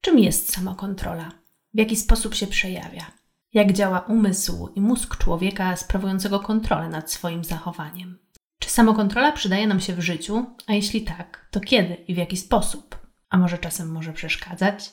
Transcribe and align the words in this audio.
Czym 0.00 0.18
jest 0.18 0.52
samokontrola? 0.52 1.32
W 1.74 1.78
jaki 1.78 1.96
sposób 1.96 2.34
się 2.34 2.46
przejawia? 2.46 3.06
Jak 3.52 3.72
działa 3.72 4.00
umysł 4.00 4.68
i 4.74 4.80
mózg 4.80 5.16
człowieka 5.16 5.76
sprawującego 5.76 6.40
kontrolę 6.40 6.88
nad 6.88 7.12
swoim 7.12 7.44
zachowaniem? 7.44 8.18
Czy 8.58 8.70
samokontrola 8.70 9.32
przydaje 9.32 9.66
nam 9.66 9.80
się 9.80 9.94
w 9.94 10.00
życiu? 10.00 10.46
A 10.66 10.72
jeśli 10.72 11.02
tak, 11.02 11.48
to 11.50 11.60
kiedy 11.60 11.94
i 11.94 12.14
w 12.14 12.16
jaki 12.16 12.36
sposób? 12.36 12.98
A 13.30 13.38
może 13.38 13.58
czasem 13.58 13.92
może 13.92 14.12
przeszkadzać? 14.12 14.92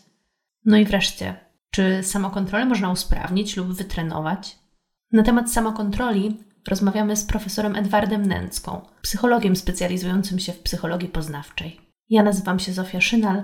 No 0.65 0.77
i 0.77 0.85
wreszcie, 0.85 1.35
czy 1.71 2.03
samokontrolę 2.03 2.65
można 2.65 2.91
usprawnić 2.91 3.57
lub 3.57 3.73
wytrenować? 3.73 4.59
Na 5.11 5.23
temat 5.23 5.51
samokontroli 5.51 6.37
rozmawiamy 6.67 7.17
z 7.17 7.25
profesorem 7.25 7.75
Edwardem 7.75 8.25
Nęcką, 8.25 8.81
psychologiem 9.01 9.55
specjalizującym 9.55 10.39
się 10.39 10.53
w 10.53 10.59
psychologii 10.59 11.09
poznawczej. 11.09 11.81
Ja 12.09 12.23
nazywam 12.23 12.59
się 12.59 12.73
Zofia 12.73 13.01
Szynal 13.01 13.43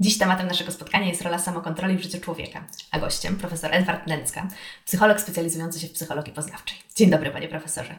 Dziś 0.00 0.18
tematem 0.18 0.46
naszego 0.46 0.72
spotkania 0.72 1.06
jest 1.06 1.22
rola 1.22 1.38
samokontroli 1.38 1.96
w 1.96 2.02
życiu 2.02 2.20
człowieka, 2.20 2.64
a 2.90 2.98
gościem 2.98 3.36
profesor 3.36 3.74
Edward 3.74 4.06
Nęcka, 4.06 4.48
psycholog 4.84 5.20
specjalizujący 5.20 5.80
się 5.80 5.86
w 5.86 5.92
psychologii 5.92 6.32
poznawczej. 6.32 6.78
Dzień 6.96 7.10
dobry, 7.10 7.30
panie 7.30 7.48
profesorze. 7.48 7.98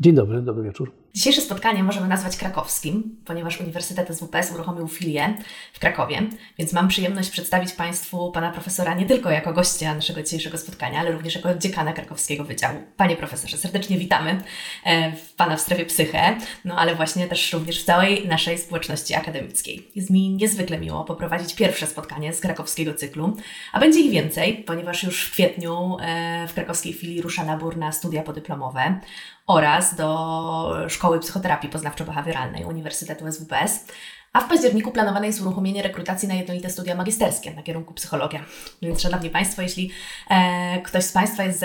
Dzień 0.00 0.14
dobry, 0.14 0.42
dobry 0.42 0.64
wieczór. 0.64 0.92
Dzisiejsze 1.18 1.40
spotkanie 1.40 1.82
możemy 1.82 2.08
nazwać 2.08 2.36
krakowskim, 2.36 3.16
ponieważ 3.24 3.60
Uniwersytet 3.60 4.08
SWPS 4.16 4.52
uruchomił 4.52 4.88
filię 4.88 5.34
w 5.72 5.78
Krakowie, 5.78 6.22
więc 6.58 6.72
mam 6.72 6.88
przyjemność 6.88 7.30
przedstawić 7.30 7.72
Państwu 7.72 8.32
pana 8.32 8.52
profesora 8.52 8.94
nie 8.94 9.06
tylko 9.06 9.30
jako 9.30 9.52
gościa 9.52 9.94
naszego 9.94 10.22
dzisiejszego 10.22 10.58
spotkania, 10.58 11.00
ale 11.00 11.12
również 11.12 11.34
jako 11.34 11.54
dziekana 11.54 11.92
krakowskiego 11.92 12.44
wydziału. 12.44 12.82
Panie 12.96 13.16
profesorze, 13.16 13.56
serdecznie 13.56 13.98
witamy 13.98 14.42
e, 14.84 15.12
Pana 15.36 15.56
w 15.56 15.60
strefie 15.60 15.86
psyche, 15.86 16.36
no 16.64 16.76
ale 16.76 16.94
właśnie 16.94 17.28
też 17.28 17.52
również 17.52 17.82
w 17.82 17.84
całej 17.84 18.28
naszej 18.28 18.58
społeczności 18.58 19.14
akademickiej. 19.14 19.88
Jest 19.94 20.10
mi 20.10 20.30
niezwykle 20.30 20.78
miło 20.78 21.04
poprowadzić 21.04 21.54
pierwsze 21.54 21.86
spotkanie 21.86 22.32
z 22.32 22.40
krakowskiego 22.40 22.94
cyklu, 22.94 23.36
a 23.72 23.80
będzie 23.80 24.00
ich 24.00 24.10
więcej, 24.10 24.64
ponieważ 24.66 25.02
już 25.02 25.24
w 25.24 25.32
kwietniu 25.32 25.96
e, 26.00 26.48
w 26.48 26.54
krakowskiej 26.54 26.92
filii 26.92 27.22
rusza 27.22 27.44
nabór 27.44 27.76
na 27.76 27.92
studia 27.92 28.22
podyplomowe 28.22 29.00
oraz 29.48 29.94
do 29.94 30.76
Szkoły 30.88 31.07
Psychoterapii 31.20 31.70
Poznawczo-Behawioralnej 31.70 32.66
Uniwersytetu 32.66 33.32
SWPS, 33.32 33.84
a 34.32 34.40
w 34.40 34.48
październiku 34.48 34.92
planowane 34.92 35.26
jest 35.26 35.40
uruchomienie 35.40 35.82
rekrutacji 35.82 36.28
na 36.28 36.34
jednolite 36.34 36.70
studia 36.70 36.94
magisterskie 36.94 37.54
na 37.54 37.62
kierunku 37.62 37.94
psychologia. 37.94 38.40
Więc, 38.82 39.00
Szanowni 39.00 39.30
Państwo, 39.30 39.62
jeśli 39.62 39.90
e, 40.30 40.82
ktoś 40.82 41.04
z 41.04 41.12
Państwa 41.12 41.44
jest 41.44 41.60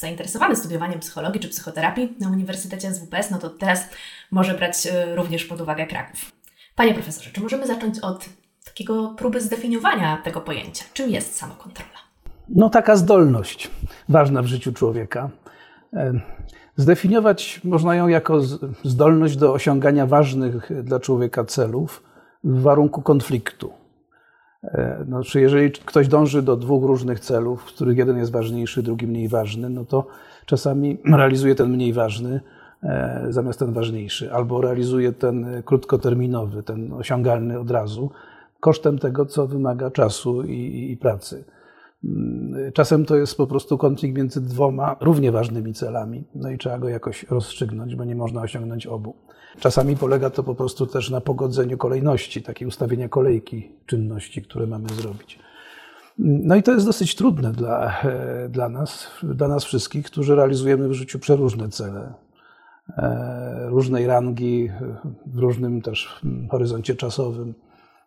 zainteresowany 0.00 0.56
studiowaniem 0.56 1.00
psychologii 1.00 1.40
czy 1.40 1.48
psychoterapii 1.48 2.16
na 2.20 2.28
Uniwersytecie 2.28 2.94
SWPS, 2.94 3.30
no 3.30 3.38
to 3.38 3.50
teraz 3.50 3.88
może 4.30 4.54
brać 4.54 4.86
e, 4.86 5.14
również 5.16 5.44
pod 5.44 5.60
uwagę 5.60 5.86
Kraków. 5.86 6.32
Panie 6.74 6.94
profesorze, 6.94 7.30
czy 7.30 7.40
możemy 7.40 7.66
zacząć 7.66 7.98
od 7.98 8.24
takiego 8.64 9.14
próby 9.18 9.40
zdefiniowania 9.40 10.16
tego 10.24 10.40
pojęcia? 10.40 10.84
Czym 10.92 11.10
jest 11.10 11.36
samokontrola? 11.36 11.98
No 12.48 12.70
taka 12.70 12.96
zdolność 12.96 13.70
ważna 14.08 14.42
w 14.42 14.46
życiu 14.46 14.72
człowieka. 14.72 15.30
E, 15.92 16.12
Zdefiniować 16.78 17.60
można 17.64 17.94
ją 17.94 18.08
jako 18.08 18.40
zdolność 18.84 19.36
do 19.36 19.52
osiągania 19.52 20.06
ważnych 20.06 20.84
dla 20.84 21.00
człowieka 21.00 21.44
celów 21.44 22.02
w 22.44 22.62
warunku 22.62 23.02
konfliktu. 23.02 23.70
Znaczy, 25.06 25.40
jeżeli 25.40 25.70
ktoś 25.70 26.08
dąży 26.08 26.42
do 26.42 26.56
dwóch 26.56 26.84
różnych 26.84 27.20
celów, 27.20 27.70
z 27.70 27.72
których 27.72 27.98
jeden 27.98 28.18
jest 28.18 28.32
ważniejszy, 28.32 28.82
drugi 28.82 29.06
mniej 29.06 29.28
ważny, 29.28 29.70
no 29.70 29.84
to 29.84 30.06
czasami 30.46 30.98
realizuje 31.04 31.54
ten 31.54 31.70
mniej 31.70 31.92
ważny 31.92 32.40
e, 32.82 33.26
zamiast 33.30 33.58
ten 33.58 33.72
ważniejszy, 33.72 34.32
albo 34.32 34.60
realizuje 34.60 35.12
ten 35.12 35.62
krótkoterminowy, 35.64 36.62
ten 36.62 36.92
osiągalny 36.92 37.58
od 37.58 37.70
razu, 37.70 38.10
kosztem 38.60 38.98
tego, 38.98 39.26
co 39.26 39.46
wymaga 39.46 39.90
czasu 39.90 40.42
i, 40.42 40.90
i 40.92 40.96
pracy. 40.96 41.44
Mm, 42.04 42.72
czasem 42.72 43.04
to 43.04 43.16
jest 43.16 43.36
po 43.36 43.46
prostu 43.46 43.78
konflikt 43.78 44.16
między 44.16 44.40
dwoma 44.40 44.96
równie 45.00 45.32
ważnymi 45.32 45.74
celami, 45.74 46.24
no 46.34 46.50
i 46.50 46.58
trzeba 46.58 46.78
go 46.78 46.88
jakoś 46.88 47.22
rozstrzygnąć, 47.22 47.94
bo 47.94 48.04
nie 48.04 48.16
można 48.16 48.40
osiągnąć 48.40 48.86
obu. 48.86 49.16
Czasami 49.60 49.96
polega 49.96 50.30
to 50.30 50.42
po 50.42 50.54
prostu 50.54 50.86
też 50.86 51.10
na 51.10 51.20
pogodzeniu 51.20 51.78
kolejności, 51.78 52.42
takiej 52.42 52.68
ustawienia 52.68 53.08
kolejki 53.08 53.72
czynności, 53.86 54.42
które 54.42 54.66
mamy 54.66 54.88
zrobić. 54.88 55.38
No 56.18 56.56
i 56.56 56.62
to 56.62 56.72
jest 56.72 56.86
dosyć 56.86 57.14
trudne 57.14 57.52
dla, 57.52 58.00
e, 58.02 58.48
dla 58.48 58.68
nas, 58.68 59.10
dla 59.22 59.48
nas 59.48 59.64
wszystkich, 59.64 60.06
którzy 60.06 60.34
realizujemy 60.34 60.88
w 60.88 60.92
życiu 60.92 61.18
przeróżne 61.18 61.68
cele, 61.68 62.14
e, 62.88 63.66
różnej 63.68 64.06
rangi, 64.06 64.70
w 65.26 65.38
różnym 65.38 65.82
też 65.82 66.20
horyzoncie 66.50 66.94
czasowym, 66.94 67.54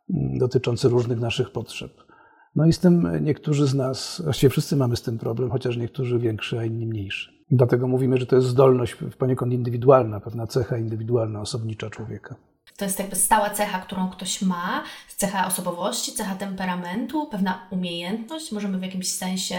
dotyczące 0.09 0.89
różnych 0.89 1.19
naszych 1.19 1.51
potrzeb. 1.51 2.10
No 2.55 2.65
i 2.65 2.73
z 2.73 2.79
tym 2.79 3.07
niektórzy 3.21 3.67
z 3.67 3.75
nas, 3.75 4.21
właściwie 4.23 4.49
wszyscy 4.49 4.75
mamy 4.75 4.95
z 4.95 5.01
tym 5.01 5.17
problem, 5.17 5.49
chociaż 5.49 5.77
niektórzy 5.77 6.19
większy, 6.19 6.59
a 6.59 6.65
inni 6.65 6.85
mniejszy. 6.85 7.31
Dlatego 7.51 7.87
mówimy, 7.87 8.17
że 8.17 8.25
to 8.25 8.35
jest 8.35 8.47
zdolność 8.47 8.95
poniekąd 9.17 9.53
indywidualna, 9.53 10.19
pewna 10.19 10.47
cecha 10.47 10.77
indywidualna, 10.77 11.41
osobnicza 11.41 11.89
człowieka. 11.89 12.35
To 12.77 12.85
jest 12.85 12.99
jakby 12.99 13.15
stała 13.15 13.49
cecha, 13.49 13.79
którą 13.79 14.09
ktoś 14.09 14.41
ma, 14.41 14.83
cecha 15.21 15.47
osobowości, 15.47 16.11
cecha 16.11 16.35
temperamentu, 16.35 17.27
pewna 17.27 17.59
umiejętność. 17.69 18.51
Możemy 18.51 18.77
w 18.77 18.81
jakimś 18.81 19.11
sensie 19.11 19.55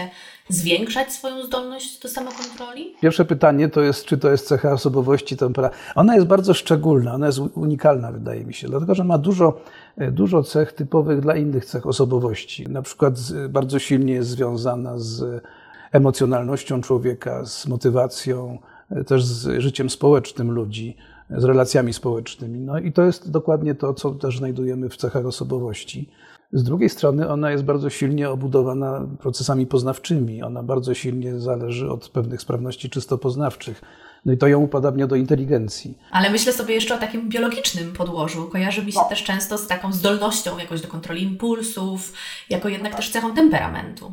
zwiększać 0.49 1.11
swoją 1.11 1.43
zdolność 1.43 1.99
do 1.99 2.09
samokontroli? 2.09 2.95
Pierwsze 3.01 3.25
pytanie 3.25 3.69
to 3.69 3.81
jest, 3.81 4.05
czy 4.05 4.17
to 4.17 4.31
jest 4.31 4.47
cecha 4.47 4.71
osobowości, 4.71 5.37
temperamentu. 5.37 5.83
Ona 5.95 6.15
jest 6.15 6.27
bardzo 6.27 6.53
szczególna, 6.53 7.13
ona 7.13 7.25
jest 7.25 7.39
unikalna, 7.39 8.11
wydaje 8.11 8.45
mi 8.45 8.53
się, 8.53 8.67
dlatego 8.67 8.95
że 8.95 9.03
ma 9.03 9.17
dużo, 9.17 9.61
e, 9.97 10.11
dużo 10.11 10.43
cech 10.43 10.73
typowych 10.73 11.19
dla 11.19 11.35
innych 11.35 11.65
cech 11.65 11.87
osobowości. 11.87 12.69
Na 12.69 12.81
przykład 12.81 13.13
bardzo 13.49 13.79
silnie 13.79 14.13
jest 14.13 14.29
związana 14.29 14.93
z 14.97 15.43
emocjonalnością 15.91 16.81
człowieka, 16.81 17.45
z 17.45 17.67
motywacją, 17.67 18.57
e, 18.91 19.03
też 19.03 19.25
z 19.25 19.61
życiem 19.61 19.89
społecznym 19.89 20.51
ludzi 20.51 20.97
z 21.29 21.43
relacjami 21.43 21.93
społecznymi. 21.93 22.59
No 22.59 22.79
i 22.79 22.91
to 22.91 23.01
jest 23.01 23.31
dokładnie 23.31 23.75
to, 23.75 23.93
co 23.93 24.11
też 24.11 24.37
znajdujemy 24.37 24.89
w 24.89 24.97
cechach 24.97 25.25
osobowości. 25.25 26.09
Z 26.53 26.63
drugiej 26.63 26.89
strony 26.89 27.29
ona 27.29 27.51
jest 27.51 27.63
bardzo 27.63 27.89
silnie 27.89 28.29
obudowana 28.29 29.07
procesami 29.19 29.67
poznawczymi. 29.67 30.43
Ona 30.43 30.63
bardzo 30.63 30.93
silnie 30.93 31.39
zależy 31.39 31.91
od 31.91 32.09
pewnych 32.09 32.41
sprawności 32.41 32.89
czysto 32.89 33.17
poznawczych. 33.17 33.81
No 34.25 34.33
i 34.33 34.37
to 34.37 34.47
ją 34.47 34.59
upodabnia 34.59 35.07
do 35.07 35.15
inteligencji. 35.15 35.97
Ale 36.11 36.29
myślę 36.29 36.53
sobie 36.53 36.73
jeszcze 36.73 36.95
o 36.95 36.97
takim 36.97 37.29
biologicznym 37.29 37.93
podłożu. 37.93 38.49
Kojarzy 38.51 38.85
mi 38.85 38.91
się 38.91 38.99
no. 38.99 39.09
też 39.09 39.23
często 39.23 39.57
z 39.57 39.67
taką 39.67 39.93
zdolnością 39.93 40.57
jakoś 40.57 40.81
do 40.81 40.87
kontroli 40.87 41.23
impulsów, 41.23 42.13
jako 42.49 42.69
jednak 42.69 42.95
też 42.95 43.11
cechą 43.11 43.33
temperamentu. 43.33 44.11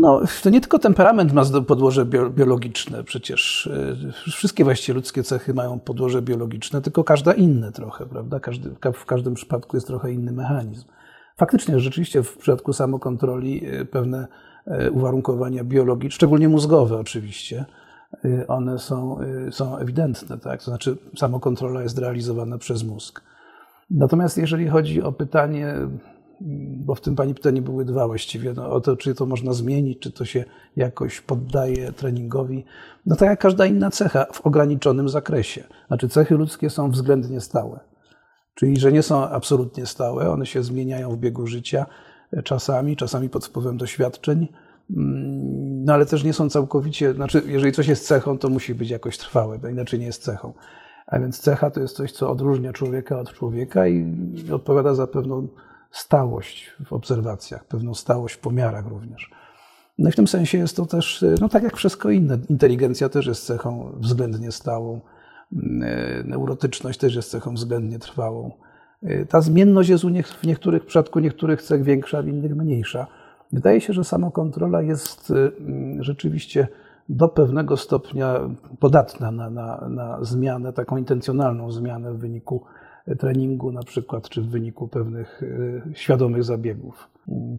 No, 0.00 0.20
to 0.42 0.50
nie 0.50 0.60
tylko 0.60 0.78
temperament 0.78 1.32
ma 1.32 1.42
podłoże 1.66 2.06
biologiczne, 2.30 3.04
przecież 3.04 3.66
e, 4.26 4.30
wszystkie 4.30 4.64
właściwie 4.64 4.96
ludzkie 4.96 5.22
cechy 5.22 5.54
mają 5.54 5.80
podłoże 5.80 6.22
biologiczne, 6.22 6.82
tylko 6.82 7.04
każda 7.04 7.32
inne 7.32 7.72
trochę, 7.72 8.06
prawda? 8.06 8.40
Każdy, 8.40 8.70
w 8.94 9.06
każdym 9.06 9.34
przypadku 9.34 9.76
jest 9.76 9.86
trochę 9.86 10.12
inny 10.12 10.32
mechanizm. 10.32 10.84
Faktycznie, 11.36 11.80
rzeczywiście 11.80 12.22
w 12.22 12.36
przypadku 12.36 12.72
samokontroli 12.72 13.66
e, 13.66 13.84
pewne 13.84 14.26
e, 14.66 14.90
uwarunkowania 14.90 15.64
biologiczne, 15.64 16.14
szczególnie 16.14 16.48
mózgowe 16.48 16.98
oczywiście, 16.98 17.64
one 18.48 18.78
są, 18.78 19.18
są 19.50 19.78
ewidentne, 19.78 20.38
tak? 20.38 20.58
To 20.58 20.64
znaczy 20.64 20.96
samokontrola 21.16 21.82
jest 21.82 21.98
realizowana 21.98 22.58
przez 22.58 22.84
mózg. 22.84 23.22
Natomiast 23.90 24.38
jeżeli 24.38 24.68
chodzi 24.68 25.02
o 25.02 25.12
pytanie 25.12 25.74
bo 26.76 26.94
w 26.94 27.00
tym 27.00 27.16
Pani 27.16 27.34
pytanie 27.34 27.62
były 27.62 27.84
dwa 27.84 28.06
właściwie, 28.06 28.52
no, 28.52 28.70
o 28.70 28.80
to, 28.80 28.96
czy 28.96 29.14
to 29.14 29.26
można 29.26 29.52
zmienić, 29.52 29.98
czy 29.98 30.12
to 30.12 30.24
się 30.24 30.44
jakoś 30.76 31.20
poddaje 31.20 31.92
treningowi. 31.92 32.64
No 33.06 33.16
tak 33.16 33.28
jak 33.28 33.40
każda 33.40 33.66
inna 33.66 33.90
cecha 33.90 34.26
w 34.32 34.46
ograniczonym 34.46 35.08
zakresie. 35.08 35.64
Znaczy 35.86 36.08
cechy 36.08 36.34
ludzkie 36.34 36.70
są 36.70 36.90
względnie 36.90 37.40
stałe. 37.40 37.80
Czyli, 38.54 38.76
że 38.76 38.92
nie 38.92 39.02
są 39.02 39.28
absolutnie 39.28 39.86
stałe, 39.86 40.30
one 40.30 40.46
się 40.46 40.62
zmieniają 40.62 41.10
w 41.10 41.18
biegu 41.18 41.46
życia 41.46 41.86
czasami, 42.44 42.96
czasami 42.96 43.28
pod 43.28 43.46
wpływem 43.46 43.76
doświadczeń, 43.76 44.48
mm, 44.90 45.84
no 45.84 45.92
ale 45.92 46.06
też 46.06 46.24
nie 46.24 46.32
są 46.32 46.50
całkowicie, 46.50 47.14
znaczy 47.14 47.42
jeżeli 47.46 47.72
coś 47.72 47.88
jest 47.88 48.06
cechą, 48.06 48.38
to 48.38 48.48
musi 48.48 48.74
być 48.74 48.90
jakoś 48.90 49.18
trwałe, 49.18 49.58
bo 49.58 49.68
inaczej 49.68 50.00
nie 50.00 50.06
jest 50.06 50.22
cechą. 50.22 50.52
A 51.06 51.18
więc 51.18 51.40
cecha 51.40 51.70
to 51.70 51.80
jest 51.80 51.96
coś, 51.96 52.12
co 52.12 52.30
odróżnia 52.30 52.72
człowieka 52.72 53.20
od 53.20 53.32
człowieka 53.32 53.88
i 53.88 54.14
odpowiada 54.52 54.94
za 54.94 55.06
pewną 55.06 55.48
stałość 55.90 56.72
w 56.84 56.92
obserwacjach, 56.92 57.64
pewną 57.64 57.94
stałość 57.94 58.34
w 58.34 58.38
pomiarach 58.38 58.86
również. 58.86 59.30
No 59.98 60.08
i 60.08 60.12
w 60.12 60.16
tym 60.16 60.28
sensie 60.28 60.58
jest 60.58 60.76
to 60.76 60.86
też, 60.86 61.24
no 61.40 61.48
tak 61.48 61.62
jak 61.62 61.76
wszystko 61.76 62.10
inne, 62.10 62.38
inteligencja 62.48 63.08
też 63.08 63.26
jest 63.26 63.46
cechą 63.46 63.92
względnie 63.96 64.52
stałą. 64.52 65.00
Neurotyczność 66.24 66.98
też 66.98 67.14
jest 67.14 67.30
cechą 67.30 67.54
względnie 67.54 67.98
trwałą. 67.98 68.50
Ta 69.28 69.40
zmienność 69.40 69.88
jest 69.88 70.04
u 70.04 70.08
nie, 70.08 70.22
w 70.22 70.44
niektórych 70.44 70.86
przypadku 70.86 71.20
niektórych 71.20 71.62
cech 71.62 71.82
większa, 71.82 72.22
w 72.22 72.28
innych 72.28 72.56
mniejsza. 72.56 73.06
Wydaje 73.52 73.80
się, 73.80 73.92
że 73.92 74.04
samokontrola 74.04 74.82
jest 74.82 75.32
rzeczywiście 76.00 76.68
do 77.08 77.28
pewnego 77.28 77.76
stopnia 77.76 78.40
podatna 78.78 79.30
na, 79.30 79.50
na, 79.50 79.88
na 79.88 80.24
zmianę, 80.24 80.72
taką 80.72 80.96
intencjonalną 80.96 81.72
zmianę 81.72 82.12
w 82.12 82.18
wyniku 82.18 82.64
treningu 83.18 83.72
na 83.72 83.82
przykład, 83.82 84.28
czy 84.28 84.42
w 84.42 84.48
wyniku 84.48 84.88
pewnych 84.88 85.42
e, 85.92 85.94
świadomych 85.94 86.44
zabiegów. 86.44 87.08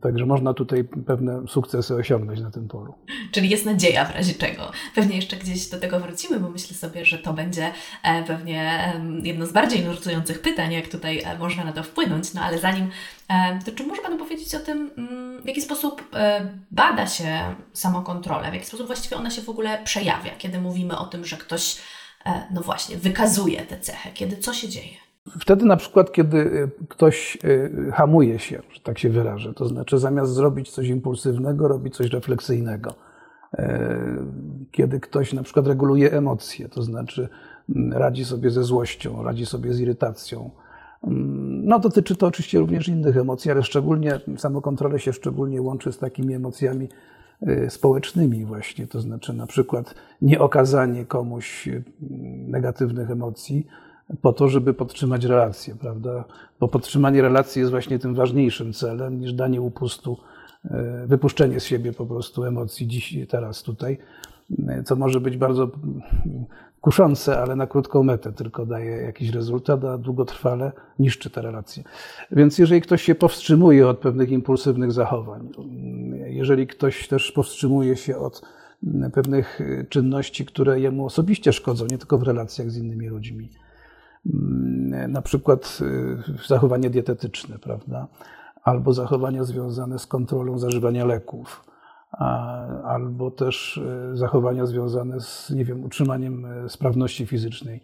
Także 0.01 0.25
można 0.25 0.53
tutaj 0.53 0.83
pewne 0.83 1.47
sukcesy 1.47 1.95
osiągnąć 1.95 2.39
na 2.39 2.51
tym 2.51 2.67
polu. 2.67 2.93
Czyli 3.31 3.49
jest 3.49 3.65
nadzieja 3.65 4.05
w 4.05 4.15
razie 4.15 4.33
czego. 4.33 4.71
Pewnie 4.95 5.15
jeszcze 5.15 5.37
gdzieś 5.37 5.69
do 5.69 5.79
tego 5.79 5.99
wrócimy, 5.99 6.39
bo 6.39 6.49
myślę 6.49 6.75
sobie, 6.75 7.05
że 7.05 7.17
to 7.17 7.33
będzie 7.33 7.71
e, 8.03 8.23
pewnie 8.23 8.93
jedno 9.23 9.45
z 9.45 9.51
bardziej 9.51 9.85
nurtujących 9.85 10.41
pytań, 10.41 10.73
jak 10.73 10.87
tutaj 10.87 11.21
e, 11.25 11.37
można 11.37 11.63
na 11.63 11.73
to 11.73 11.83
wpłynąć. 11.83 12.33
No 12.33 12.41
ale 12.41 12.59
zanim, 12.59 12.89
to 13.65 13.71
czy 13.71 13.83
może 13.83 14.01
Pan 14.01 14.17
powiedzieć 14.17 14.55
o 14.55 14.59
tym, 14.59 14.91
mm, 14.97 15.41
w 15.41 15.47
jaki 15.47 15.61
sposób 15.61 16.15
bada 16.71 17.07
się 17.07 17.39
samokontrolę, 17.73 18.51
w 18.51 18.53
jaki 18.53 18.65
sposób 18.65 18.87
właściwie 18.87 19.17
ona 19.17 19.29
się 19.29 19.41
w 19.41 19.49
ogóle 19.49 19.83
przejawia, 19.83 20.31
kiedy 20.37 20.61
mówimy 20.61 20.97
o 20.97 21.05
tym, 21.05 21.25
że 21.25 21.37
ktoś, 21.37 21.77
no 22.53 22.61
właśnie, 22.61 22.97
wykazuje 22.97 23.61
tę 23.61 23.79
cechę, 23.79 24.09
kiedy 24.13 24.37
co 24.37 24.53
się 24.53 24.69
dzieje? 24.69 25.10
Wtedy 25.39 25.65
na 25.65 25.77
przykład, 25.77 26.11
kiedy 26.11 26.37
y, 26.37 26.71
ktoś 26.89 27.37
y, 27.43 27.91
hamuje 27.93 28.39
się, 28.39 28.61
że 28.73 28.79
tak 28.79 28.99
się 28.99 29.09
wyrażę, 29.09 29.53
to 29.53 29.67
znaczy 29.67 29.99
zamiast 29.99 30.33
zrobić 30.33 30.71
coś 30.71 30.87
impulsywnego, 30.87 31.67
robi 31.67 31.91
coś 31.91 32.07
refleksyjnego. 32.07 32.93
E, 33.57 33.99
kiedy 34.71 34.99
ktoś 34.99 35.33
na 35.33 35.43
przykład 35.43 35.67
reguluje 35.67 36.11
emocje, 36.11 36.69
to 36.69 36.83
znaczy 36.83 37.29
mm, 37.75 37.93
radzi 37.93 38.25
sobie 38.25 38.49
ze 38.49 38.63
złością, 38.63 39.23
radzi 39.23 39.45
sobie 39.45 39.73
z 39.73 39.79
irytacją. 39.79 40.51
Mm, 41.03 41.65
no, 41.65 41.79
dotyczy 41.79 42.15
to 42.15 42.27
oczywiście 42.27 42.59
również 42.59 42.87
innych 42.87 43.17
emocji, 43.17 43.51
ale 43.51 43.63
szczególnie 43.63 44.19
samokontrolę 44.37 44.99
się 44.99 45.13
szczególnie 45.13 45.61
łączy 45.61 45.91
z 45.91 45.97
takimi 45.97 46.33
emocjami 46.33 46.89
y, 47.47 47.69
społecznymi 47.69 48.45
właśnie, 48.45 48.87
to 48.87 49.01
znaczy 49.01 49.33
na 49.33 49.47
przykład 49.47 49.95
nieokazanie 50.21 51.05
komuś 51.05 51.69
negatywnych 52.47 53.11
emocji, 53.11 53.67
po 54.21 54.33
to, 54.33 54.49
żeby 54.49 54.73
podtrzymać 54.73 55.25
relacje, 55.25 55.75
prawda? 55.75 56.23
Bo 56.59 56.67
podtrzymanie 56.67 57.21
relacji 57.21 57.59
jest 57.59 57.71
właśnie 57.71 57.99
tym 57.99 58.15
ważniejszym 58.15 58.73
celem 58.73 59.19
niż 59.19 59.33
danie 59.33 59.61
upustu, 59.61 60.17
e, 60.65 61.07
wypuszczenie 61.07 61.59
z 61.59 61.63
siebie 61.63 61.93
po 61.93 62.05
prostu 62.05 62.43
emocji 62.43 62.87
dziś, 62.87 63.17
teraz, 63.29 63.63
tutaj, 63.63 63.97
e, 64.67 64.83
co 64.83 64.95
może 64.95 65.19
być 65.21 65.37
bardzo 65.37 65.69
kuszące, 66.81 67.41
ale 67.41 67.55
na 67.55 67.67
krótką 67.67 68.03
metę 68.03 68.33
tylko 68.33 68.65
daje 68.65 68.91
jakiś 68.91 69.29
rezultat, 69.29 69.85
a 69.85 69.97
długotrwale 69.97 70.71
niszczy 70.99 71.29
te 71.29 71.41
relacje. 71.41 71.83
Więc 72.31 72.57
jeżeli 72.57 72.81
ktoś 72.81 73.01
się 73.01 73.15
powstrzymuje 73.15 73.87
od 73.87 73.99
pewnych 73.99 74.29
impulsywnych 74.29 74.91
zachowań, 74.91 75.49
jeżeli 76.25 76.67
ktoś 76.67 77.07
też 77.07 77.31
powstrzymuje 77.31 77.95
się 77.95 78.17
od 78.17 78.41
pewnych 79.13 79.59
czynności, 79.89 80.45
które 80.45 80.79
jemu 80.79 81.05
osobiście 81.05 81.53
szkodzą, 81.53 81.85
nie 81.91 81.97
tylko 81.97 82.17
w 82.17 82.23
relacjach 82.23 82.71
z 82.71 82.77
innymi 82.77 83.07
ludźmi, 83.07 83.49
Mm, 83.49 83.70
na 85.07 85.21
przykład 85.21 85.79
y, 85.81 86.47
zachowanie 86.47 86.89
dietetyczne, 86.89 87.59
prawda? 87.59 88.07
Albo 88.63 88.93
zachowania 88.93 89.43
związane 89.43 89.99
z 89.99 90.07
kontrolą 90.07 90.59
zażywania 90.59 91.05
leków, 91.05 91.63
albo 92.83 93.31
też 93.31 93.77
y, 93.77 94.17
zachowania 94.17 94.65
związane 94.65 95.21
z, 95.21 95.49
nie 95.49 95.65
wiem, 95.65 95.83
utrzymaniem 95.83 96.65
y, 96.65 96.69
sprawności 96.69 97.25
fizycznej, 97.25 97.81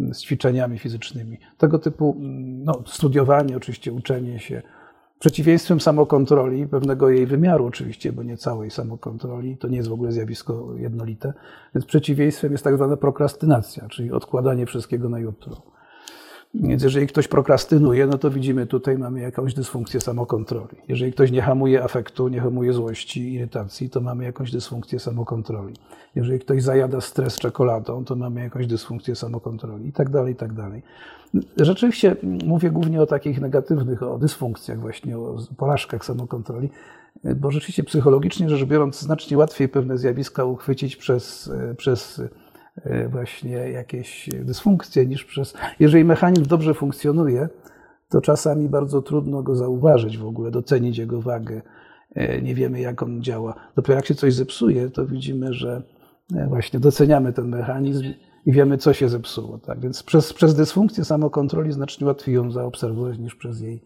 mm, 0.00 0.14
z 0.14 0.22
ćwiczeniami 0.22 0.78
fizycznymi. 0.78 1.38
Tego 1.58 1.78
typu 1.78 2.16
mm, 2.18 2.64
no, 2.64 2.82
studiowanie, 2.86 3.56
oczywiście 3.56 3.92
uczenie 3.92 4.38
się. 4.38 4.62
Przeciwieństwem 5.18 5.80
samokontroli, 5.80 6.66
pewnego 6.66 7.10
jej 7.10 7.26
wymiaru 7.26 7.66
oczywiście, 7.66 8.12
bo 8.12 8.22
nie 8.22 8.36
całej 8.36 8.70
samokontroli, 8.70 9.56
to 9.56 9.68
nie 9.68 9.76
jest 9.76 9.88
w 9.88 9.92
ogóle 9.92 10.12
zjawisko 10.12 10.74
jednolite, 10.76 11.32
więc 11.74 11.86
przeciwieństwem 11.86 12.52
jest 12.52 12.64
tak 12.64 12.76
zwana 12.76 12.96
prokrastynacja, 12.96 13.88
czyli 13.88 14.12
odkładanie 14.12 14.66
wszystkiego 14.66 15.08
na 15.08 15.18
jutro. 15.18 15.77
Więc 16.54 16.82
jeżeli 16.82 17.06
ktoś 17.06 17.28
prokrastynuje, 17.28 18.06
no 18.06 18.18
to 18.18 18.30
widzimy 18.30 18.66
tutaj 18.66 18.98
mamy 18.98 19.20
jakąś 19.20 19.54
dysfunkcję 19.54 20.00
samokontroli. 20.00 20.76
Jeżeli 20.88 21.12
ktoś 21.12 21.30
nie 21.30 21.42
hamuje 21.42 21.84
afektu, 21.84 22.28
nie 22.28 22.40
hamuje 22.40 22.72
złości, 22.72 23.32
irytacji, 23.32 23.90
to 23.90 24.00
mamy 24.00 24.24
jakąś 24.24 24.50
dysfunkcję 24.50 24.98
samokontroli. 24.98 25.74
Jeżeli 26.14 26.40
ktoś 26.40 26.62
zajada 26.62 27.00
stres 27.00 27.38
czekoladą, 27.38 28.04
to 28.04 28.16
mamy 28.16 28.40
jakąś 28.40 28.66
dysfunkcję 28.66 29.16
samokontroli 29.16 29.88
i 29.88 29.92
tak 29.92 30.10
dalej, 30.10 30.32
i 30.32 30.36
tak 30.36 30.52
dalej. 30.52 30.82
Rzeczywiście 31.56 32.16
mówię 32.44 32.70
głównie 32.70 33.02
o 33.02 33.06
takich 33.06 33.40
negatywnych, 33.40 34.02
o 34.02 34.18
dysfunkcjach 34.18 34.80
właśnie, 34.80 35.18
o 35.18 35.36
porażkach 35.56 36.04
samokontroli, 36.04 36.70
bo 37.36 37.50
rzeczywiście 37.50 37.84
psychologicznie 37.84 38.48
rzecz 38.48 38.64
biorąc 38.64 39.00
znacznie 39.00 39.38
łatwiej 39.38 39.68
pewne 39.68 39.98
zjawiska 39.98 40.44
uchwycić 40.44 40.96
przez, 40.96 41.50
przez 41.76 42.20
E, 42.20 42.47
właśnie 43.08 43.52
jakieś 43.52 44.30
dysfunkcje 44.44 45.06
niż 45.06 45.24
przez. 45.24 45.54
Jeżeli 45.80 46.04
mechanizm 46.04 46.44
dobrze 46.44 46.74
funkcjonuje, 46.74 47.48
to 48.08 48.20
czasami 48.20 48.68
bardzo 48.68 49.02
trudno 49.02 49.42
go 49.42 49.56
zauważyć 49.56 50.18
w 50.18 50.26
ogóle, 50.26 50.50
docenić 50.50 50.98
jego 50.98 51.20
wagę. 51.20 51.62
E, 52.14 52.42
nie 52.42 52.54
wiemy, 52.54 52.80
jak 52.80 53.02
on 53.02 53.22
działa. 53.22 53.54
Dopiero 53.76 53.96
jak 53.96 54.06
się 54.06 54.14
coś 54.14 54.34
zepsuje, 54.34 54.90
to 54.90 55.06
widzimy, 55.06 55.52
że 55.52 55.82
e, 56.36 56.46
właśnie 56.46 56.80
doceniamy 56.80 57.32
ten 57.32 57.48
mechanizm 57.48 58.04
i 58.46 58.52
wiemy, 58.52 58.78
co 58.78 58.92
się 58.92 59.08
zepsuło. 59.08 59.58
Tak? 59.58 59.80
Więc 59.80 60.02
przez, 60.02 60.32
przez 60.32 60.54
dysfunkcję 60.54 61.04
samokontroli 61.04 61.72
znacznie 61.72 62.06
łatwiej 62.06 62.34
ją 62.34 62.50
zaobserwować 62.50 63.18
niż 63.18 63.34
przez 63.34 63.60
jej 63.60 63.82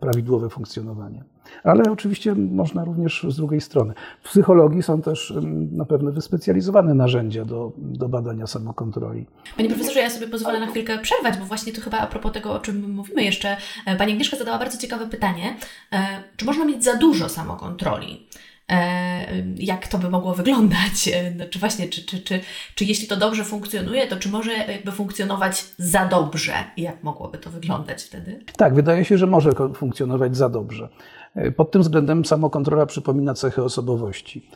prawidłowe 0.00 0.48
funkcjonowanie. 0.48 1.24
Ale 1.64 1.82
oczywiście 1.92 2.34
można 2.34 2.84
również 2.84 3.26
z 3.28 3.36
drugiej 3.36 3.60
strony. 3.60 3.94
W 4.22 4.28
psychologii 4.28 4.82
są 4.82 5.02
też 5.02 5.30
mm, 5.30 5.76
na 5.76 5.84
pewno 5.84 6.12
wyspecjalizowane 6.12 6.94
narzędzia 6.94 7.44
do, 7.44 7.72
do 7.76 8.08
badania 8.08 8.46
samokontroli. 8.46 9.26
Panie 9.56 9.68
profesorze, 9.68 10.00
ja 10.00 10.10
sobie 10.10 10.28
pozwolę 10.28 10.60
na 10.60 10.66
chwilkę 10.66 10.98
przerwać, 10.98 11.38
bo 11.38 11.44
właśnie 11.44 11.72
tu 11.72 11.80
chyba 11.80 11.98
a 11.98 12.06
propos 12.06 12.32
tego, 12.32 12.52
o 12.52 12.58
czym 12.58 12.92
mówimy 12.92 13.24
jeszcze, 13.24 13.56
e, 13.86 13.96
pani 13.96 14.12
Agnieszka 14.12 14.36
zadała 14.36 14.58
bardzo 14.58 14.78
ciekawe 14.78 15.06
pytanie. 15.06 15.56
E, 15.92 16.22
czy 16.36 16.44
można 16.44 16.64
mieć 16.64 16.84
za 16.84 16.96
dużo 16.96 17.28
samokontroli? 17.28 18.26
E, 18.70 19.26
jak 19.56 19.88
to 19.88 19.98
by 19.98 20.10
mogło 20.10 20.34
wyglądać. 20.34 21.10
E, 21.12 21.30
no, 21.30 21.44
czy 21.50 21.58
właśnie, 21.58 21.88
czy, 21.88 22.06
czy, 22.06 22.20
czy, 22.20 22.40
czy 22.74 22.84
jeśli 22.84 23.08
to 23.08 23.16
dobrze 23.16 23.44
funkcjonuje, 23.44 24.06
to 24.06 24.16
czy 24.16 24.28
może 24.28 24.52
jakby 24.52 24.92
funkcjonować 24.92 25.64
za 25.78 26.06
dobrze? 26.06 26.52
I 26.76 26.82
jak 26.82 27.02
mogłoby 27.02 27.38
to 27.38 27.50
wyglądać 27.50 28.02
wtedy? 28.02 28.40
Tak, 28.56 28.74
wydaje 28.74 29.04
się, 29.04 29.18
że 29.18 29.26
może 29.26 29.50
funkcjonować 29.74 30.36
za 30.36 30.48
dobrze. 30.48 30.88
E, 31.34 31.50
pod 31.50 31.70
tym 31.70 31.82
względem 31.82 32.24
samokontrola 32.24 32.86
przypomina 32.86 33.34
cechy 33.34 33.64
osobowości, 33.64 34.48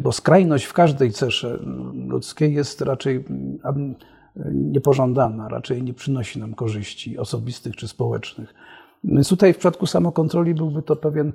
bo 0.00 0.12
skrajność 0.12 0.64
w 0.64 0.72
każdej 0.72 1.12
cesze 1.12 1.58
ludzkiej 2.08 2.54
jest 2.54 2.80
raczej 2.80 3.24
niepożądana, 4.54 5.48
raczej 5.48 5.82
nie 5.82 5.94
przynosi 5.94 6.38
nam 6.38 6.54
korzyści 6.54 7.18
osobistych 7.18 7.76
czy 7.76 7.88
społecznych. 7.88 8.54
Więc 9.04 9.28
tutaj 9.28 9.54
w 9.54 9.56
przypadku 9.56 9.86
samokontroli 9.86 10.54
byłby 10.54 10.82
to 10.82 10.96
pewien 10.96 11.32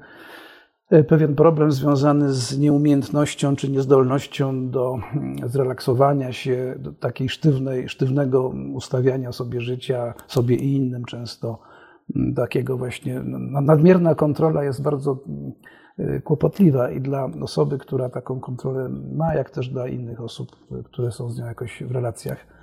pewien 1.07 1.35
problem 1.35 1.71
związany 1.71 2.33
z 2.33 2.59
nieumiejętnością 2.59 3.55
czy 3.55 3.71
niezdolnością 3.71 4.69
do 4.69 4.95
mm, 5.15 5.49
zrelaksowania 5.49 6.33
się, 6.33 6.75
do 6.79 6.91
takiej 6.91 7.29
sztywnej, 7.29 7.89
sztywnego 7.89 8.53
ustawiania 8.73 9.31
sobie 9.31 9.61
życia, 9.61 10.13
sobie 10.27 10.55
i 10.55 10.75
innym 10.75 11.05
często. 11.05 11.59
Mm, 12.15 12.33
takiego 12.33 12.77
właśnie, 12.77 13.21
no, 13.25 13.61
nadmierna 13.61 14.15
kontrola 14.15 14.63
jest 14.63 14.81
bardzo 14.81 15.19
mm, 15.27 15.51
e, 15.97 16.21
kłopotliwa 16.21 16.91
i 16.91 17.01
dla 17.01 17.29
osoby, 17.41 17.77
która 17.77 18.09
taką 18.09 18.39
kontrolę 18.39 18.89
ma, 19.15 19.35
jak 19.35 19.49
też 19.49 19.69
dla 19.69 19.87
innych 19.87 20.21
osób, 20.21 20.55
które 20.85 21.11
są 21.11 21.29
z 21.29 21.39
nią 21.39 21.45
jakoś 21.45 21.83
w 21.83 21.91
relacjach. 21.91 22.53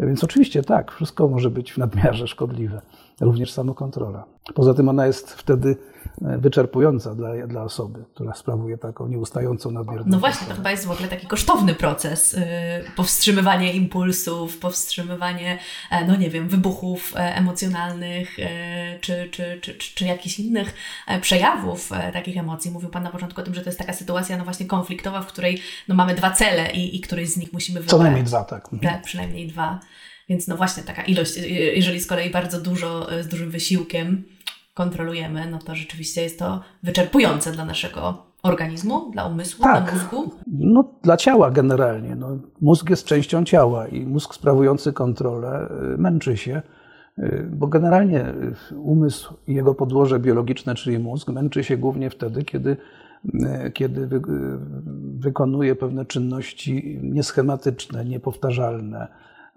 Więc 0.00 0.24
oczywiście 0.24 0.62
tak, 0.62 0.92
wszystko 0.92 1.28
może 1.28 1.50
być 1.50 1.72
w 1.72 1.78
nadmiarze 1.78 2.26
szkodliwe, 2.26 2.80
również 3.20 3.52
samokontrola. 3.52 4.24
Poza 4.54 4.74
tym 4.74 4.88
ona 4.88 5.06
jest 5.06 5.32
wtedy 5.32 5.68
e, 5.68 5.76
wyczerpująca 6.20 7.14
dla, 7.14 7.46
dla 7.46 7.62
osoby, 7.62 8.04
która 8.14 8.34
sprawuje 8.34 8.78
taką 8.78 9.08
nieustającą 9.08 9.70
nadmierną. 9.70 10.04
No 10.06 10.18
właśnie, 10.18 10.46
to 10.46 10.54
chyba 10.54 10.70
jest 10.70 10.86
w 10.86 10.90
ogóle 10.90 11.08
taki 11.08 11.26
kosztowny 11.26 11.74
proces. 11.74 12.32
Yy, 12.32 12.40
powstrzymywanie 12.96 13.72
impulsów, 13.72 14.58
powstrzymywanie, 14.58 15.58
e, 15.90 16.06
no 16.06 16.16
nie 16.16 16.30
wiem, 16.30 16.48
wybuchów 16.48 17.12
e, 17.16 17.18
emocjonalnych, 17.18 18.38
yy, 18.38 18.46
czy, 19.00 19.28
czy, 19.30 19.58
czy, 19.62 19.74
czy, 19.74 19.94
czy 19.94 20.04
jakichś 20.04 20.38
innych 20.38 20.74
przejawów 21.20 21.90
takich 22.12 22.36
emocji. 22.36 22.70
Mówił 22.70 22.88
Pan 22.88 23.02
na 23.02 23.10
początku 23.10 23.40
o 23.40 23.44
tym, 23.44 23.54
że 23.54 23.60
to 23.60 23.68
jest 23.68 23.78
taka 23.78 23.92
sytuacja, 23.92 24.38
no 24.38 24.44
właśnie 24.44 24.66
konfliktowa, 24.66 25.22
w 25.22 25.26
której 25.26 25.62
no 25.88 25.94
mamy 25.94 26.14
dwa 26.14 26.30
cele 26.30 26.72
i, 26.72 26.96
i 26.96 27.00
któryś 27.00 27.28
z 27.28 27.36
nich 27.36 27.52
musimy 27.52 27.80
wybrać. 27.80 27.90
Co 27.90 28.02
najmniej 28.02 28.24
dwa, 28.24 28.44
tak. 28.44 28.68
Tak, 28.82 29.02
przynajmniej 29.02 29.46
dwa. 29.46 29.80
Więc 30.28 30.48
no 30.48 30.56
właśnie 30.56 30.82
taka 30.82 31.02
ilość, 31.02 31.36
jeżeli 31.74 32.00
z 32.00 32.06
kolei 32.06 32.30
bardzo 32.30 32.60
dużo, 32.60 33.06
z 33.22 33.28
dużym 33.28 33.50
wysiłkiem 33.50 34.24
kontrolujemy, 34.78 35.50
no 35.50 35.58
to 35.58 35.74
rzeczywiście 35.74 36.22
jest 36.22 36.38
to 36.38 36.60
wyczerpujące 36.82 37.52
dla 37.52 37.64
naszego 37.64 38.26
organizmu, 38.42 39.10
dla 39.10 39.24
umysłu, 39.26 39.64
Tak. 39.64 39.84
dla 39.84 39.92
mózgu? 39.92 40.30
No, 40.46 40.84
dla 41.02 41.16
ciała 41.16 41.50
generalnie. 41.50 42.16
No, 42.16 42.38
mózg 42.60 42.90
jest 42.90 43.06
częścią 43.06 43.44
ciała 43.44 43.88
i 43.88 44.06
mózg 44.06 44.34
sprawujący 44.34 44.92
kontrolę 44.92 45.68
y, 45.94 45.98
męczy 45.98 46.36
się, 46.36 46.62
y, 47.18 47.48
bo 47.52 47.66
generalnie 47.66 48.28
y, 48.72 48.78
umysł 48.78 49.34
i 49.46 49.54
jego 49.54 49.74
podłoże 49.74 50.18
biologiczne, 50.18 50.74
czyli 50.74 50.98
mózg, 50.98 51.28
męczy 51.28 51.64
się 51.64 51.76
głównie 51.76 52.10
wtedy, 52.10 52.44
kiedy, 52.44 52.76
kiedy 53.74 54.06
wy, 54.06 54.20
wykonuje 55.18 55.76
pewne 55.76 56.04
czynności 56.04 57.00
nieschematyczne, 57.02 58.04
niepowtarzalne, 58.04 59.08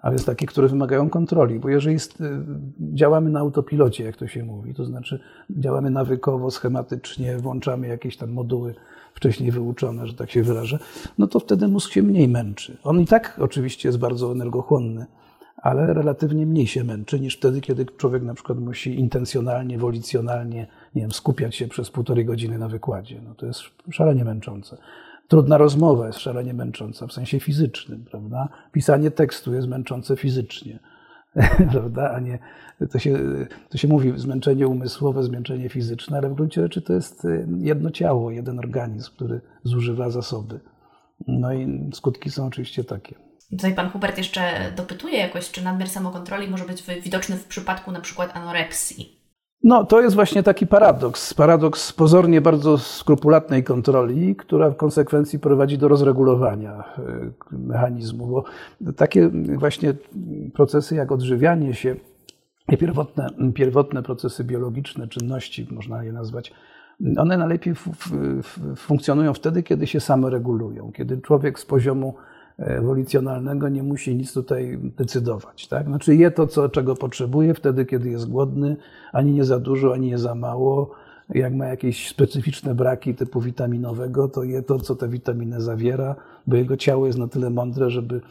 a 0.01 0.10
więc 0.10 0.25
takie, 0.25 0.46
które 0.46 0.67
wymagają 0.67 1.10
kontroli. 1.10 1.60
Bo 1.60 1.70
jeżeli 1.70 1.93
jest, 1.93 2.22
y, 2.22 2.43
działamy 2.79 3.29
na 3.29 3.39
autopilocie, 3.39 4.03
jak 4.03 4.17
to 4.17 4.27
się 4.27 4.43
mówi, 4.43 4.74
to 4.74 4.86
znaczy 4.86 5.20
działamy 5.50 5.89
nawykowo, 5.89 6.51
schematycznie, 6.51 7.38
włączamy 7.38 7.88
jakieś 7.88 8.17
tam 8.17 8.31
moduły 8.31 8.75
wcześniej 9.13 9.51
wyuczone, 9.51 10.08
że 10.08 10.13
tak 10.13 10.31
się 10.31 10.43
wyrażę, 10.43 10.79
no 11.17 11.27
to 11.27 11.39
wtedy 11.39 11.67
mózg 11.67 11.91
się 11.91 12.03
mniej 12.03 12.27
męczy. 12.27 12.77
On 12.84 13.00
i 13.00 13.05
tak 13.05 13.38
oczywiście 13.41 13.89
jest 13.89 14.00
bardzo 14.00 14.31
energochłonny, 14.31 15.05
ale 15.58 15.93
relatywnie 15.93 16.46
mniej 16.46 16.67
się 16.67 16.84
męczy 16.84 17.20
niż 17.20 17.38
wtedy, 17.38 17.62
kiedy 17.62 17.86
człowiek 17.86 18.24
na 18.24 18.34
przykład 18.34 18.60
musi 18.60 19.00
intencjonalnie, 19.00 19.77
wolicjonalnie, 19.77 20.67
nie 20.96 21.01
wiem, 21.01 21.12
skupiać 21.12 21.55
się 21.55 21.67
przez 21.67 21.91
półtorej 21.91 22.25
godziny 22.25 22.58
na 22.58 22.67
wykładzie. 22.67 23.22
No 23.27 23.36
to 23.36 23.46
jest 23.46 23.62
szalenie 23.91 24.25
męczące. 24.25 24.77
Trudna 25.31 25.57
rozmowa 25.57 26.07
jest 26.07 26.19
szalenie 26.19 26.53
męcząca 26.53 27.07
w 27.07 27.13
sensie 27.13 27.39
fizycznym, 27.39 28.05
prawda? 28.05 28.50
Pisanie 28.71 29.11
tekstu 29.11 29.53
jest 29.53 29.67
męczące 29.67 30.17
fizycznie, 30.17 30.79
prawda? 31.71 32.11
A 32.11 32.19
nie, 32.19 32.39
to 32.91 33.00
się, 33.00 33.17
to 33.69 33.77
się 33.77 33.88
mówi 33.88 34.13
zmęczenie 34.15 34.67
umysłowe, 34.67 35.23
zmęczenie 35.23 35.69
fizyczne, 35.69 36.17
ale 36.17 36.29
w 36.29 36.33
gruncie 36.33 36.61
rzeczy 36.61 36.81
to 36.81 36.93
jest 36.93 37.27
jedno 37.59 37.91
ciało, 37.91 38.31
jeden 38.31 38.59
organizm, 38.59 39.11
który 39.11 39.41
zużywa 39.63 40.09
zasoby. 40.09 40.59
No 41.27 41.53
i 41.53 41.89
skutki 41.93 42.31
są 42.31 42.45
oczywiście 42.45 42.83
takie. 42.83 43.15
Tutaj 43.50 43.75
pan 43.75 43.89
Hubert 43.89 44.17
jeszcze 44.17 44.41
dopytuje 44.75 45.17
jakoś, 45.17 45.51
czy 45.51 45.63
nadmiar 45.63 45.89
samokontroli 45.89 46.47
może 46.47 46.65
być 46.65 46.83
widoczny 47.03 47.35
w 47.35 47.45
przypadku 47.45 47.91
na 47.91 48.01
przykład 48.01 48.35
anoreksji. 48.35 49.21
No, 49.63 49.84
to 49.86 50.01
jest 50.01 50.15
właśnie 50.15 50.44
taki 50.44 50.68
paradoks. 50.68 51.34
Paradoks 51.34 51.94
pozornie 51.94 52.41
bardzo 52.41 52.77
skrupulatnej 52.77 53.63
kontroli, 53.63 54.36
która 54.36 54.70
w 54.70 54.75
konsekwencji 54.75 55.39
prowadzi 55.39 55.77
do 55.77 55.88
rozregulowania 55.88 56.84
y, 57.53 57.58
mechanizmu, 57.58 58.27
bo 58.27 58.44
takie 58.94 59.30
właśnie 59.58 59.94
procesy 60.53 60.96
jak 60.96 61.12
odżywianie 61.12 61.74
się, 61.74 61.96
pierwotne, 62.80 63.27
pierwotne 63.53 64.03
procesy 64.03 64.44
biologiczne, 64.44 65.08
czynności, 65.08 65.68
można 65.72 66.03
je 66.03 66.13
nazwać, 66.13 66.53
one 67.18 67.38
najlepiej 67.38 67.74
funkcjonują 68.75 69.34
wtedy, 69.34 69.63
kiedy 69.63 69.88
się 69.88 70.00
same 70.00 70.30
regulują, 70.30 70.91
kiedy 70.91 71.22
człowiek 71.22 71.60
z 71.60 71.65
poziomu 71.65 72.15
wolicjonalnego 72.82 73.70
nie 73.70 73.84
musi 73.84 74.15
nic 74.15 74.34
tutaj 74.34 74.80
decydować. 74.98 75.68
Tak? 75.68 75.86
Znaczy 75.88 76.15
je 76.15 76.32
to, 76.32 76.48
co, 76.48 76.70
czego 76.70 76.96
potrzebuje 76.96 77.53
wtedy, 77.53 77.86
kiedy 77.86 78.10
jest 78.10 78.30
głodny, 78.30 78.77
ani 79.13 79.32
nie 79.32 79.44
za 79.44 79.60
dużo, 79.60 79.94
ani 79.94 80.08
nie 80.08 80.18
za 80.18 80.36
mało. 80.36 80.91
Jak 81.30 81.53
ma 81.53 81.65
jakieś 81.65 82.10
specyficzne 82.10 82.75
braki 82.75 83.15
typu 83.15 83.41
witaminowego, 83.41 84.27
to 84.27 84.44
je 84.44 84.63
to, 84.63 84.80
co 84.80 84.96
tę 84.96 85.08
witaminę 85.08 85.62
zawiera, 85.62 86.15
bo 86.48 86.56
jego 86.56 86.77
ciało 86.77 87.08
jest 87.08 87.20
na 87.20 87.27
tyle 87.27 87.50
mądre, 87.50 87.89
żeby, 87.89 88.22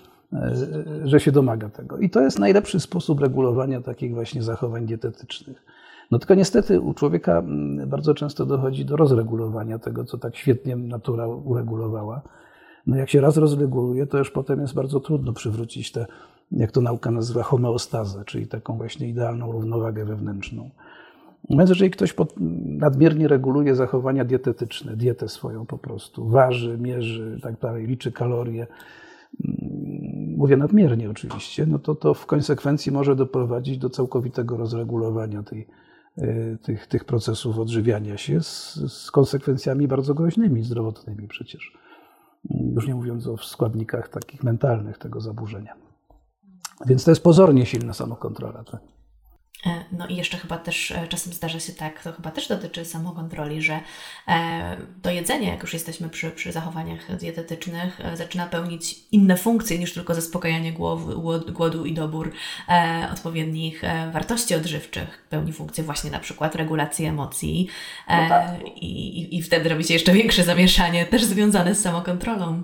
że 1.04 1.20
się 1.20 1.32
domaga 1.32 1.68
tego. 1.68 1.98
I 1.98 2.10
to 2.10 2.20
jest 2.20 2.38
najlepszy 2.38 2.80
sposób 2.80 3.20
regulowania 3.20 3.80
takich 3.80 4.14
właśnie 4.14 4.42
zachowań 4.42 4.86
dietetycznych. 4.86 5.62
No 6.10 6.18
tylko 6.18 6.34
niestety 6.34 6.80
u 6.80 6.94
człowieka 6.94 7.42
bardzo 7.86 8.14
często 8.14 8.46
dochodzi 8.46 8.84
do 8.84 8.96
rozregulowania 8.96 9.78
tego, 9.78 10.04
co 10.04 10.18
tak 10.18 10.36
świetnie 10.36 10.76
natura 10.76 11.26
uregulowała. 11.26 12.22
No 12.86 12.96
jak 12.96 13.10
się 13.10 13.20
raz 13.20 13.36
rozreguluje, 13.36 14.06
to 14.06 14.18
już 14.18 14.30
potem 14.30 14.60
jest 14.60 14.74
bardzo 14.74 15.00
trudno 15.00 15.32
przywrócić 15.32 15.92
tę, 15.92 16.06
jak 16.52 16.72
to 16.72 16.80
nauka 16.80 17.10
nazywa, 17.10 17.42
homeostazę, 17.42 18.24
czyli 18.24 18.46
taką 18.46 18.76
właśnie 18.76 19.08
idealną 19.08 19.52
równowagę 19.52 20.04
wewnętrzną. 20.04 20.70
Więc 21.50 21.70
jeżeli 21.70 21.90
ktoś 21.90 22.14
nadmiernie 22.66 23.28
reguluje 23.28 23.74
zachowania 23.74 24.24
dietetyczne, 24.24 24.96
dietę 24.96 25.28
swoją 25.28 25.66
po 25.66 25.78
prostu, 25.78 26.28
waży, 26.28 26.78
mierzy 26.78 27.38
tak 27.42 27.60
dalej, 27.60 27.86
liczy 27.86 28.12
kalorie, 28.12 28.66
mówię 30.36 30.56
nadmiernie 30.56 31.10
oczywiście, 31.10 31.66
no 31.66 31.78
to 31.78 31.94
to 31.94 32.14
w 32.14 32.26
konsekwencji 32.26 32.92
może 32.92 33.16
doprowadzić 33.16 33.78
do 33.78 33.90
całkowitego 33.90 34.56
rozregulowania 34.56 35.42
tej, 35.42 35.66
tych, 36.62 36.86
tych 36.86 37.04
procesów 37.04 37.58
odżywiania 37.58 38.16
się 38.16 38.40
z, 38.40 38.74
z 38.88 39.10
konsekwencjami 39.10 39.88
bardzo 39.88 40.14
groźnymi, 40.14 40.64
zdrowotnymi 40.64 41.28
przecież 41.28 41.72
już 42.44 42.86
nie 42.86 42.94
mówiąc 42.94 43.26
o 43.26 43.36
składnikach 43.36 44.08
takich 44.08 44.42
mentalnych 44.42 44.98
tego 44.98 45.20
zaburzenia. 45.20 45.74
Więc 46.86 47.04
to 47.04 47.10
jest 47.10 47.22
pozornie 47.22 47.66
silna 47.66 47.92
samokontrola. 47.92 48.64
Tak? 48.64 48.80
No 49.92 50.06
i 50.06 50.16
jeszcze 50.16 50.38
chyba 50.38 50.58
też 50.58 50.94
czasem 51.08 51.32
zdarza 51.32 51.60
się 51.60 51.72
tak, 51.72 52.02
to 52.02 52.12
chyba 52.12 52.30
też 52.30 52.48
dotyczy 52.48 52.84
samokontroli, 52.84 53.62
że 53.62 53.80
to 55.02 55.10
jedzenie, 55.10 55.48
jak 55.48 55.62
już 55.62 55.72
jesteśmy 55.72 56.08
przy, 56.08 56.30
przy 56.30 56.52
zachowaniach 56.52 57.16
dietetycznych, 57.16 58.00
zaczyna 58.14 58.46
pełnić 58.46 58.98
inne 59.12 59.36
funkcje 59.36 59.78
niż 59.78 59.94
tylko 59.94 60.14
zaspokajanie 60.14 60.72
głowy, 60.72 61.14
głodu 61.52 61.84
i 61.84 61.94
dobór 61.94 62.32
odpowiednich 63.12 63.82
wartości 64.12 64.54
odżywczych. 64.54 65.26
Pełni 65.30 65.52
funkcję 65.52 65.84
właśnie 65.84 66.10
na 66.10 66.20
przykład 66.20 66.54
regulacji 66.54 67.06
emocji 67.06 67.66
no 68.08 68.28
tak. 68.28 68.50
i, 68.76 69.36
i 69.38 69.42
wtedy 69.42 69.68
robi 69.68 69.84
się 69.84 69.94
jeszcze 69.94 70.12
większe 70.12 70.44
zamieszanie, 70.44 71.06
też 71.06 71.24
związane 71.24 71.74
z 71.74 71.80
samokontrolą. 71.80 72.62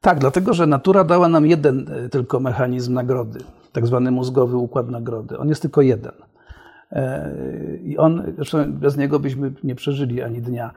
Tak, 0.00 0.18
dlatego 0.18 0.54
że 0.54 0.66
natura 0.66 1.04
dała 1.04 1.28
nam 1.28 1.46
jeden 1.46 1.90
tylko 2.10 2.40
mechanizm 2.40 2.94
nagrody, 2.94 3.40
tak 3.72 3.86
zwany 3.86 4.10
mózgowy 4.10 4.56
układ 4.56 4.88
nagrody. 4.88 5.38
On 5.38 5.48
jest 5.48 5.62
tylko 5.62 5.82
jeden. 5.82 6.12
I 7.82 7.98
on, 7.98 8.22
zresztą 8.36 8.72
bez 8.72 8.96
niego 8.96 9.20
byśmy 9.20 9.52
nie 9.64 9.74
przeżyli 9.74 10.22
ani 10.22 10.42
dnia, 10.42 10.74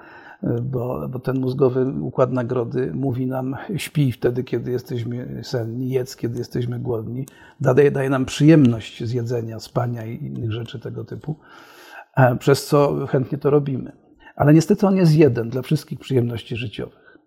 bo, 0.61 1.09
bo 1.09 1.19
ten 1.19 1.39
mózgowy 1.39 1.85
układ 2.01 2.31
nagrody 2.31 2.91
mówi 2.93 3.27
nam 3.27 3.55
śpi 3.75 4.11
wtedy, 4.11 4.43
kiedy 4.43 4.71
jesteśmy 4.71 5.41
senni, 5.43 5.89
jedz, 5.89 6.15
kiedy 6.15 6.37
jesteśmy 6.37 6.79
głodni, 6.79 7.25
daje, 7.59 7.91
daje 7.91 8.09
nam 8.09 8.25
przyjemność 8.25 9.03
z 9.03 9.11
jedzenia, 9.11 9.59
spania 9.59 10.05
i 10.05 10.25
innych 10.25 10.51
rzeczy 10.51 10.79
tego 10.79 11.05
typu, 11.05 11.35
przez 12.39 12.65
co 12.65 13.07
chętnie 13.07 13.37
to 13.37 13.49
robimy. 13.49 13.91
Ale 14.35 14.53
niestety 14.53 14.87
on 14.87 14.95
jest 14.95 15.15
jeden 15.15 15.49
dla 15.49 15.61
wszystkich 15.61 15.99
przyjemności 15.99 16.55
życiowych. 16.55 17.17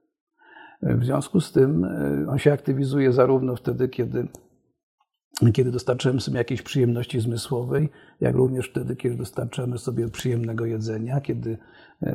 W 0.82 1.04
związku 1.04 1.40
z 1.40 1.52
tym 1.52 1.86
on 2.28 2.38
się 2.38 2.52
aktywizuje 2.52 3.12
zarówno 3.12 3.56
wtedy, 3.56 3.88
kiedy 3.88 4.28
kiedy 5.52 5.70
dostarczamy 5.70 6.20
sobie 6.20 6.38
jakiejś 6.38 6.62
przyjemności 6.62 7.20
zmysłowej, 7.20 7.88
jak 8.20 8.34
również 8.34 8.68
wtedy, 8.68 8.96
kiedy 8.96 9.16
dostarczamy 9.16 9.78
sobie 9.78 10.08
przyjemnego 10.08 10.66
jedzenia, 10.66 11.20
kiedy 11.20 11.58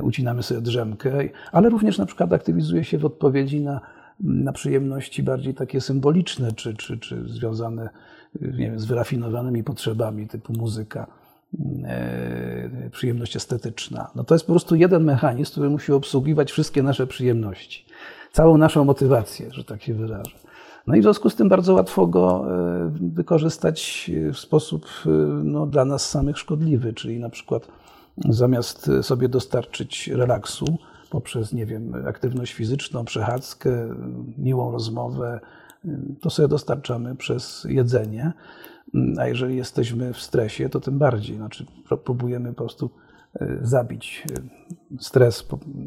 ucinamy 0.02 0.42
sobie 0.42 0.60
drzemkę, 0.60 1.12
ale 1.52 1.68
również 1.68 1.98
na 1.98 2.06
przykład 2.06 2.32
aktywizuje 2.32 2.84
się 2.84 2.98
w 2.98 3.04
odpowiedzi 3.04 3.60
na, 3.60 3.80
na 4.20 4.52
przyjemności 4.52 5.22
bardziej 5.22 5.54
takie 5.54 5.80
symboliczne, 5.80 6.52
czy, 6.52 6.74
czy, 6.74 6.98
czy 6.98 7.28
związane 7.28 7.88
nie 8.40 8.52
wiem, 8.52 8.80
z 8.80 8.84
wyrafinowanymi 8.84 9.64
potrzebami 9.64 10.28
typu 10.28 10.52
muzyka, 10.52 11.06
przyjemność 12.90 13.36
estetyczna. 13.36 14.10
No 14.14 14.24
to 14.24 14.34
jest 14.34 14.46
po 14.46 14.52
prostu 14.52 14.76
jeden 14.76 15.04
mechanizm, 15.04 15.52
który 15.52 15.70
musi 15.70 15.92
obsługiwać 15.92 16.52
wszystkie 16.52 16.82
nasze 16.82 17.06
przyjemności, 17.06 17.84
całą 18.32 18.58
naszą 18.58 18.84
motywację, 18.84 19.52
że 19.52 19.64
tak 19.64 19.82
się 19.82 19.94
wyrażę. 19.94 20.36
No 20.90 20.96
i 20.96 21.00
w 21.00 21.02
związku 21.02 21.30
z 21.30 21.34
tym 21.34 21.48
bardzo 21.48 21.74
łatwo 21.74 22.06
go 22.06 22.46
wykorzystać 22.92 24.10
w 24.32 24.38
sposób 24.38 24.86
no, 25.44 25.66
dla 25.66 25.84
nas 25.84 26.10
samych 26.10 26.38
szkodliwy, 26.38 26.92
czyli 26.92 27.20
na 27.20 27.30
przykład 27.30 27.68
zamiast 28.28 28.90
sobie 29.02 29.28
dostarczyć 29.28 30.08
relaksu 30.08 30.78
poprzez, 31.10 31.52
nie 31.52 31.66
wiem, 31.66 31.94
aktywność 32.06 32.52
fizyczną, 32.52 33.04
przechadzkę, 33.04 33.94
miłą 34.38 34.72
rozmowę, 34.72 35.40
to 36.20 36.30
sobie 36.30 36.48
dostarczamy 36.48 37.16
przez 37.16 37.66
jedzenie. 37.68 38.32
A 39.18 39.26
jeżeli 39.26 39.56
jesteśmy 39.56 40.12
w 40.12 40.20
stresie, 40.20 40.68
to 40.68 40.80
tym 40.80 40.98
bardziej. 40.98 41.36
Znaczy, 41.36 41.66
próbujemy 42.04 42.48
po 42.48 42.64
prostu 42.64 42.90
zabić 43.62 44.26
stres, 44.98 45.46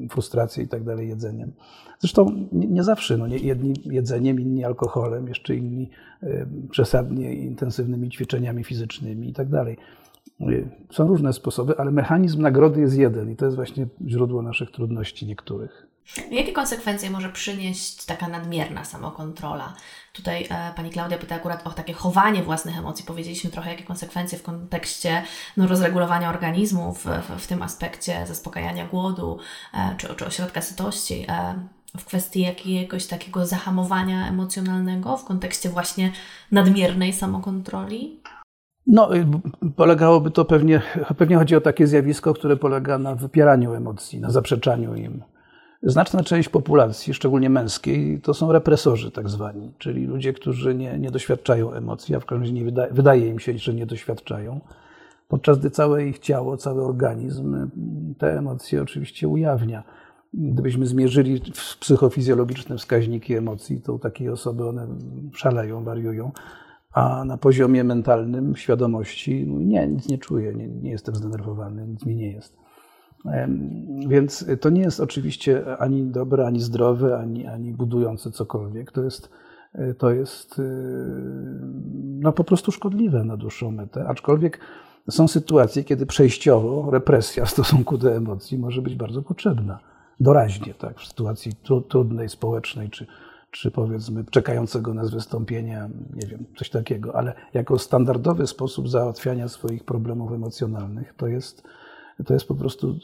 frustrację 0.09 0.63
i 0.63 0.67
tak 0.67 0.83
dalej 0.83 1.09
jedzeniem. 1.09 1.51
Zresztą 1.99 2.47
nie 2.51 2.83
zawsze, 2.83 3.17
no, 3.17 3.27
jedni 3.27 3.73
jedzeniem, 3.85 4.39
inni 4.39 4.65
alkoholem, 4.65 5.27
jeszcze 5.27 5.55
inni 5.55 5.89
przesadnie 6.69 7.33
intensywnymi 7.33 8.09
ćwiczeniami 8.09 8.63
fizycznymi 8.63 9.29
i 9.29 9.33
tak 9.33 9.49
dalej. 9.49 9.77
Są 10.91 11.07
różne 11.07 11.33
sposoby, 11.33 11.77
ale 11.77 11.91
mechanizm 11.91 12.41
nagrody 12.41 12.81
jest 12.81 12.97
jeden 12.97 13.31
i 13.31 13.35
to 13.35 13.45
jest 13.45 13.55
właśnie 13.55 13.87
źródło 14.07 14.41
naszych 14.41 14.71
trudności 14.71 15.25
niektórych. 15.25 15.87
Jakie 16.31 16.51
konsekwencje 16.51 17.09
może 17.09 17.29
przynieść 17.29 18.05
taka 18.05 18.27
nadmierna 18.27 18.85
samokontrola? 18.85 19.73
Tutaj 20.13 20.47
e, 20.49 20.73
pani 20.75 20.89
Klaudia 20.89 21.17
pyta 21.17 21.35
akurat 21.35 21.67
o 21.67 21.71
takie 21.71 21.93
chowanie 21.93 22.43
własnych 22.43 22.77
emocji. 22.77 23.05
Powiedzieliśmy 23.05 23.49
trochę, 23.49 23.71
jakie 23.71 23.83
konsekwencje 23.83 24.37
w 24.37 24.43
kontekście 24.43 25.23
no, 25.57 25.67
rozregulowania 25.67 26.29
organizmu, 26.29 26.93
w, 26.93 27.05
w, 27.05 27.43
w 27.43 27.47
tym 27.47 27.61
aspekcie 27.61 28.27
zaspokajania 28.27 28.87
głodu 28.87 29.39
e, 29.73 29.95
czy, 29.97 30.15
czy 30.15 30.25
ośrodka 30.25 30.61
sytości. 30.61 31.25
E, 31.29 31.55
w 31.97 32.05
kwestii 32.05 32.41
jakiegoś 32.41 33.07
takiego 33.07 33.45
zahamowania 33.45 34.27
emocjonalnego 34.27 35.17
w 35.17 35.25
kontekście 35.25 35.69
właśnie 35.69 36.11
nadmiernej 36.51 37.13
samokontroli? 37.13 38.19
No, 38.87 39.15
y, 39.15 39.25
polegałoby 39.75 40.31
to 40.31 40.45
pewnie, 40.45 40.81
pewnie 41.17 41.35
chodzi 41.35 41.55
o 41.55 41.61
takie 41.61 41.87
zjawisko, 41.87 42.33
które 42.33 42.57
polega 42.57 42.97
na 42.97 43.15
wypieraniu 43.15 43.73
emocji, 43.73 44.19
na 44.19 44.31
zaprzeczaniu 44.31 44.95
im. 44.95 45.23
Znaczna 45.83 46.23
część 46.23 46.49
populacji, 46.49 47.13
szczególnie 47.13 47.49
męskiej, 47.49 48.21
to 48.21 48.33
są 48.33 48.51
represorzy 48.51 49.11
tak 49.11 49.29
zwani, 49.29 49.71
czyli 49.77 50.05
ludzie, 50.05 50.33
którzy 50.33 50.75
nie, 50.75 50.99
nie 50.99 51.11
doświadczają 51.11 51.73
emocji, 51.73 52.15
a 52.15 52.19
w 52.19 52.25
każdym 52.25 52.41
razie 52.41 52.53
nie 52.53 52.63
wydaje, 52.63 52.93
wydaje 52.93 53.27
im 53.27 53.39
się, 53.39 53.57
że 53.57 53.73
nie 53.73 53.85
doświadczają, 53.85 54.61
podczas 55.27 55.59
gdy 55.59 55.69
całe 55.69 56.05
ich 56.05 56.19
ciało, 56.19 56.57
cały 56.57 56.85
organizm 56.85 57.69
te 58.17 58.37
emocje 58.37 58.81
oczywiście 58.81 59.27
ujawnia. 59.27 59.83
Gdybyśmy 60.33 60.85
zmierzyli 60.85 61.41
psychofizjologiczne 61.79 62.77
wskaźniki 62.77 63.35
emocji, 63.35 63.81
to 63.81 63.93
u 63.93 63.99
takiej 63.99 64.29
osoby 64.29 64.67
one 64.67 64.87
szaleją, 65.33 65.83
wariują, 65.83 66.31
a 66.93 67.25
na 67.25 67.37
poziomie 67.37 67.83
mentalnym, 67.83 68.55
świadomości, 68.55 69.47
nie, 69.47 69.87
nic 69.87 70.09
nie 70.09 70.17
czuję, 70.17 70.53
nie, 70.53 70.67
nie 70.67 70.91
jestem 70.91 71.15
zdenerwowany, 71.15 71.87
nic 71.87 72.05
mi 72.05 72.15
nie 72.15 72.31
jest. 72.31 72.63
Więc 74.07 74.45
to 74.61 74.69
nie 74.69 74.81
jest 74.81 74.99
oczywiście 74.99 75.77
ani 75.77 76.05
dobre, 76.05 76.47
ani 76.47 76.59
zdrowe, 76.59 77.19
ani, 77.19 77.47
ani 77.47 77.73
budujące 77.73 78.31
cokolwiek. 78.31 78.91
To 78.91 79.03
jest, 79.03 79.29
to 79.97 80.11
jest 80.11 80.61
no, 82.03 82.31
po 82.33 82.43
prostu 82.43 82.71
szkodliwe 82.71 83.23
na 83.23 83.37
dłuższą 83.37 83.71
metę. 83.71 84.07
Aczkolwiek 84.07 84.59
są 85.09 85.27
sytuacje, 85.27 85.83
kiedy 85.83 86.05
przejściowo 86.05 86.91
represja 86.91 87.45
w 87.45 87.49
stosunku 87.49 87.97
do 87.97 88.15
emocji 88.15 88.57
może 88.57 88.81
być 88.81 88.95
bardzo 88.95 89.21
potrzebna. 89.21 89.79
Doraźnie, 90.19 90.73
tak, 90.73 90.99
w 90.99 91.07
sytuacji 91.07 91.51
trudnej, 91.89 92.29
społecznej, 92.29 92.89
czy, 92.89 93.07
czy 93.53 93.71
powiedzmy 93.71 94.23
czekającego 94.31 94.93
nas 94.93 95.11
wystąpienia, 95.11 95.89
nie 96.13 96.27
wiem, 96.27 96.45
coś 96.57 96.69
takiego, 96.69 97.15
ale 97.15 97.33
jako 97.53 97.79
standardowy 97.79 98.47
sposób 98.47 98.89
załatwiania 98.89 99.47
swoich 99.47 99.83
problemów 99.83 100.31
emocjonalnych 100.31 101.13
to 101.17 101.27
jest 101.27 101.63
to 102.25 102.33
jest 102.33 102.47
po 102.47 102.55
prostu 102.55 102.91
y, 102.91 102.95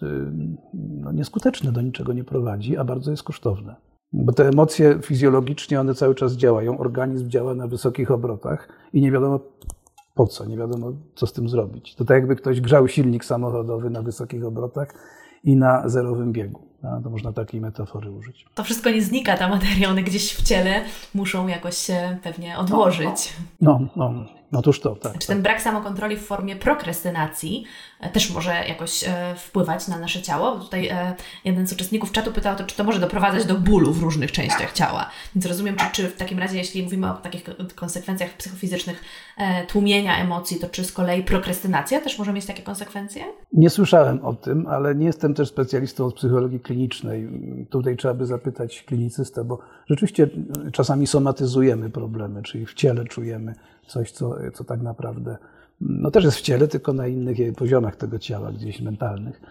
no, 0.74 1.12
nieskuteczne, 1.12 1.72
do 1.72 1.82
niczego 1.82 2.13
nie 2.13 2.24
prowadzi, 2.24 2.77
a 2.77 2.84
bardzo 2.84 3.12
jest 3.12 3.24
kosztowne. 3.24 3.75
Bo 4.13 4.34
te 4.34 4.48
emocje 4.48 5.00
fizjologicznie, 5.01 5.79
one 5.79 5.94
cały 5.94 6.15
czas 6.15 6.34
działają, 6.34 6.77
organizm 6.77 7.29
działa 7.29 7.56
na 7.56 7.68
wysokich 7.68 8.12
obrotach 8.12 8.70
i 8.94 9.01
nie 9.01 9.12
wiadomo 9.12 9.39
po 10.15 10.27
co, 10.27 10.46
nie 10.46 10.58
wiadomo 10.58 10.94
co 11.15 11.27
z 11.27 11.34
tym 11.34 11.50
zrobić. 11.50 11.96
To 11.96 12.06
tak 12.06 12.15
jakby 12.15 12.36
ktoś 12.36 12.62
grzał 12.62 12.88
silnik 12.88 13.25
samochodowy 13.25 13.89
na 13.89 14.01
wysokich 14.01 14.46
obrotach 14.46 14.94
i 15.44 15.56
na 15.56 15.89
zerowym 15.89 16.32
biegu. 16.34 16.69
No, 16.83 17.01
to 17.03 17.09
można 17.09 17.33
takiej 17.33 17.62
metafory 17.62 18.12
użyć. 18.12 18.45
To 18.55 18.63
wszystko 18.63 18.89
nie 18.89 19.01
znika, 19.01 19.38
ta 19.38 19.50
materia, 19.50 19.89
one 19.89 20.03
gdzieś 20.03 20.33
w 20.33 20.43
ciele 20.43 20.81
muszą 21.13 21.48
jakoś 21.48 21.77
się 21.77 22.17
pewnie 22.24 22.57
odłożyć. 22.57 23.33
No, 23.62 23.79
no, 23.95 24.25
no 24.51 24.62
toż 24.62 24.79
to, 24.79 24.95
tak. 24.95 25.13
Czy 25.13 25.19
tak. 25.19 25.27
ten 25.27 25.41
brak 25.41 25.62
samokontroli 25.62 26.17
w 26.17 26.25
formie 26.25 26.55
prokrastynacji 26.55 27.63
e, 28.00 28.09
też 28.09 28.31
może 28.31 28.53
jakoś 28.67 29.03
e, 29.03 29.36
wpływać 29.38 29.88
na 29.88 30.00
nasze 30.00 30.21
ciało? 30.21 30.59
Tutaj 30.59 30.88
e, 30.88 31.15
jeden 31.45 31.67
z 31.67 31.74
uczestników 31.74 32.12
czatu 32.12 32.31
pytał 32.31 32.55
to, 32.55 32.63
czy 32.63 32.75
to 32.75 32.83
może 32.83 33.00
doprowadzać 33.00 33.45
do 33.45 33.55
bólu 33.55 33.93
w 33.93 34.03
różnych 34.03 34.31
częściach 34.31 34.74
ciała. 34.74 35.09
Więc 35.36 35.45
rozumiem, 35.45 35.75
czy, 35.75 35.86
czy 35.91 36.07
w 36.07 36.17
takim 36.17 36.39
razie, 36.39 36.57
jeśli 36.57 36.83
mówimy 36.83 37.12
o 37.12 37.13
takich 37.13 37.43
konsekwencjach 37.75 38.33
psychofizycznych 38.33 39.03
tłumienia 39.67 40.17
emocji, 40.17 40.59
to 40.59 40.69
czy 40.69 40.83
z 40.83 40.91
kolei 40.91 41.24
prokrastynacja 41.24 42.01
też 42.01 42.19
może 42.19 42.33
mieć 42.33 42.45
takie 42.45 42.63
konsekwencje? 42.63 43.24
Nie 43.53 43.69
słyszałem 43.69 44.25
o 44.25 44.33
tym, 44.33 44.67
ale 44.67 44.95
nie 44.95 45.05
jestem 45.05 45.33
też 45.33 45.50
specjalistą 45.50 46.05
od 46.05 46.15
psychologii 46.15 46.59
klinicznej. 46.70 47.28
Tutaj 47.70 47.98
trzeba 47.98 48.14
by 48.14 48.26
zapytać 48.26 48.84
klinicysta, 48.84 49.44
bo 49.44 49.60
rzeczywiście 49.88 50.30
czasami 50.72 51.08
somatyzujemy 51.08 51.90
problemy, 51.90 52.44
czyli 52.44 52.66
w 52.66 52.74
ciele 52.74 53.06
czujemy 53.06 53.56
coś, 53.88 54.12
co, 54.12 54.36
co 54.54 54.64
tak 54.64 54.82
naprawdę 54.82 55.38
no 55.82 56.12
też 56.12 56.24
jest 56.24 56.38
w 56.38 56.42
ciele, 56.42 56.68
tylko 56.68 56.94
na 56.94 57.08
innych 57.08 57.38
poziomach 57.56 57.96
tego 57.96 58.20
ciała, 58.20 58.52
gdzieś 58.52 58.82
mentalnych. 58.82 59.42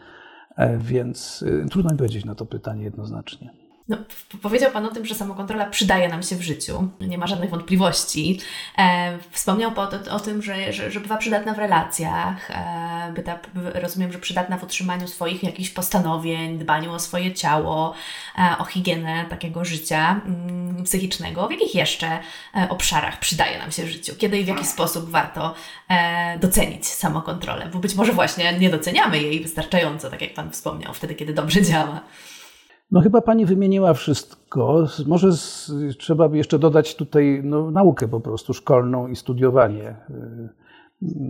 E, 0.57 0.79
więc 0.79 1.43
y, 1.43 1.67
trudno 1.71 1.91
mi 1.91 1.99
powiedzieć 1.99 2.25
na 2.25 2.35
to 2.35 2.47
pytanie 2.47 2.85
jednoznacznie. 2.85 3.51
No, 3.89 3.97
powiedział 4.43 4.71
Pan 4.73 4.87
o 4.87 4.91
tym, 4.91 5.07
że 5.07 5.15
samokontrola 5.15 5.67
przydaje 5.67 6.09
nam 6.09 6.23
się 6.23 6.37
w 6.37 6.43
życiu, 6.43 6.89
nie 7.01 7.19
ma 7.19 7.27
żadnych 7.27 7.51
wątpliwości. 7.51 8.41
E, 8.79 9.19
wspomniał 9.31 9.73
Pan 9.73 9.89
o, 10.11 10.15
o 10.15 10.21
tym, 10.21 10.43
że, 10.43 10.73
że, 10.73 10.91
że, 10.91 11.01
bywa 11.01 11.17
przydatna 11.17 11.55
w 11.55 11.59
relacjach, 11.59 12.51
e, 12.51 13.13
byta, 13.15 13.39
rozumiem, 13.75 14.13
że 14.13 14.19
przydatna 14.19 14.59
w 14.59 14.63
utrzymaniu 14.63 15.09
swoich 15.09 15.43
jakichś 15.43 15.71
postanowień, 15.71 16.59
dbaniu 16.59 16.93
o 16.93 16.99
swoje 16.99 17.35
ciało, 17.35 17.95
e, 18.39 18.59
o 18.59 18.65
higienę 18.65 19.25
takiego 19.31 19.65
życia 19.65 20.21
mm, 20.27 20.85
psychicznego. 20.85 21.49
W 21.49 21.51
jakich 21.51 21.75
jeszcze 21.75 22.19
e, 22.57 22.69
obszarach 22.69 23.19
przydaje 23.19 23.59
nam 23.59 23.73
się 23.73 23.85
w 23.85 23.89
życiu? 23.89 24.15
Kiedy 24.19 24.39
i 24.39 24.45
w 24.45 24.49
jaki 24.49 24.67
sposób 24.67 25.11
warto 25.11 25.55
e, 25.89 26.39
docenić 26.39 26.87
samokontrolę? 26.87 27.69
Bo 27.73 27.79
być 27.79 27.95
może 27.95 28.13
właśnie 28.13 28.59
nie 28.59 28.71
doceniamy 28.71 29.19
jej 29.19 29.41
wystarczająco, 29.41 30.11
tak 30.11 30.23
jak 30.23 30.35
Pan 30.35 30.51
wspomniał, 30.51 30.95
wtedy, 30.95 31.15
kiedy 31.15 31.35
dobrze 31.35 31.63
działa. 31.63 32.01
No 32.91 33.01
chyba 33.01 33.21
pani 33.21 33.47
wymieniła 33.47 33.95
wszystko. 33.95 34.87
Może 35.07 35.33
z, 35.33 35.73
trzeba 35.99 36.29
by 36.29 36.37
jeszcze 36.37 36.59
dodać 36.59 36.97
tutaj 36.97 37.41
no, 37.45 37.71
naukę 37.71 38.09
po 38.09 38.21
prostu 38.21 38.55
szkolną 38.55 39.09
i 39.09 39.17
studiowanie. 39.17 39.97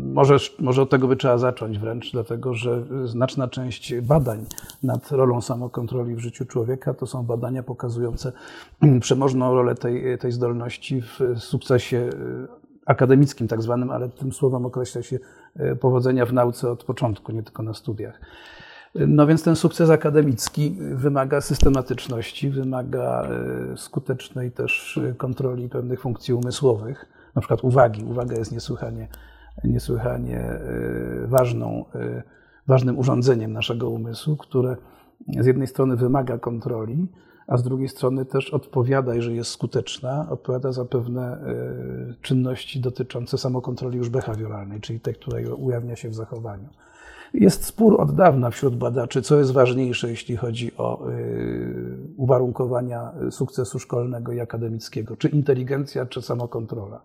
Może, 0.02 0.36
może 0.58 0.82
od 0.82 0.90
tego 0.90 1.08
by 1.08 1.16
trzeba 1.16 1.38
zacząć 1.38 1.78
wręcz, 1.78 2.12
dlatego 2.12 2.54
że 2.54 2.84
znaczna 3.04 3.48
część 3.48 4.00
badań 4.00 4.46
nad 4.82 5.12
rolą 5.12 5.40
samokontroli 5.40 6.14
w 6.14 6.18
życiu 6.18 6.46
człowieka 6.46 6.94
to 6.94 7.06
są 7.06 7.22
badania 7.22 7.62
pokazujące 7.62 8.32
przemożną 9.00 9.54
rolę 9.54 9.74
tej, 9.74 10.18
tej 10.18 10.32
zdolności 10.32 11.02
w 11.02 11.20
sukcesie 11.38 12.10
akademickim 12.86 13.48
tak 13.48 13.62
zwanym, 13.62 13.90
ale 13.90 14.08
tym 14.08 14.32
słowem 14.32 14.66
określa 14.66 15.02
się 15.02 15.18
powodzenia 15.80 16.26
w 16.26 16.32
nauce 16.32 16.70
od 16.70 16.84
początku, 16.84 17.32
nie 17.32 17.42
tylko 17.42 17.62
na 17.62 17.74
studiach. 17.74 18.20
No 19.06 19.26
więc 19.26 19.42
ten 19.42 19.56
sukces 19.56 19.90
akademicki 19.90 20.76
wymaga 20.94 21.40
systematyczności, 21.40 22.50
wymaga 22.50 23.28
e, 23.72 23.76
skutecznej 23.76 24.52
też 24.52 25.00
kontroli 25.16 25.68
pewnych 25.68 26.00
funkcji 26.00 26.34
umysłowych, 26.34 27.06
na 27.34 27.40
przykład 27.40 27.64
uwagi. 27.64 28.04
Uwaga 28.04 28.36
jest 28.36 28.52
niesłychanie, 28.52 29.08
niesłychanie 29.64 30.40
e, 30.40 30.60
ważną, 31.26 31.84
e, 31.94 32.22
ważnym 32.66 32.98
urządzeniem 32.98 33.52
naszego 33.52 33.90
umysłu, 33.90 34.36
które 34.36 34.76
z 35.40 35.46
jednej 35.46 35.66
strony 35.66 35.96
wymaga 35.96 36.38
kontroli, 36.38 37.06
a 37.46 37.56
z 37.56 37.62
drugiej 37.62 37.88
strony 37.88 38.24
też 38.24 38.50
odpowiada, 38.50 39.14
jeżeli 39.14 39.36
jest 39.36 39.50
skuteczna, 39.50 40.26
odpowiada 40.30 40.72
za 40.72 40.84
pewne 40.84 41.38
czynności 42.22 42.80
dotyczące 42.80 43.38
samokontroli 43.38 43.98
już 43.98 44.08
behawioralnej, 44.08 44.80
czyli 44.80 45.00
tej, 45.00 45.14
która 45.14 45.38
ujawnia 45.56 45.96
się 45.96 46.08
w 46.08 46.14
zachowaniu. 46.14 46.68
Jest 47.34 47.64
spór 47.64 48.00
od 48.00 48.14
dawna 48.14 48.50
wśród 48.50 48.76
badaczy, 48.76 49.22
co 49.22 49.38
jest 49.38 49.52
ważniejsze, 49.52 50.10
jeśli 50.10 50.36
chodzi 50.36 50.76
o 50.76 51.10
y, 51.10 51.96
uwarunkowania 52.16 53.12
sukcesu 53.30 53.78
szkolnego 53.78 54.32
i 54.32 54.40
akademickiego, 54.40 55.16
czy 55.16 55.28
inteligencja, 55.28 56.06
czy 56.06 56.22
samokontrola. 56.22 57.00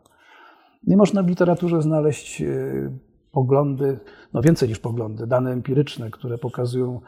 Nie 0.87 0.97
można 0.97 1.23
w 1.23 1.27
literaturze 1.27 1.81
znaleźć 1.81 2.41
y, 2.41 2.91
poglądy, 3.31 3.99
no 4.33 4.41
więcej 4.41 4.69
niż 4.69 4.79
poglądy, 4.79 5.27
dane 5.27 5.51
empiryczne, 5.51 6.11
które 6.11 6.37
pokazują 6.37 7.01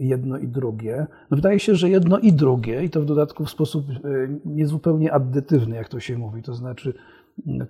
jedno 0.00 0.38
i 0.38 0.48
drugie. 0.48 1.06
No 1.30 1.36
wydaje 1.36 1.60
się, 1.60 1.74
że 1.74 1.90
jedno 1.90 2.18
i 2.18 2.32
drugie, 2.32 2.84
i 2.84 2.90
to 2.90 3.00
w 3.00 3.04
dodatku 3.04 3.44
w 3.44 3.50
sposób 3.50 3.90
y, 3.90 4.40
niezupełnie 4.44 5.12
addytywny, 5.12 5.76
jak 5.76 5.88
to 5.88 6.00
się 6.00 6.18
mówi, 6.18 6.42
to 6.42 6.54
znaczy 6.54 6.94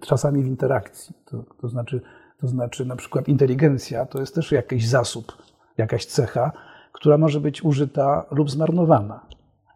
czasami 0.01 0.43
w 0.43 0.47
interakcji. 0.47 1.15
To, 1.25 1.45
to 1.61 1.69
znaczy 1.69 2.01
to 2.45 2.49
znaczy, 2.49 2.85
na 2.85 2.97
przykład 2.97 3.29
inteligencja 3.29 4.07
to 4.07 4.21
jest 4.21 4.35
też 4.35 4.53
jakiś 4.53 4.89
zasób, 4.89 5.33
jakaś 5.79 6.07
cecha, 6.07 6.53
która 6.93 7.19
może 7.19 7.41
być 7.41 7.65
użyta 7.65 8.27
lub 8.31 8.51
zmarnowana. 8.51 9.27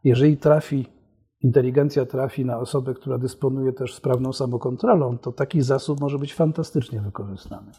Jeżeli 0.04 0.36
trafi, 0.36 0.86
inteligencja 1.42 2.06
trafi 2.06 2.44
na 2.44 2.58
osobę, 2.58 2.94
która 2.94 3.18
dysponuje 3.18 3.72
też 3.72 3.94
sprawną 3.94 4.32
samokontrolą, 4.32 5.18
to 5.18 5.32
taki 5.32 5.62
zasób 5.62 6.00
może 6.00 6.18
być 6.18 6.34
fantastycznie 6.34 7.00
wykorzystany. 7.00 7.72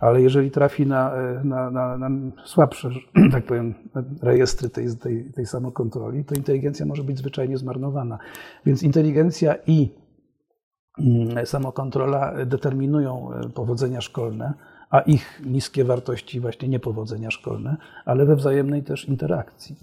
Ale 0.00 0.22
jeżeli 0.22 0.50
trafi 0.50 0.86
na, 0.86 1.12
na, 1.44 1.70
na, 1.70 1.98
na 1.98 2.10
słabsze, 2.44 2.90
tak 3.32 3.44
powiem, 3.44 3.74
rejestry 4.22 4.68
tej, 4.68 4.96
tej, 4.96 5.24
tej 5.24 5.46
samokontroli, 5.46 6.24
to 6.24 6.34
inteligencja 6.34 6.86
może 6.86 7.04
być 7.04 7.18
zwyczajnie 7.18 7.58
zmarnowana. 7.58 8.18
Więc 8.66 8.82
inteligencja 8.82 9.54
i 9.66 10.03
samokontrola 11.44 12.46
determinują 12.46 13.30
e, 13.32 13.48
powodzenia 13.48 14.00
szkolne, 14.00 14.54
a 14.90 15.00
ich 15.00 15.42
niskie 15.46 15.84
wartości, 15.84 16.40
właśnie 16.40 16.68
niepowodzenia 16.68 17.30
szkolne, 17.30 17.76
ale 18.04 18.26
we 18.26 18.36
wzajemnej 18.36 18.82
też 18.82 19.04
interakcji. 19.04 19.76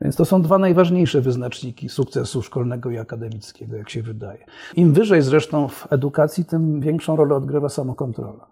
Więc 0.00 0.16
to 0.16 0.24
są 0.24 0.42
dwa 0.42 0.58
najważniejsze 0.58 1.20
wyznaczniki 1.20 1.88
sukcesu 1.88 2.42
szkolnego 2.42 2.90
i 2.90 2.98
akademickiego, 2.98 3.76
jak 3.76 3.90
się 3.90 4.02
wydaje. 4.02 4.44
Im 4.76 4.92
wyżej 4.92 5.22
zresztą 5.22 5.68
w 5.68 5.92
edukacji, 5.92 6.44
tym 6.44 6.80
większą 6.80 7.16
rolę 7.16 7.34
odgrywa 7.34 7.68
samokontrola. 7.68 8.46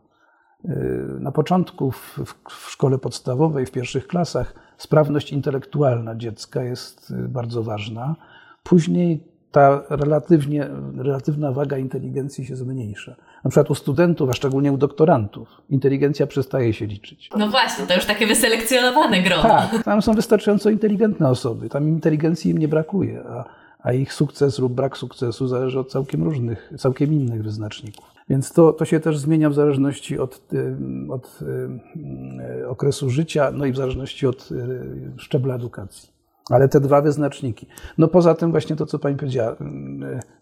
Na 1.20 1.32
początku 1.32 1.90
w, 1.90 2.18
w 2.50 2.70
szkole 2.70 2.98
podstawowej, 2.98 3.66
w 3.66 3.70
pierwszych 3.70 4.06
klasach, 4.06 4.54
sprawność 4.76 5.32
intelektualna 5.32 6.16
dziecka 6.16 6.62
jest 6.62 7.14
bardzo 7.16 7.62
ważna. 7.62 8.16
Później 8.62 9.24
ta 9.52 9.82
relatywnie, 9.90 10.68
relatywna 10.96 11.52
waga 11.52 11.78
inteligencji 11.78 12.46
się 12.46 12.56
zmniejsza. 12.56 13.16
Na 13.44 13.50
przykład 13.50 13.70
u 13.70 13.74
studentów, 13.74 14.30
a 14.30 14.32
szczególnie 14.32 14.72
u 14.72 14.76
doktorantów, 14.76 15.48
inteligencja 15.70 16.26
przestaje 16.26 16.72
się 16.72 16.86
liczyć. 16.86 17.30
No 17.36 17.48
właśnie, 17.48 17.86
to 17.86 17.94
już 17.94 18.04
takie 18.04 18.26
wyselekcjonowane 18.26 19.22
grono. 19.22 19.42
Tak, 19.42 19.82
tam 19.84 20.02
są 20.02 20.12
wystarczająco 20.12 20.70
inteligentne 20.70 21.28
osoby, 21.28 21.68
tam 21.68 21.88
inteligencji 21.88 22.50
im 22.50 22.58
nie 22.58 22.68
brakuje, 22.68 23.22
a, 23.28 23.44
a 23.82 23.92
ich 23.92 24.12
sukces 24.12 24.58
lub 24.58 24.72
brak 24.72 24.96
sukcesu 24.96 25.48
zależy 25.48 25.80
od 25.80 25.90
całkiem 25.90 26.22
różnych, 26.22 26.72
całkiem 26.78 27.12
innych 27.12 27.42
wyznaczników. 27.42 28.10
Więc 28.28 28.52
to, 28.52 28.72
to 28.72 28.84
się 28.84 29.00
też 29.00 29.18
zmienia 29.18 29.50
w 29.50 29.54
zależności 29.54 30.18
od, 30.18 30.40
od 31.10 31.38
okresu 32.68 33.10
życia, 33.10 33.50
no 33.50 33.64
i 33.64 33.72
w 33.72 33.76
zależności 33.76 34.26
od 34.26 34.48
szczebla 35.16 35.54
edukacji. 35.54 36.09
Ale 36.50 36.68
te 36.68 36.80
dwa 36.80 37.02
wyznaczniki. 37.02 37.66
No 37.98 38.08
poza 38.08 38.34
tym 38.34 38.50
właśnie 38.50 38.76
to, 38.76 38.86
co 38.86 38.98
Pani 38.98 39.16
powiedziała, 39.16 39.56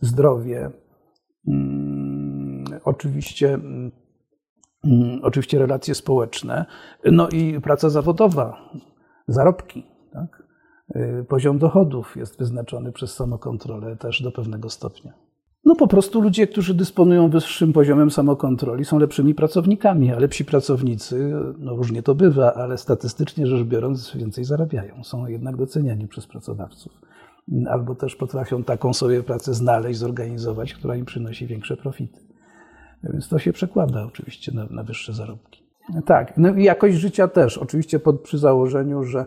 zdrowie, 0.00 0.70
oczywiście, 2.84 3.58
oczywiście 5.22 5.58
relacje 5.58 5.94
społeczne, 5.94 6.66
no 7.04 7.28
i 7.28 7.60
praca 7.60 7.90
zawodowa, 7.90 8.70
zarobki, 9.28 9.86
tak? 10.12 10.42
Poziom 11.28 11.58
dochodów 11.58 12.16
jest 12.16 12.38
wyznaczony 12.38 12.92
przez 12.92 13.14
samokontrolę 13.14 13.96
też 13.96 14.22
do 14.22 14.32
pewnego 14.32 14.70
stopnia. 14.70 15.27
No 15.68 15.74
po 15.74 15.87
prostu 15.87 16.20
ludzie, 16.20 16.46
którzy 16.46 16.74
dysponują 16.74 17.31
wyższym 17.31 17.72
poziomem 17.72 18.11
samokontroli, 18.11 18.85
są 18.85 18.98
lepszymi 18.98 19.35
pracownikami, 19.35 20.12
a 20.12 20.18
lepsi 20.18 20.44
pracownicy, 20.44 21.33
no 21.59 21.76
różnie 21.76 22.02
to 22.02 22.14
bywa, 22.14 22.54
ale 22.54 22.78
statystycznie 22.78 23.46
rzecz 23.46 23.62
biorąc, 23.66 24.16
więcej 24.16 24.44
zarabiają. 24.44 25.04
Są 25.04 25.26
jednak 25.26 25.57
doceniani 25.57 26.09
przez 26.09 26.26
pracodawców. 26.26 26.92
Albo 27.70 27.94
też 27.94 28.16
potrafią 28.16 28.64
taką 28.64 28.94
sobie 28.94 29.22
pracę 29.22 29.54
znaleźć, 29.54 29.98
zorganizować, 29.98 30.74
która 30.74 30.96
im 30.96 31.04
przynosi 31.04 31.46
większe 31.46 31.76
profity. 31.76 32.20
Więc 33.02 33.28
to 33.28 33.38
się 33.38 33.52
przekłada 33.52 34.04
oczywiście 34.04 34.52
na, 34.52 34.66
na 34.70 34.83
wyższe 34.83 35.12
zarobki. 35.12 35.62
Tak, 36.07 36.37
no 36.37 36.54
i 36.54 36.64
jakość 36.64 36.96
życia 36.96 37.28
też, 37.28 37.59
oczywiście 37.59 37.98
pod, 37.98 38.20
przy 38.20 38.38
założeniu, 38.38 39.04
że 39.04 39.26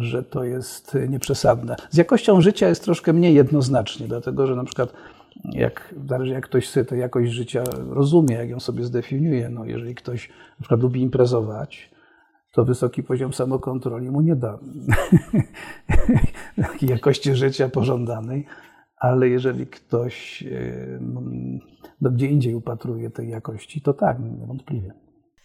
że 0.00 0.22
to 0.22 0.44
jest 0.44 0.98
nieprzesadne. 1.08 1.76
Z 1.90 1.96
jakością 1.96 2.40
życia 2.40 2.68
jest 2.68 2.84
troszkę 2.84 3.12
mniej 3.12 3.34
jednoznacznie, 3.34 4.08
dlatego 4.08 4.46
że 4.46 4.56
na 4.56 4.64
przykład 4.64 4.92
jak, 5.44 5.94
jak 6.24 6.44
ktoś 6.44 6.68
sobie 6.68 6.84
tę 6.84 6.96
jakość 6.96 7.32
życia 7.32 7.64
rozumie, 7.88 8.34
jak 8.34 8.48
ją 8.48 8.60
sobie 8.60 8.84
zdefiniuje. 8.84 9.48
No, 9.48 9.64
jeżeli 9.64 9.94
ktoś 9.94 10.28
na 10.28 10.56
przykład 10.60 10.80
lubi 10.80 11.02
imprezować, 11.02 11.90
to 12.52 12.64
wysoki 12.64 13.02
poziom 13.02 13.32
samokontroli 13.32 14.10
mu 14.10 14.20
nie 14.20 14.36
da 14.36 14.58
takiej 16.66 16.88
jakości 16.88 17.34
życia 17.34 17.68
pożądanej, 17.68 18.46
ale 18.96 19.28
jeżeli 19.28 19.66
ktoś 19.66 20.44
no, 22.00 22.10
gdzie 22.10 22.26
indziej 22.26 22.54
upatruje 22.54 23.10
tej 23.10 23.28
jakości, 23.28 23.80
to 23.80 23.94
tak, 23.94 24.18
niewątpliwie. 24.20 24.92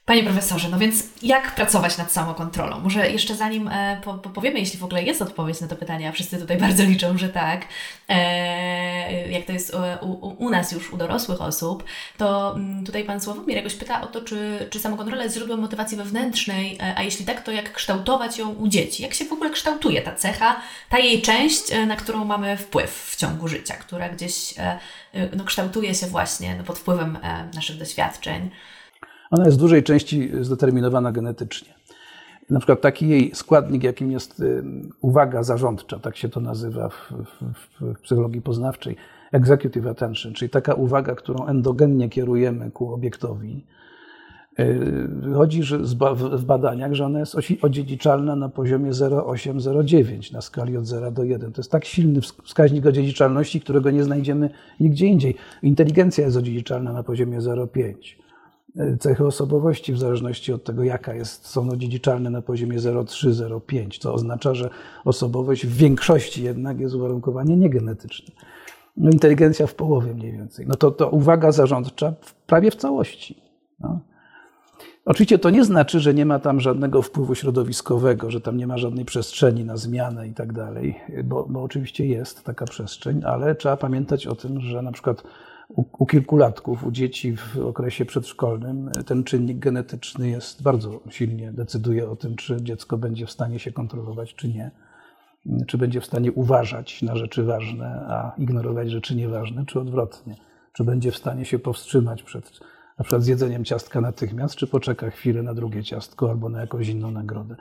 Panie 0.08 0.24
profesorze, 0.24 0.70
no 0.70 0.80
więc 0.80 1.04
jak 1.22 1.56
pracować 1.56 1.98
nad 1.98 2.12
samokontrolą? 2.12 2.80
Może 2.80 3.12
jeszcze 3.12 3.36
zanim 3.36 3.68
e, 3.68 4.02
po, 4.04 4.14
powiemy, 4.14 4.60
jeśli 4.60 4.80
w 4.80 4.84
ogóle 4.84 5.04
jest 5.04 5.22
odpowiedź 5.22 5.62
na 5.62 5.68
to 5.68 5.76
pytanie, 5.76 6.10
a 6.10 6.12
wszyscy 6.12 6.38
tutaj 6.38 6.58
bardzo 6.68 6.84
liczą, 6.84 7.18
że 7.18 7.30
tak, 7.30 7.66
e, 8.10 9.30
jak 9.32 9.46
to 9.46 9.52
jest 9.52 9.76
u, 10.02 10.08
u, 10.08 10.46
u, 10.46 10.50
nas 10.50 10.72
już, 10.72 10.94
u 10.94 10.98
dorosłych 10.98 11.42
osób, 11.42 11.84
to 12.18 12.56
m, 12.56 12.72
mm, 12.72 12.86
tutaj 12.86 13.04
Pan 13.04 13.22
Sławomir 13.22 13.58
jakoś 13.58 13.74
pyta 13.74 14.02
o 14.02 14.08
to, 14.08 14.22
czy, 14.22 14.68
czy 14.70 14.80
samokontrola 14.80 15.24
jest 15.24 15.36
źródłem 15.36 15.60
motywacji 15.60 15.98
wewnętrznej, 15.98 16.78
e, 16.82 16.98
a 16.98 17.04
jeśli 17.04 17.26
tak, 17.26 17.42
to 17.42 17.52
jak 17.52 17.74
kształtować 17.74 18.38
ją 18.38 18.50
u 18.50 18.68
dzieci? 18.68 19.04
Jak 19.04 19.14
się 19.14 19.26
w 19.26 19.34
ogóle 19.34 19.50
kształtuje 19.50 20.02
ta 20.02 20.16
cecha, 20.16 20.62
ta 20.90 21.00
jej 21.00 21.22
część, 21.22 21.72
e, 21.72 21.86
na 21.86 21.96
którą 21.96 22.26
mamy 22.26 22.58
wpływ 22.58 22.92
w 22.92 23.16
ciągu 23.16 23.48
życia, 23.48 23.74
która 23.74 24.10
gdzieś 24.10 24.60
e, 24.60 24.80
e, 25.14 25.36
no, 25.36 25.44
kształtuje 25.44 25.96
się 25.96 26.08
właśnie 26.08 26.56
no, 26.56 26.64
pod 26.64 26.80
wpływem 26.80 27.18
naszych 27.54 27.78
doświadczeń? 27.78 28.50
Ona 29.32 29.46
jest 29.46 29.58
w 29.58 29.62
dużej 29.62 29.84
części 29.84 30.32
zdeterminowana 30.42 31.12
genetycznie. 31.12 31.74
Na 32.50 32.60
przykład 32.60 32.82
taki 32.82 33.10
jej 33.10 33.32
składnik, 33.36 33.84
jakim 33.84 34.12
jest 34.12 34.40
y, 34.40 34.64
uwaga 35.02 35.44
zarządcza, 35.44 36.00
tak 36.00 36.18
się 36.18 36.30
to 36.30 36.40
nazywa 36.40 36.90
w, 36.90 37.12
w, 37.12 37.94
w 37.94 38.02
psychologii 38.02 38.42
poznawczej, 38.42 38.96
executive 39.32 39.88
attention, 39.88 40.34
czyli 40.34 40.50
taka 40.50 40.74
uwaga, 40.74 41.16
którą 41.16 41.46
endogennie 41.46 42.10
kierujemy 42.10 42.72
ku 42.72 42.94
obiektowi. 42.94 43.64
Y, 44.60 45.08
wychodzi 45.08 45.64
że 45.64 45.78
w 46.14 46.46
badaniach, 46.46 46.94
że 46.94 47.06
ona 47.06 47.20
jest 47.20 47.36
odziedziczalna 47.62 48.36
na 48.36 48.50
poziomie 48.50 48.92
0,8-0,9 48.92 50.34
na 50.34 50.42
skali 50.42 50.78
od 50.78 50.86
0 50.86 51.12
do 51.12 51.24
1. 51.24 51.52
To 51.52 51.62
jest 51.62 51.72
tak 51.72 51.86
silny 51.86 52.22
wskaźnik 52.22 52.86
odziedziczalności, 52.86 53.62
którego 53.62 53.92
nie 53.92 54.04
znajdziemy 54.04 54.50
nigdzie 54.80 55.06
indziej. 55.06 55.36
Inteligencja 55.64 56.26
jest 56.26 56.38
odziedziczalna 56.38 56.94
na 56.94 57.04
poziomie 57.04 57.40
0,5 57.40 57.94
cechy 59.00 59.26
osobowości 59.26 59.94
w 59.94 60.00
zależności 60.00 60.54
od 60.54 60.64
tego, 60.64 60.84
jaka 60.84 61.14
jest, 61.14 61.48
są 61.48 61.70
odziedziczalne 61.70 62.30
na 62.30 62.42
poziomie 62.42 62.80
0,3-0,5, 62.80 64.00
co 64.00 64.14
oznacza, 64.14 64.54
że 64.54 64.70
osobowość 65.06 65.66
w 65.66 65.78
większości 65.78 66.44
jednak 66.44 66.80
jest 66.80 66.96
uwarunkowanie 66.96 67.58
niegenetyczne. 67.58 68.36
No 68.98 69.12
inteligencja 69.12 69.68
w 69.68 69.76
połowie 69.76 70.14
mniej 70.14 70.32
więcej. 70.32 70.68
No 70.68 70.76
to, 70.76 70.92
to 70.92 71.10
uwaga 71.10 71.52
zarządcza 71.52 72.14
prawie 72.48 72.72
w 72.72 72.76
całości. 72.76 73.42
No. 73.80 74.00
Oczywiście 75.06 75.40
to 75.40 75.50
nie 75.50 75.66
znaczy, 75.66 76.00
że 76.00 76.14
nie 76.14 76.26
ma 76.26 76.40
tam 76.40 76.60
żadnego 76.60 77.02
wpływu 77.02 77.36
środowiskowego, 77.36 78.32
że 78.32 78.42
tam 78.42 78.58
nie 78.58 78.68
ma 78.68 78.78
żadnej 78.78 79.06
przestrzeni 79.06 79.66
na 79.66 79.78
zmianę 79.78 80.28
i 80.28 80.34
tak 80.34 80.54
dalej, 80.54 80.96
bo, 81.24 81.46
bo 81.50 81.64
oczywiście 81.64 82.06
jest 82.06 82.44
taka 82.44 82.66
przestrzeń, 82.66 83.22
ale 83.26 83.56
trzeba 83.56 83.78
pamiętać 83.78 84.28
o 84.28 84.36
tym, 84.36 84.62
że 84.62 84.82
na 84.82 84.92
przykład 84.92 85.24
u, 85.70 85.84
u 85.98 86.06
kilkulatków, 86.06 86.84
u 86.84 86.92
dzieci 86.92 87.38
w 87.38 87.58
okresie 87.58 88.06
przedszkolnym 88.06 88.92
ten 89.06 89.24
czynnik 89.24 89.60
genetyczny 89.60 90.30
jest 90.30 90.64
bardzo 90.64 91.00
silnie, 91.10 91.52
decyduje 91.52 92.10
o 92.10 92.16
tym, 92.16 92.36
czy 92.36 92.62
dziecko 92.62 92.98
będzie 92.98 93.26
w 93.26 93.32
stanie 93.32 93.60
się 93.60 93.72
kontrolować, 93.72 94.36
czy 94.36 94.48
nie. 94.48 94.72
Czy 95.68 95.78
będzie 95.78 96.02
w 96.02 96.06
stanie 96.06 96.32
uważać 96.32 97.02
na 97.02 97.16
rzeczy 97.16 97.44
ważne, 97.44 98.06
a 98.10 98.36
ignorować 98.38 98.92
rzeczy 98.92 99.16
nieważne, 99.16 99.66
czy 99.66 99.80
odwrotnie. 99.80 100.36
Czy 100.74 100.84
będzie 100.84 101.12
w 101.12 101.18
stanie 101.18 101.46
się 101.46 101.60
powstrzymać 101.60 102.24
przed 102.24 102.60
na 102.98 103.04
przykład 103.04 103.24
zjedzeniem 103.24 103.66
ciastka 103.66 104.02
natychmiast, 104.02 104.56
czy 104.56 104.68
poczeka 104.68 105.10
chwilę 105.10 105.44
na 105.44 105.54
drugie 105.54 105.84
ciastko 105.84 106.30
albo 106.30 106.50
na 106.50 106.62
jakąś 106.62 106.88
inną 106.88 107.12
nagrodę. 107.12 107.56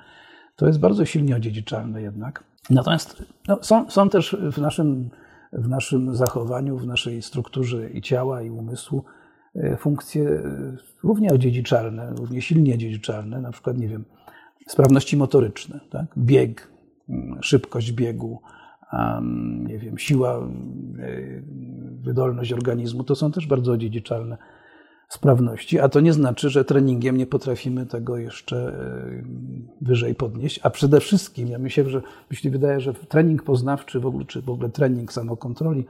To 0.57 0.67
jest 0.67 0.79
bardzo 0.79 1.05
silnie 1.05 1.37
odziedziczalne 1.37 2.03
jednak. 2.03 2.45
Natomiast 2.71 3.23
no, 3.49 3.59
są, 3.63 3.91
są 3.91 4.11
też 4.11 4.37
w 4.53 4.59
naszym 4.59 5.11
w 5.57 5.69
naszym 5.69 6.15
zachowaniu, 6.15 6.79
w 6.79 6.87
naszej 6.87 7.23
strukturze 7.23 7.91
i 7.91 8.03
ciała, 8.03 8.43
i 8.43 8.51
umysłu 8.51 9.05
e, 9.55 9.77
funkcje 9.77 10.31
e, 10.31 10.43
równie 11.03 11.33
odziedziczalne, 11.33 12.13
równie 12.17 12.43
silnie 12.43 12.75
odziedziczalne, 12.75 13.41
na 13.41 13.53
przykład, 13.53 13.79
nie 13.79 13.89
wiem, 13.89 14.05
sprawności 14.67 15.17
motoryczne, 15.17 15.81
tak? 15.91 16.07
bieg, 16.19 16.69
mm, 17.09 17.43
szybkość 17.43 17.93
biegu, 17.93 18.41
nie 19.67 19.79
wiem, 19.79 19.99
siła, 19.99 20.37
e, 20.39 20.43
wydolność 22.03 22.53
organizmu, 22.53 23.05
to 23.05 23.15
są 23.15 23.33
też 23.33 23.47
bardzo 23.47 23.73
odziedziczalne 23.73 24.39
sprawności, 25.09 25.81
a 25.81 25.89
to 25.89 26.01
nie 26.01 26.13
znaczy, 26.13 26.51
że 26.51 26.65
treningiem 26.65 27.17
nie 27.17 27.27
potrafimy 27.27 27.87
tego 27.87 28.17
jeszcze 28.17 28.57
e, 28.57 29.23
wyżej 29.81 30.15
podnieść. 30.15 30.61
A 30.63 30.71
przede 30.71 31.01
wszystkim, 31.01 31.49
ja 31.49 31.59
myślę, 31.59 31.91
że 31.91 32.03
myśli 32.31 32.51
wydaje, 32.51 32.81
że 32.81 32.95
trening 32.95 33.43
poznawczy 33.43 34.01
w 34.01 34.07
ogóle, 34.07 34.25
czy 34.25 34.43
w 34.43 34.51
ogóle 34.51 34.69
trening 34.69 35.13
samokontroli, 35.13 35.85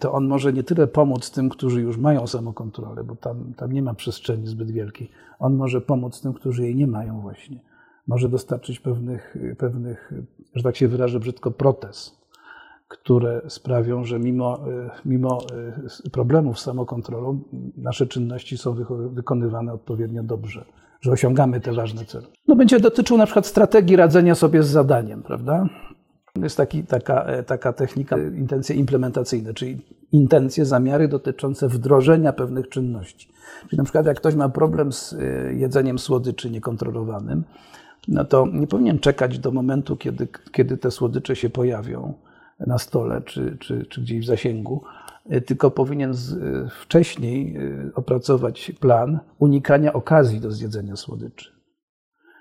to 0.00 0.12
on 0.12 0.26
może 0.26 0.52
nie 0.52 0.62
tyle 0.62 0.86
pomóc 0.86 1.30
tym, 1.30 1.48
którzy 1.48 1.80
już 1.80 1.96
mają 1.96 2.26
samokontrolę, 2.26 3.04
bo 3.04 3.16
tam, 3.16 3.54
tam 3.54 3.72
nie 3.72 3.82
ma 3.82 3.94
przestrzeni 3.94 4.46
zbyt 4.46 4.70
wielkiej. 4.70 5.10
On 5.38 5.54
może 5.54 5.80
pomóc 5.80 6.20
tym, 6.20 6.32
którzy 6.32 6.62
jej 6.62 6.76
nie 6.76 6.86
mają 6.86 7.20
właśnie. 7.20 7.60
Może 8.06 8.28
dostarczyć 8.28 8.80
pewnych, 8.80 9.36
pewnych 9.58 10.12
że 10.54 10.62
tak 10.62 10.76
się 10.76 10.88
wyrażę 10.88 11.20
brzydko, 11.20 11.50
protez 11.50 12.16
które 12.88 13.40
sprawią, 13.48 14.04
że 14.04 14.18
mimo, 14.18 14.58
e, 14.68 14.90
mimo 15.04 15.38
e, 16.06 16.10
problemów 16.10 16.60
z 16.60 16.62
samokontrolą, 16.62 17.40
nasze 17.76 18.06
czynności 18.06 18.58
są 18.58 18.74
wykonywane 19.10 19.72
odpowiednio 19.72 20.22
dobrze, 20.22 20.64
że 21.00 21.10
osiągamy 21.10 21.60
te 21.60 21.72
ważne 21.72 22.04
cele. 22.04 22.26
No, 22.48 22.56
będzie 22.56 22.80
dotyczył 22.80 23.16
na 23.16 23.26
przykład 23.26 23.46
strategii 23.46 23.96
radzenia 23.96 24.34
sobie 24.34 24.62
z 24.62 24.68
zadaniem, 24.68 25.22
prawda? 25.22 25.68
Jest 26.42 26.56
taki, 26.56 26.84
taka, 26.84 27.24
e, 27.24 27.42
taka 27.42 27.72
technika, 27.72 28.18
intencje 28.18 28.76
implementacyjne, 28.76 29.54
czyli 29.54 29.78
intencje, 30.12 30.64
zamiary 30.64 31.08
dotyczące 31.08 31.68
wdrożenia 31.68 32.32
pewnych 32.32 32.68
czynności. 32.68 33.28
Czyli 33.68 33.78
na 33.78 33.84
przykład 33.84 34.06
jak 34.06 34.16
ktoś 34.16 34.34
ma 34.34 34.48
problem 34.48 34.92
z 34.92 35.16
jedzeniem 35.54 35.98
słodyczy 35.98 36.50
niekontrolowanym, 36.50 37.44
no 38.08 38.24
to 38.24 38.46
nie 38.52 38.66
powinien 38.66 38.98
czekać 38.98 39.38
do 39.38 39.50
momentu, 39.50 39.96
kiedy, 39.96 40.28
kiedy 40.52 40.76
te 40.76 40.90
słodycze 40.90 41.36
się 41.36 41.50
pojawią 41.50 42.14
na 42.60 42.78
stole 42.78 43.22
czy, 43.22 43.56
czy, 43.60 43.86
czy 43.86 44.00
gdzieś 44.00 44.24
w 44.24 44.26
zasięgu, 44.26 44.82
y, 45.32 45.40
tylko 45.40 45.70
powinien 45.70 46.14
z, 46.14 46.32
y, 46.32 46.68
wcześniej 46.82 47.58
opracować 47.94 48.72
plan 48.80 49.18
unikania 49.38 49.92
okazji 49.92 50.40
do 50.40 50.50
zjedzenia 50.50 50.96
słodyczy. 50.96 51.56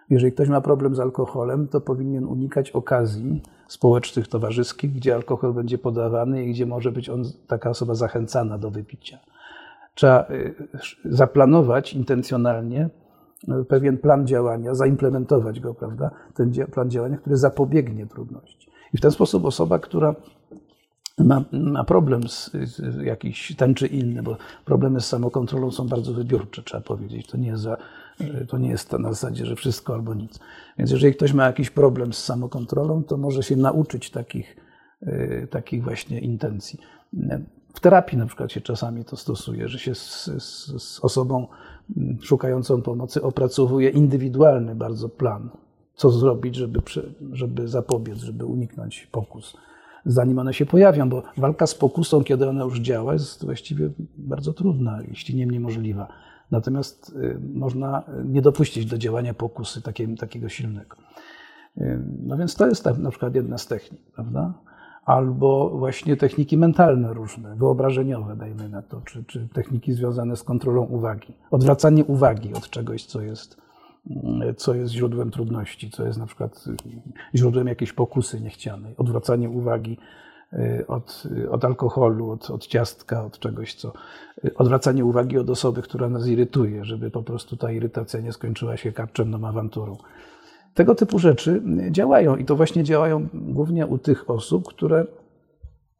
Jeżeli 0.09 0.31
ktoś 0.31 0.49
ma 0.49 0.61
problem 0.61 0.95
z 0.95 0.99
alkoholem, 0.99 1.67
to 1.67 1.81
powinien 1.81 2.25
unikać 2.25 2.71
okazji 2.71 3.41
społecznych, 3.67 4.27
towarzyskich, 4.27 4.93
gdzie 4.93 5.15
alkohol 5.15 5.53
będzie 5.53 5.77
podawany 5.77 6.45
i 6.45 6.49
gdzie 6.49 6.65
może 6.65 6.91
być 6.91 7.09
on, 7.09 7.23
taka 7.47 7.69
osoba 7.69 7.95
zachęcana 7.95 8.57
do 8.57 8.71
wypicia. 8.71 9.19
Trzeba 9.95 10.25
zaplanować 11.05 11.93
intencjonalnie 11.93 12.89
pewien 13.67 13.97
plan 13.97 14.27
działania, 14.27 14.75
zaimplementować 14.75 15.59
go, 15.59 15.73
prawda? 15.73 16.11
Ten 16.33 16.51
plan 16.71 16.89
działania, 16.89 17.17
który 17.17 17.37
zapobiegnie 17.37 18.07
trudności. 18.07 18.71
I 18.95 18.97
w 18.97 19.01
ten 19.01 19.11
sposób 19.11 19.45
osoba, 19.45 19.79
która 19.79 20.15
ma, 21.17 21.43
ma 21.51 21.83
problem 21.83 22.27
z, 22.29 22.51
z, 22.63 23.01
jakiś 23.01 23.55
ten 23.57 23.73
czy 23.73 23.87
inny, 23.87 24.23
bo 24.23 24.37
problemy 24.65 25.01
z 25.01 25.05
samokontrolą 25.05 25.71
są 25.71 25.87
bardzo 25.87 26.13
wybiórcze, 26.13 26.63
trzeba 26.63 26.83
powiedzieć. 26.83 27.27
To 27.27 27.37
nie 27.37 27.47
jest, 27.47 27.63
za, 27.63 27.77
to 28.47 28.57
nie 28.57 28.69
jest 28.69 28.91
na 28.91 29.09
zasadzie, 29.09 29.45
że 29.45 29.55
wszystko 29.55 29.93
albo 29.93 30.13
nic. 30.13 30.39
Więc 30.77 30.91
jeżeli 30.91 31.13
ktoś 31.13 31.33
ma 31.33 31.45
jakiś 31.45 31.69
problem 31.69 32.13
z 32.13 32.23
samokontrolą, 32.23 33.03
to 33.03 33.17
może 33.17 33.43
się 33.43 33.55
nauczyć 33.55 34.09
takich, 34.11 34.55
y, 35.03 35.47
takich 35.51 35.83
właśnie 35.83 36.19
intencji. 36.19 36.79
W 37.73 37.79
terapii 37.79 38.17
na 38.17 38.25
przykład 38.25 38.51
się 38.51 38.61
czasami 38.61 39.05
to 39.05 39.17
stosuje, 39.17 39.67
że 39.67 39.79
się 39.79 39.95
z, 39.95 40.25
z, 40.25 40.83
z 40.83 40.99
osobą 40.99 41.47
szukającą 42.21 42.81
pomocy 42.81 43.21
opracowuje 43.21 43.89
indywidualny 43.89 44.75
bardzo 44.75 45.09
plan, 45.09 45.49
co 45.95 46.09
zrobić, 46.09 46.55
żeby, 46.55 46.81
żeby 47.31 47.67
zapobiec, 47.67 48.17
żeby 48.17 48.45
uniknąć 48.45 49.07
pokus 49.11 49.57
zanim 50.05 50.39
one 50.39 50.53
się 50.53 50.65
pojawią, 50.65 51.09
bo 51.09 51.23
walka 51.37 51.67
z 51.67 51.75
pokusą, 51.75 52.23
kiedy 52.23 52.49
ona 52.49 52.63
już 52.63 52.79
działa, 52.79 53.13
jest 53.13 53.45
właściwie 53.45 53.89
bardzo 54.17 54.53
trudna, 54.53 54.99
jeśli 55.07 55.35
nie 55.35 55.45
niemożliwa. 55.45 56.07
Natomiast 56.51 57.15
y, 57.15 57.39
można 57.53 58.03
nie 58.25 58.41
dopuścić 58.41 58.85
do 58.85 58.97
działania 58.97 59.33
pokusy 59.33 59.81
takiego, 59.81 60.15
takiego 60.15 60.49
silnego. 60.49 60.95
Y, 61.77 61.99
no 62.23 62.37
więc 62.37 62.55
to 62.55 62.67
jest 62.67 62.85
na 62.97 63.09
przykład 63.09 63.35
jedna 63.35 63.57
z 63.57 63.67
technik, 63.67 64.01
prawda? 64.15 64.53
Albo 65.05 65.69
właśnie 65.69 66.17
techniki 66.17 66.57
mentalne 66.57 67.13
różne, 67.13 67.55
wyobrażeniowe, 67.55 68.35
dajmy 68.35 68.69
na 68.69 68.81
to, 68.81 69.01
czy, 69.01 69.23
czy 69.23 69.47
techniki 69.53 69.93
związane 69.93 70.35
z 70.35 70.43
kontrolą 70.43 70.81
uwagi. 70.81 71.33
Odwracanie 71.51 72.05
uwagi 72.05 72.53
od 72.53 72.69
czegoś, 72.69 73.05
co 73.05 73.21
jest 73.21 73.64
co 74.57 74.73
jest 74.73 74.93
źródłem 74.93 75.31
trudności, 75.31 75.89
co 75.89 76.05
jest 76.05 76.19
na 76.19 76.25
przykład 76.25 76.65
źródłem 77.35 77.67
jakiejś 77.67 77.93
pokusy 77.93 78.41
niechcianej, 78.41 78.95
odwracanie 78.97 79.49
uwagi 79.49 79.97
y, 80.53 80.87
od, 80.87 81.23
od 81.49 81.65
alkoholu, 81.65 82.31
od, 82.31 82.49
od 82.49 82.67
ciastka, 82.67 83.25
od 83.25 83.39
czegoś, 83.39 83.73
co. 83.73 83.93
Y, 84.45 84.55
odwracanie 84.55 85.05
uwagi 85.05 85.37
od 85.37 85.49
osoby, 85.49 85.81
która 85.81 86.09
nas 86.09 86.27
irytuje, 86.27 86.85
żeby 86.85 87.11
po 87.11 87.23
prostu 87.23 87.57
ta 87.57 87.71
irytacja 87.71 88.19
nie 88.19 88.33
skończyła 88.33 88.77
się 88.77 88.91
karczemną 88.91 89.47
awanturą. 89.47 89.97
Tego 90.73 90.95
typu 90.95 91.19
rzeczy 91.19 91.61
działają 91.91 92.35
i 92.35 92.45
to 92.45 92.55
właśnie 92.55 92.83
działają 92.83 93.27
głównie 93.33 93.87
u 93.87 93.97
tych 93.97 94.29
osób, 94.29 94.67
które, 94.67 95.05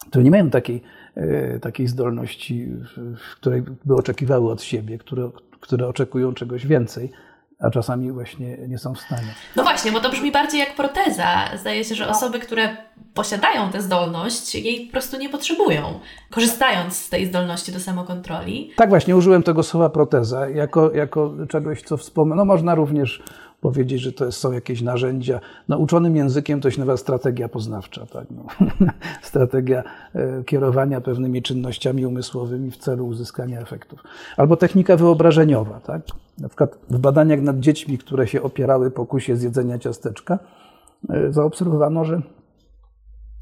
które 0.09 0.23
nie 0.23 0.31
mają 0.31 0.49
takiej, 0.49 0.81
y, 1.17 1.59
takiej 1.61 1.87
zdolności, 1.87 2.71
której 3.39 3.63
by 3.85 3.95
oczekiwały 3.95 4.51
od 4.51 4.61
siebie, 4.61 4.97
które, 4.97 5.29
które 5.59 5.87
oczekują 5.87 6.33
czegoś 6.33 6.67
więcej, 6.67 7.11
a 7.59 7.69
czasami 7.69 8.11
właśnie 8.11 8.57
nie 8.67 8.77
są 8.77 8.95
w 8.95 8.99
stanie. 8.99 9.35
No 9.55 9.63
właśnie, 9.63 9.91
bo 9.91 9.99
to 9.99 10.09
brzmi 10.09 10.31
bardziej 10.31 10.59
jak 10.59 10.75
proteza. 10.75 11.27
Zdaje 11.57 11.83
się, 11.83 11.95
że 11.95 12.07
osoby, 12.07 12.39
które 12.39 12.77
posiadają 13.13 13.71
tę 13.71 13.81
zdolność, 13.81 14.55
jej 14.55 14.85
po 14.85 14.91
prostu 14.91 15.17
nie 15.17 15.29
potrzebują, 15.29 15.99
korzystając 16.31 16.97
z 16.97 17.09
tej 17.09 17.25
zdolności 17.25 17.71
do 17.71 17.79
samokontroli. 17.79 18.71
Tak 18.75 18.89
właśnie, 18.89 19.15
użyłem 19.15 19.43
tego 19.43 19.63
słowa 19.63 19.89
proteza 19.89 20.49
jako, 20.49 20.91
jako 20.91 21.33
czegoś, 21.49 21.81
co 21.81 21.97
wspomnę. 21.97 22.35
No 22.35 22.45
można 22.45 22.75
również 22.75 23.23
powiedzieć, 23.65 24.01
że 24.01 24.11
to 24.11 24.31
są 24.31 24.51
jakieś 24.51 24.81
narzędzia. 24.81 25.39
Nauczonym 25.67 26.15
językiem 26.15 26.61
to 26.61 26.71
się 26.71 26.79
nazywa 26.79 26.97
strategia 26.97 27.49
poznawcza. 27.49 28.05
Tak? 28.05 28.27
No. 28.31 28.45
strategia 29.29 29.83
e, 30.15 30.43
kierowania 30.43 31.01
pewnymi 31.01 31.41
czynnościami 31.41 32.05
umysłowymi 32.05 32.71
w 32.71 32.77
celu 32.77 33.07
uzyskania 33.07 33.61
efektów. 33.61 34.03
Albo 34.37 34.57
technika 34.57 34.97
wyobrażeniowa. 34.97 35.79
Tak? 35.79 36.01
Na 36.37 36.49
przykład 36.49 36.77
w 36.89 36.97
badaniach 36.97 37.41
nad 37.41 37.59
dziećmi, 37.59 37.97
które 37.97 38.27
się 38.27 38.41
opierały 38.41 38.91
pokusie 38.91 39.35
zjedzenia 39.35 39.79
ciasteczka, 39.79 40.39
e, 41.09 41.33
zaobserwowano, 41.33 42.05
że 42.05 42.21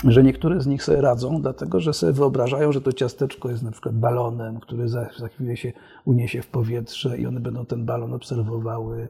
że 0.07 0.23
niektóre 0.23 0.61
z 0.61 0.67
nich 0.67 0.83
sobie 0.83 1.01
radzą, 1.01 1.41
dlatego 1.41 1.79
że 1.79 1.93
sobie 1.93 2.13
wyobrażają, 2.13 2.71
że 2.71 2.81
to 2.81 2.93
ciasteczko 2.93 3.49
jest 3.49 3.63
na 3.63 3.71
przykład 3.71 3.95
balonem, 3.95 4.59
który 4.59 4.89
za, 4.89 5.09
za 5.17 5.27
chwilę 5.27 5.57
się 5.57 5.73
uniesie 6.05 6.41
w 6.41 6.47
powietrze 6.47 7.17
i 7.17 7.25
one 7.25 7.39
będą 7.39 7.65
ten 7.65 7.85
balon 7.85 8.13
obserwowały, 8.13 9.07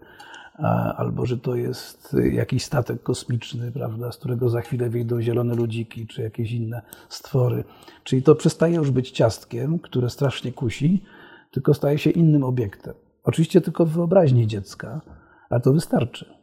albo 0.98 1.26
że 1.26 1.38
to 1.38 1.56
jest 1.56 2.16
jakiś 2.32 2.64
statek 2.64 3.04
kosmiczny, 3.04 3.72
prawda, 3.72 4.12
z 4.12 4.18
którego 4.18 4.50
za 4.50 4.62
chwilę 4.62 4.90
wyjdą 4.90 5.22
zielone 5.22 5.56
ludziki, 5.56 6.08
czy 6.08 6.22
jakieś 6.22 6.52
inne 6.52 6.82
stwory. 7.10 7.64
Czyli 8.04 8.24
to 8.24 8.36
przestaje 8.36 8.76
już 8.76 8.92
być 8.92 9.12
ciastkiem, 9.12 9.80
które 9.80 10.10
strasznie 10.10 10.52
kusi, 10.52 11.04
tylko 11.52 11.74
staje 11.74 11.98
się 11.98 12.10
innym 12.10 12.44
obiektem. 12.44 12.94
Oczywiście 13.24 13.62
tylko 13.62 13.86
w 13.86 13.90
wyobraźni 13.90 14.48
dziecka, 14.48 15.02
ale 15.50 15.62
to 15.62 15.74
wystarczy. 15.74 16.34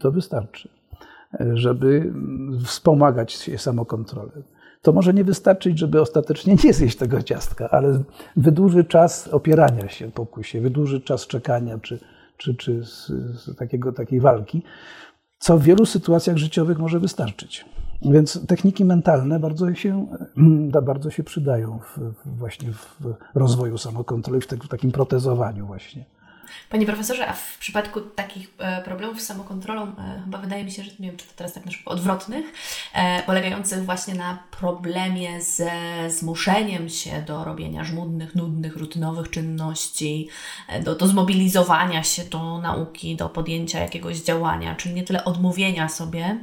To 0.00 0.12
wystarczy, 0.12 0.68
żeby 1.54 2.12
wspomagać 2.64 3.32
się 3.32 3.58
samokontrolę. 3.58 4.32
To 4.82 4.92
może 4.92 5.14
nie 5.14 5.24
wystarczyć, 5.24 5.78
żeby 5.78 6.00
ostatecznie 6.00 6.56
nie 6.64 6.72
zjeść 6.72 6.96
tego 6.96 7.22
ciastka, 7.22 7.70
ale 7.70 8.02
wydłuży 8.36 8.84
czas 8.84 9.28
opierania 9.28 9.88
się 9.88 10.10
pokusie, 10.10 10.60
wydłuży 10.60 11.00
czas 11.00 11.26
czekania, 11.26 11.78
czy, 11.78 12.00
czy, 12.40 12.54
czy 12.54 12.84
z, 12.84 13.06
z 13.40 13.56
takiego, 13.56 13.92
takiej 13.92 14.20
walki, 14.20 14.62
co 15.38 15.58
w 15.58 15.62
wielu 15.62 15.86
sytuacjach 15.86 16.36
życiowych 16.36 16.78
może 16.78 17.00
wystarczyć. 17.00 17.64
Więc 18.02 18.46
techniki 18.46 18.84
mentalne 18.84 19.40
bardzo 19.40 19.74
się, 19.74 20.06
bardzo 20.82 21.10
się 21.10 21.22
przydają 21.22 21.78
w, 21.78 21.98
właśnie 22.38 22.72
w 22.72 23.14
rozwoju 23.34 23.78
samokontroli, 23.78 24.40
w, 24.40 24.46
w 24.46 24.68
takim 24.68 24.92
protezowaniu 24.92 25.66
właśnie. 25.66 26.04
Panie 26.68 26.86
profesorze, 26.86 27.28
a 27.28 27.32
w 27.32 27.58
przypadku 27.58 28.00
takich 28.00 28.48
e, 28.58 28.82
problemów 28.82 29.20
z 29.20 29.26
samokontrolą, 29.26 29.82
e, 29.82 30.20
chyba 30.24 30.38
wydaje 30.38 30.64
mi 30.64 30.72
się, 30.72 30.82
że 30.82 30.90
nie 31.00 31.08
wiem, 31.08 31.16
czy 31.16 31.26
to 31.26 31.32
teraz 31.36 31.52
tak 31.52 31.64
na 31.64 31.72
szybko, 31.72 31.90
odwrotnych, 31.90 32.46
e, 32.92 33.22
polegających 33.22 33.84
właśnie 33.84 34.14
na 34.14 34.42
problemie 34.50 35.42
ze 35.42 35.70
zmuszeniem 36.10 36.88
się 36.88 37.22
do 37.22 37.44
robienia 37.44 37.84
żmudnych, 37.84 38.34
nudnych, 38.34 38.76
rutynowych 38.76 39.30
czynności, 39.30 40.28
do, 40.84 40.94
do 40.94 41.06
zmobilizowania 41.06 42.02
się 42.02 42.24
do 42.24 42.58
nauki, 42.58 43.16
do 43.16 43.28
podjęcia 43.28 43.80
jakiegoś 43.80 44.18
działania, 44.18 44.74
czyli 44.74 44.94
nie 44.94 45.02
tyle 45.02 45.24
odmówienia 45.24 45.88
sobie, 45.88 46.38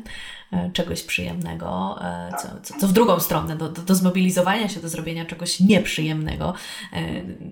czegoś 0.74 1.04
przyjemnego, 1.04 1.96
co, 2.42 2.48
co, 2.64 2.80
co, 2.80 2.88
w 2.88 2.94
drugą 2.94 3.20
stronę, 3.20 3.56
do, 3.56 3.70
do, 3.70 3.82
do, 3.82 3.96
zmobilizowania 3.96 4.70
się 4.70 4.80
do 4.80 4.90
zrobienia 4.90 5.26
czegoś 5.26 5.60
nieprzyjemnego. 5.60 6.54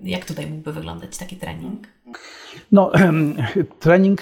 Jak 0.04 0.24
tutaj 0.24 0.46
mógłby 0.46 0.72
wyglądać 0.72 1.16
taki 1.16 1.36
trening? 1.36 1.86
No, 2.72 2.92
trening, 3.80 4.20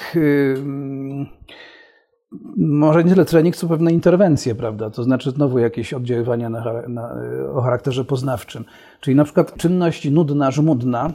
może 2.57 3.05
nie 3.05 3.11
tyle 3.11 3.25
trening, 3.25 3.57
co 3.57 3.69
pewne 3.69 3.93
interwencje, 3.93 4.55
prawda? 4.55 4.91
To 4.91 5.05
znaczy 5.05 5.31
znowu 5.31 5.59
jakieś 5.59 5.93
oddziaływania 5.93 6.51
na, 6.51 6.89
na, 6.89 7.15
o 7.55 7.61
charakterze 7.61 8.05
poznawczym. 8.05 8.65
Czyli 9.01 9.17
na 9.17 9.25
przykład 9.25 9.57
czynność 9.57 10.11
nudna, 10.11 10.51
żmudna, 10.51 11.13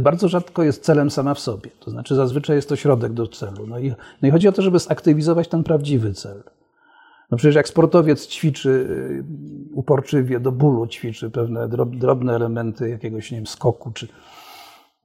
bardzo 0.00 0.28
rzadko 0.28 0.62
jest 0.62 0.84
celem 0.84 1.10
sama 1.10 1.34
w 1.34 1.40
sobie. 1.40 1.70
To 1.80 1.90
znaczy 1.90 2.14
zazwyczaj 2.14 2.56
jest 2.56 2.68
to 2.68 2.76
środek 2.76 3.12
do 3.12 3.26
celu. 3.26 3.66
No 3.66 3.78
i, 3.78 3.92
no 4.22 4.28
i 4.28 4.30
chodzi 4.30 4.48
o 4.48 4.52
to, 4.52 4.62
żeby 4.62 4.78
zaktywizować 4.78 5.48
ten 5.48 5.64
prawdziwy 5.64 6.14
cel. 6.14 6.42
No 7.32 7.38
przecież 7.38 7.54
jak 7.54 7.68
sportowiec 7.68 8.26
ćwiczy 8.26 8.70
y, 8.70 9.24
uporczywie, 9.74 10.40
do 10.40 10.52
bólu 10.52 10.86
ćwiczy 10.86 11.30
pewne 11.30 11.68
drobne 11.86 12.34
elementy 12.34 12.88
jakiegoś, 12.88 13.30
nie 13.30 13.38
wiem, 13.38 13.46
skoku 13.46 13.90
czy, 13.90 14.08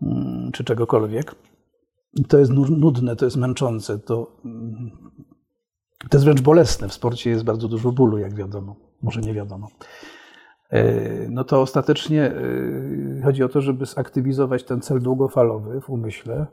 Mm, 0.01 0.51
czy 0.51 0.63
czegokolwiek. 0.63 1.35
To 2.27 2.37
jest 2.37 2.51
nudne, 2.51 3.15
to 3.15 3.25
jest 3.25 3.37
męczące, 3.37 3.99
to, 3.99 4.31
mm, 4.45 4.91
to 6.09 6.17
jest 6.17 6.25
wręcz 6.25 6.41
bolesne. 6.41 6.89
W 6.89 6.93
sporcie 6.93 7.29
jest 7.29 7.43
bardzo 7.43 7.67
dużo 7.67 7.91
bólu, 7.91 8.17
jak 8.17 8.35
wiadomo, 8.35 8.75
może 9.01 9.21
nie 9.21 9.33
wiadomo. 9.33 9.67
E, 10.69 10.83
no 11.29 11.43
to 11.43 11.61
ostatecznie 11.61 12.23
e, 12.23 13.21
chodzi 13.23 13.43
o 13.43 13.49
to, 13.49 13.61
żeby 13.61 13.85
zaktywizować 13.85 14.63
ten 14.63 14.81
cel 14.81 15.01
długofalowy 15.01 15.81
w 15.81 15.89
umyśle 15.89 16.47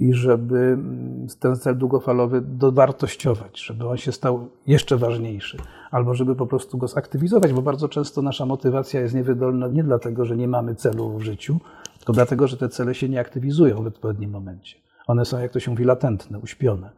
i 0.00 0.12
żeby 0.14 0.58
mm, 0.58 1.26
ten 1.40 1.56
cel 1.56 1.78
długofalowy 1.78 2.40
dowartościować, 2.40 3.60
żeby 3.60 3.88
on 3.88 3.96
się 3.96 4.12
stał 4.12 4.48
jeszcze 4.66 4.96
ważniejszy, 4.96 5.58
albo 5.90 6.14
żeby 6.14 6.36
po 6.36 6.46
prostu 6.46 6.78
go 6.78 6.88
zaktywizować, 6.88 7.52
bo 7.52 7.62
bardzo 7.62 7.88
często 7.88 8.22
nasza 8.22 8.46
motywacja 8.46 9.00
jest 9.00 9.14
niewydolna 9.14 9.68
nie 9.68 9.84
dlatego, 9.84 10.24
że 10.24 10.36
nie 10.36 10.48
mamy 10.48 10.74
celu 10.74 11.18
w 11.18 11.22
życiu, 11.22 11.60
tylko 11.98 12.12
dlatego, 12.12 12.46
że 12.46 12.56
te 12.56 12.68
cele 12.68 12.94
się 12.94 13.08
nie 13.08 13.20
aktywizują 13.20 13.82
w 13.82 13.86
odpowiednim 13.86 14.30
momencie. 14.30 14.76
One 15.06 15.24
są, 15.24 15.38
jak 15.38 15.52
to 15.52 15.60
się 15.60 15.70
mówi, 15.70 15.84
latentne, 15.84 16.38
uśpione. 16.38 16.90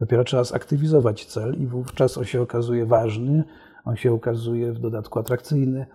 Dopiero 0.00 0.24
trzeba 0.24 0.44
zaktywizować 0.44 1.26
cel 1.26 1.54
i 1.62 1.66
wówczas 1.66 2.18
on 2.18 2.24
się 2.24 2.42
okazuje 2.42 2.86
ważny, 2.86 3.44
on 3.84 3.96
się 3.96 4.12
okazuje 4.12 4.72
w 4.72 4.78
dodatku 4.78 5.18
atrakcyjny 5.18 5.86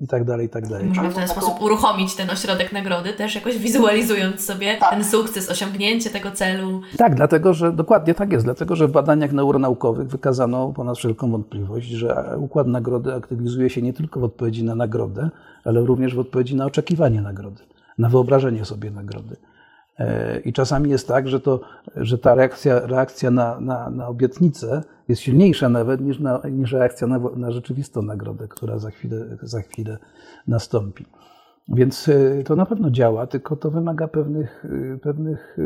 i 0.00 0.06
tak 0.06 0.24
dalej, 0.24 0.46
i 0.46 0.48
tak 0.48 0.68
dalej. 0.68 0.86
Możemy 0.86 1.10
w 1.10 1.14
ten 1.14 1.28
sposób 1.28 1.62
uruchomić 1.62 2.14
ten 2.14 2.30
ośrodek 2.30 2.72
nagrody, 2.72 3.12
też 3.12 3.34
jakoś 3.34 3.58
wizualizując 3.58 4.44
sobie 4.44 4.76
tak. 4.80 4.90
ten 4.90 5.04
sukces, 5.04 5.50
osiągnięcie 5.50 6.10
tego 6.10 6.30
celu. 6.30 6.80
Tak, 6.98 7.14
dlatego, 7.14 7.54
że 7.54 7.72
dokładnie 7.72 8.14
tak 8.14 8.32
jest, 8.32 8.44
dlatego, 8.44 8.76
że 8.76 8.88
w 8.88 8.92
badaniach 8.92 9.32
neuronaukowych 9.32 10.08
wykazano 10.08 10.72
ponad 10.72 10.98
wszelką 10.98 11.30
wątpliwość, 11.30 11.88
że 11.88 12.36
układ 12.38 12.66
nagrody 12.66 13.14
aktywizuje 13.14 13.70
się 13.70 13.82
nie 13.82 13.92
tylko 13.92 14.20
w 14.20 14.24
odpowiedzi 14.24 14.64
na 14.64 14.74
nagrodę, 14.74 15.30
ale 15.64 15.80
również 15.80 16.14
w 16.14 16.18
odpowiedzi 16.18 16.56
na 16.56 16.66
oczekiwanie 16.66 17.20
nagrody, 17.20 17.62
na 17.98 18.08
wyobrażenie 18.08 18.64
sobie 18.64 18.90
nagrody. 18.90 19.36
I 20.44 20.52
czasami 20.52 20.90
jest 20.90 21.08
tak, 21.08 21.28
że, 21.28 21.40
to, 21.40 21.60
że 21.96 22.18
ta 22.18 22.34
reakcja, 22.34 22.86
reakcja 22.86 23.30
na, 23.30 23.60
na, 23.60 23.90
na 23.90 24.08
obietnicę 24.08 24.82
jest 25.08 25.22
silniejsza 25.22 25.68
nawet 25.68 26.00
niż, 26.00 26.18
na, 26.18 26.40
niż 26.50 26.72
reakcja 26.72 27.06
na, 27.06 27.20
na 27.36 27.52
rzeczywistą 27.52 28.02
nagrodę, 28.02 28.48
która 28.48 28.78
za 28.78 28.90
chwilę, 28.90 29.26
za 29.42 29.60
chwilę 29.60 29.98
nastąpi. 30.46 31.06
Więc 31.68 32.08
e, 32.08 32.42
to 32.44 32.56
na 32.56 32.66
pewno 32.66 32.90
działa, 32.90 33.26
tylko 33.26 33.56
to 33.56 33.70
wymaga 33.70 34.08
pewnych, 34.08 34.64
e, 34.94 34.98
pewnych 34.98 35.56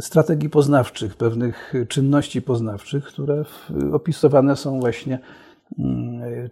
strategii 0.00 0.50
poznawczych, 0.50 1.16
pewnych 1.16 1.72
czynności 1.88 2.42
poznawczych, 2.42 3.04
które 3.04 3.44
opisywane 3.92 4.56
są 4.56 4.80
właśnie 4.80 5.18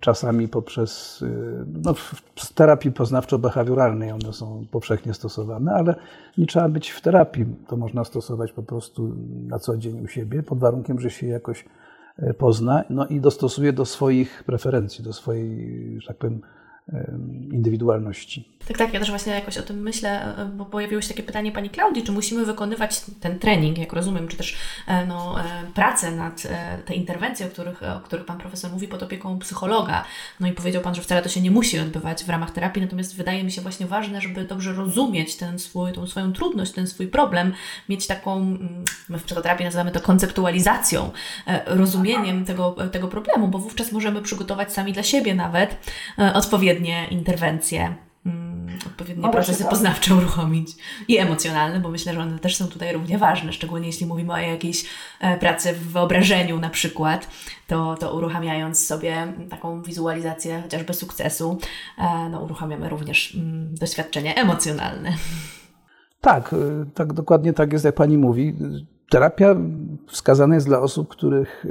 czasami 0.01 0.49
poprzez 0.49 1.23
y, 1.23 1.67
no, 1.83 1.95
w 2.37 2.53
terapii 2.55 2.91
poznawczo-behawioralnej 2.91 4.13
one 4.13 4.33
są 4.33 4.67
powszechnie 4.71 5.15
stosowane, 5.15 5.73
ale 5.73 5.95
nie 6.39 6.47
trzeba 6.47 6.69
być 6.69 6.91
w 6.91 7.01
terapii. 7.01 7.47
To 7.69 7.77
można 7.77 8.05
stosować 8.05 8.53
po 8.53 8.63
prostu 8.63 9.17
na 9.47 9.59
co 9.59 9.77
dzień 9.77 10.05
u 10.05 10.09
siebie, 10.09 10.43
pod 10.43 10.59
warunkiem, 10.59 11.01
że 11.01 11.11
się 11.11 11.27
jakoś 11.27 11.65
e, 12.19 12.35
pozna 12.35 12.85
no 12.91 13.07
i 13.07 13.21
dostosuje 13.21 13.73
do 13.73 13.85
swoich 13.85 14.45
preferencji, 14.47 15.05
do 15.05 15.13
swojej, 15.13 16.01
że 16.01 16.09
tak 16.09 16.17
powiem, 16.17 16.41
indywidualności. 17.53 18.55
Tak, 18.69 18.79
tak, 18.79 18.95
ja 18.95 19.01
też 19.01 19.11
właśnie 19.11 19.33
jakoś 19.33 19.59
o 19.59 19.63
tym 19.63 19.83
myślę, 19.83 20.37
e, 20.37 20.45
bo 20.45 20.65
pojawiło 20.65 21.03
się 21.03 21.09
takie 21.09 21.23
pytanie 21.23 21.53
Pani 21.53 21.71
Klaudii, 21.71 22.03
czy 22.03 22.13
musimy 22.13 22.45
wykonywać 22.45 23.01
ten 23.21 23.39
trening, 23.39 23.79
jak 23.79 23.93
rozumiem, 23.93 24.29
czy 24.29 24.37
też 24.37 24.57
e, 24.87 25.07
no, 25.07 25.41
e, 25.41 25.45
pracę 25.75 26.11
nad 26.11 26.43
te 26.85 26.95
interwencje, 26.95 27.47
o 27.47 27.49
których, 27.49 27.83
o 27.83 28.01
których 28.01 28.25
Pan 28.25 28.39
Profesor 28.39 28.73
mówi 28.73 28.89
pod 28.89 29.03
opieką 29.03 29.39
psychologa. 29.39 30.05
No 30.41 30.49
i 30.49 30.53
powiedział 30.53 30.83
Pan, 30.83 30.95
że 30.95 31.03
wcale 31.03 31.23
to 31.23 31.29
się 31.29 31.41
nie 31.41 31.51
musi 31.51 31.79
odbywać 31.79 32.25
w 32.25 32.29
ramach 32.29 32.51
terapii, 32.51 32.83
natomiast 32.83 33.17
wydaje 33.17 33.45
mi 33.45 33.53
się 33.53 33.63
właśnie 33.63 33.87
ważne, 33.87 34.21
żeby 34.21 34.45
dobrze 34.45 34.73
rozumieć 34.73 35.37
ten 35.37 35.59
swój, 35.59 35.93
tą 35.93 36.07
swoją 36.07 36.33
trudność, 36.33 36.73
ten 36.73 36.87
swój 36.87 37.09
problem, 37.09 37.53
mieć 37.89 38.07
taką, 38.07 38.37
mm, 38.37 38.85
my 39.09 39.19
w 39.19 39.25
psychoterapii 39.25 39.65
nazywamy 39.65 39.91
to 39.91 40.01
konceptualizacją, 40.01 41.11
rozumieniem 41.67 42.45
tego, 42.45 42.77
tego 42.93 43.09
problemu, 43.09 43.49
bo 43.49 43.59
wówczas 43.59 43.93
możemy 43.93 44.23
przygotować 44.23 44.73
sami 44.73 44.93
dla 44.93 45.03
siebie 45.03 45.35
nawet 45.35 45.77
odpowiednie 46.75 47.07
interwencje 47.11 47.95
odpowiednie 48.87 49.23
no 49.23 49.31
procesy 49.31 49.63
tak. 49.63 49.71
poznawcze 49.71 50.15
uruchomić 50.15 50.69
i 51.09 51.19
emocjonalne, 51.19 51.81
bo 51.81 51.89
myślę, 51.89 52.15
że 52.15 52.21
one 52.21 52.39
też 52.39 52.57
są 52.57 52.69
tutaj 52.69 52.93
równie 52.93 53.19
ważne, 53.19 53.53
szczególnie 53.53 53.87
jeśli 53.87 54.07
mówimy 54.07 54.33
o 54.33 54.37
jakiejś 54.37 54.85
e, 55.21 55.39
pracy 55.39 55.73
w 55.73 55.93
wyobrażeniu 55.93 56.61
na 56.61 56.71
przykład, 56.71 57.29
to, 57.67 57.95
to 57.95 58.17
uruchamiając 58.17 58.87
sobie 58.87 59.33
taką 59.51 59.83
wizualizację 59.83 60.63
chociażby 60.63 60.95
sukcesu, 60.95 61.59
e, 61.99 62.29
no, 62.29 62.41
uruchamiamy 62.41 62.89
również 62.89 63.35
mm, 63.35 63.75
doświadczenie 63.75 64.35
emocjonalne. 64.35 65.13
Tak, 66.21 66.53
e, 66.53 66.57
tak 66.95 67.13
dokładnie 67.13 67.53
tak 67.53 67.73
jest, 67.73 67.85
jak 67.85 67.95
Pani 67.95 68.19
mówi. 68.19 68.55
Terapia 69.15 69.57
wskazana 70.07 70.55
jest 70.55 70.67
dla 70.67 70.81
osób, 70.81 71.09
których 71.09 71.67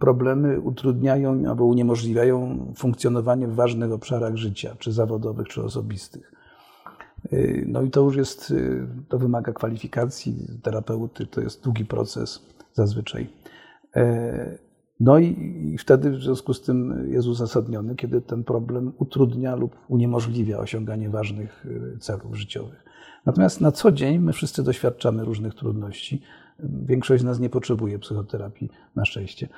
problemy 0.00 0.60
utrudniają 0.60 1.48
albo 1.48 1.64
uniemożliwiają 1.64 2.58
funkcjonowanie 2.76 3.48
w 3.48 3.54
ważnych 3.54 3.92
obszarach 3.92 4.36
życia, 4.36 4.76
czy 4.78 4.92
zawodowych, 4.92 5.48
czy 5.48 5.62
osobistych. 5.62 6.32
Y, 7.32 7.64
no 7.68 7.82
i 7.82 7.90
to 7.90 8.00
już 8.00 8.16
jest, 8.16 8.50
y, 8.50 8.86
to 9.08 9.18
wymaga 9.18 9.52
kwalifikacji 9.52 10.36
terapeuty, 10.62 11.26
to 11.26 11.40
jest 11.40 11.64
długi 11.64 11.84
proces 11.84 12.42
zazwyczaj. 12.74 13.28
E, 13.96 14.58
no 15.00 15.18
i, 15.18 15.76
wtedy 15.78 16.10
w 16.10 16.22
związku 16.22 16.54
z 16.54 16.62
tym 16.62 17.08
jest 17.12 17.28
uzasadniony, 17.28 17.96
kiedy 17.96 18.20
ten 18.20 18.44
problem 18.44 18.92
utrudnia 18.98 19.56
lub 19.56 19.76
uniemożliwia 19.88 20.58
osiąganie 20.58 21.10
ważnych 21.10 21.66
y, 21.66 21.98
celów 21.98 22.36
życiowych. 22.36 22.84
Natomiast 23.24 23.60
na 23.60 23.72
co 23.72 23.92
dzień 23.92 24.18
my 24.18 24.32
wszyscy 24.32 24.62
doświadczamy 24.62 25.24
różnych 25.24 25.54
trudności. 25.54 26.22
Większość 26.58 27.22
z 27.22 27.24
nas 27.24 27.40
nie 27.40 27.50
potrzebuje 27.50 27.98
psychoterapii, 27.98 28.70
na 28.96 29.04
szczęście, 29.04 29.48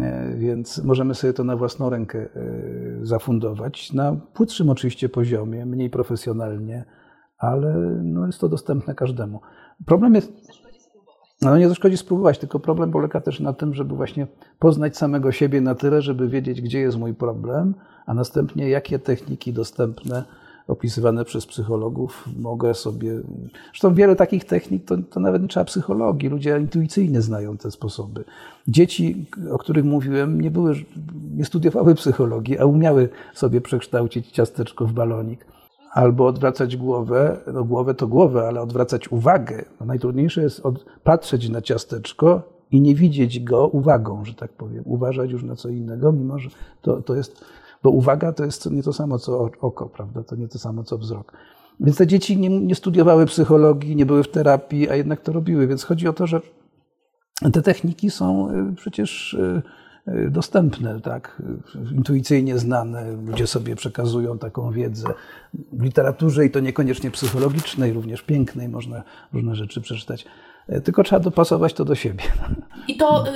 e, 0.00 0.34
więc 0.36 0.84
możemy 0.84 1.14
sobie 1.14 1.32
to 1.32 1.44
na 1.44 1.56
własną 1.56 1.90
rękę 1.90 2.18
e, 2.18 2.28
zafundować 3.02 3.92
na 3.92 4.16
płytszym 4.34 4.70
oczywiście 4.70 5.08
poziomie, 5.08 5.66
mniej 5.66 5.90
profesjonalnie, 5.90 6.84
ale 7.38 7.74
no 8.02 8.26
jest 8.26 8.40
to 8.40 8.48
dostępne 8.48 8.94
każdemu. 8.94 9.40
Problem 9.86 10.14
jest. 10.14 10.32
No 11.42 11.58
nie 11.58 11.68
zaszkodzi 11.68 11.96
spróbować, 11.96 12.38
tylko 12.38 12.60
problem 12.60 12.90
polega 12.90 13.20
też 13.20 13.40
na 13.40 13.52
tym, 13.52 13.74
żeby 13.74 13.96
właśnie 13.96 14.26
poznać 14.58 14.96
samego 14.96 15.32
siebie 15.32 15.60
na 15.60 15.74
tyle, 15.74 16.02
żeby 16.02 16.28
wiedzieć, 16.28 16.60
gdzie 16.60 16.80
jest 16.80 16.98
mój 16.98 17.14
problem, 17.14 17.74
a 18.06 18.14
następnie 18.14 18.68
jakie 18.68 18.98
techniki 18.98 19.52
dostępne, 19.52 20.24
opisywane 20.70 21.24
przez 21.24 21.46
psychologów 21.46 22.28
mogę 22.38 22.74
sobie. 22.74 23.20
Zresztą 23.70 23.94
wiele 23.94 24.16
takich 24.16 24.44
technik 24.44 24.84
to, 24.84 24.96
to 25.10 25.20
nawet 25.20 25.42
nie 25.42 25.48
trzeba 25.48 25.64
psychologii, 25.64 26.28
ludzie 26.28 26.58
intuicyjnie 26.60 27.22
znają 27.22 27.56
te 27.56 27.70
sposoby. 27.70 28.24
Dzieci, 28.68 29.26
o 29.50 29.58
których 29.58 29.84
mówiłem, 29.84 30.40
nie, 30.40 30.50
były, 30.50 30.74
nie 31.36 31.44
studiowały 31.44 31.94
psychologii, 31.94 32.58
a 32.58 32.64
umiały 32.64 33.08
sobie 33.34 33.60
przekształcić 33.60 34.30
ciasteczko 34.30 34.86
w 34.86 34.92
balonik 34.92 35.46
albo 35.90 36.26
odwracać 36.26 36.76
głowę, 36.76 37.36
no 37.52 37.64
głowę 37.64 37.94
to 37.94 38.06
głowę, 38.06 38.48
ale 38.48 38.60
odwracać 38.60 39.12
uwagę. 39.12 39.64
No 39.80 39.86
najtrudniejsze 39.86 40.42
jest 40.42 40.60
od, 40.60 40.84
patrzeć 41.04 41.48
na 41.48 41.62
ciasteczko 41.62 42.42
i 42.70 42.80
nie 42.80 42.94
widzieć 42.94 43.40
go 43.40 43.68
uwagą, 43.68 44.24
że 44.24 44.34
tak 44.34 44.52
powiem, 44.52 44.82
uważać 44.86 45.30
już 45.30 45.42
na 45.42 45.56
co 45.56 45.68
innego, 45.68 46.12
mimo 46.12 46.38
że 46.38 46.50
to, 46.82 47.02
to 47.02 47.14
jest, 47.14 47.44
bo 47.82 47.90
uwaga 47.90 48.32
to 48.32 48.44
jest 48.44 48.70
nie 48.70 48.82
to 48.82 48.92
samo 48.92 49.18
co 49.18 49.50
oko, 49.60 49.88
prawda, 49.88 50.22
to 50.22 50.36
nie 50.36 50.48
to 50.48 50.58
samo 50.58 50.84
co 50.84 50.98
wzrok. 50.98 51.32
Więc 51.80 51.96
te 51.96 52.06
dzieci 52.06 52.36
nie, 52.36 52.48
nie 52.48 52.74
studiowały 52.74 53.26
psychologii, 53.26 53.96
nie 53.96 54.06
były 54.06 54.22
w 54.22 54.28
terapii, 54.28 54.90
a 54.90 54.94
jednak 54.94 55.20
to 55.20 55.32
robiły, 55.32 55.66
więc 55.66 55.84
chodzi 55.84 56.08
o 56.08 56.12
to, 56.12 56.26
że 56.26 56.40
te 57.52 57.62
techniki 57.62 58.10
są 58.10 58.50
y, 58.50 58.74
przecież 58.74 59.34
y, 59.34 59.62
Y, 60.08 60.30
dostępne, 60.30 61.00
tak, 61.00 61.42
intuicyjnie 61.92 62.58
znane. 62.58 63.12
Ludzie 63.12 63.46
sobie 63.46 63.76
przekazują 63.76 64.38
taką 64.38 64.72
wiedzę. 64.72 65.08
W 65.72 65.82
literaturze 65.82 66.46
i 66.46 66.50
to 66.50 66.60
niekoniecznie 66.60 67.10
psychologicznej, 67.10 67.92
również 67.92 68.22
pięknej, 68.22 68.68
można 68.68 69.02
różne 69.32 69.54
rzeczy 69.54 69.80
przeczytać. 69.80 70.26
Y, 70.72 70.80
tylko 70.80 71.02
trzeba 71.02 71.20
dopasować 71.20 71.74
to 71.74 71.84
do 71.84 71.94
siebie. 71.94 72.24
I 72.88 72.96
to 72.96 73.28
y, 73.28 73.30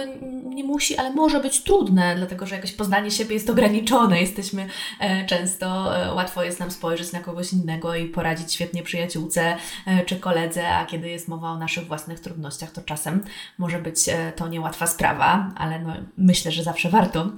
nie 0.55 0.65
musi, 0.65 0.97
ale 0.97 1.11
może 1.11 1.41
być 1.41 1.63
trudne, 1.63 2.15
dlatego 2.17 2.47
że 2.47 2.55
jakoś 2.55 2.73
poznanie 2.73 3.11
siebie 3.11 3.35
jest 3.35 3.51
ograniczone. 3.51 4.21
Jesteśmy 4.21 4.69
e, 5.01 5.27
często, 5.27 5.97
e, 5.97 6.15
łatwo 6.15 6.43
jest 6.43 6.61
nam 6.61 6.71
spojrzeć 6.71 7.13
na 7.13 7.21
kogoś 7.21 7.53
innego 7.53 7.95
i 7.95 8.09
poradzić 8.09 8.53
świetnie 8.53 8.83
przyjaciółce 8.83 9.57
e, 9.87 10.05
czy 10.05 10.17
koledze, 10.17 10.69
a 10.69 10.87
kiedy 10.87 11.09
jest 11.09 11.29
mowa 11.29 11.51
o 11.51 11.59
naszych 11.59 11.87
własnych 11.87 12.21
trudnościach, 12.21 12.71
to 12.71 12.83
czasem 12.83 13.25
może 13.59 13.79
być 13.79 13.99
to 14.37 14.49
niełatwa 14.49 14.87
sprawa, 14.87 15.53
ale 15.57 15.79
no, 15.79 15.95
myślę, 16.17 16.53
że 16.53 16.63
zawsze 16.63 16.89
warto 16.89 17.31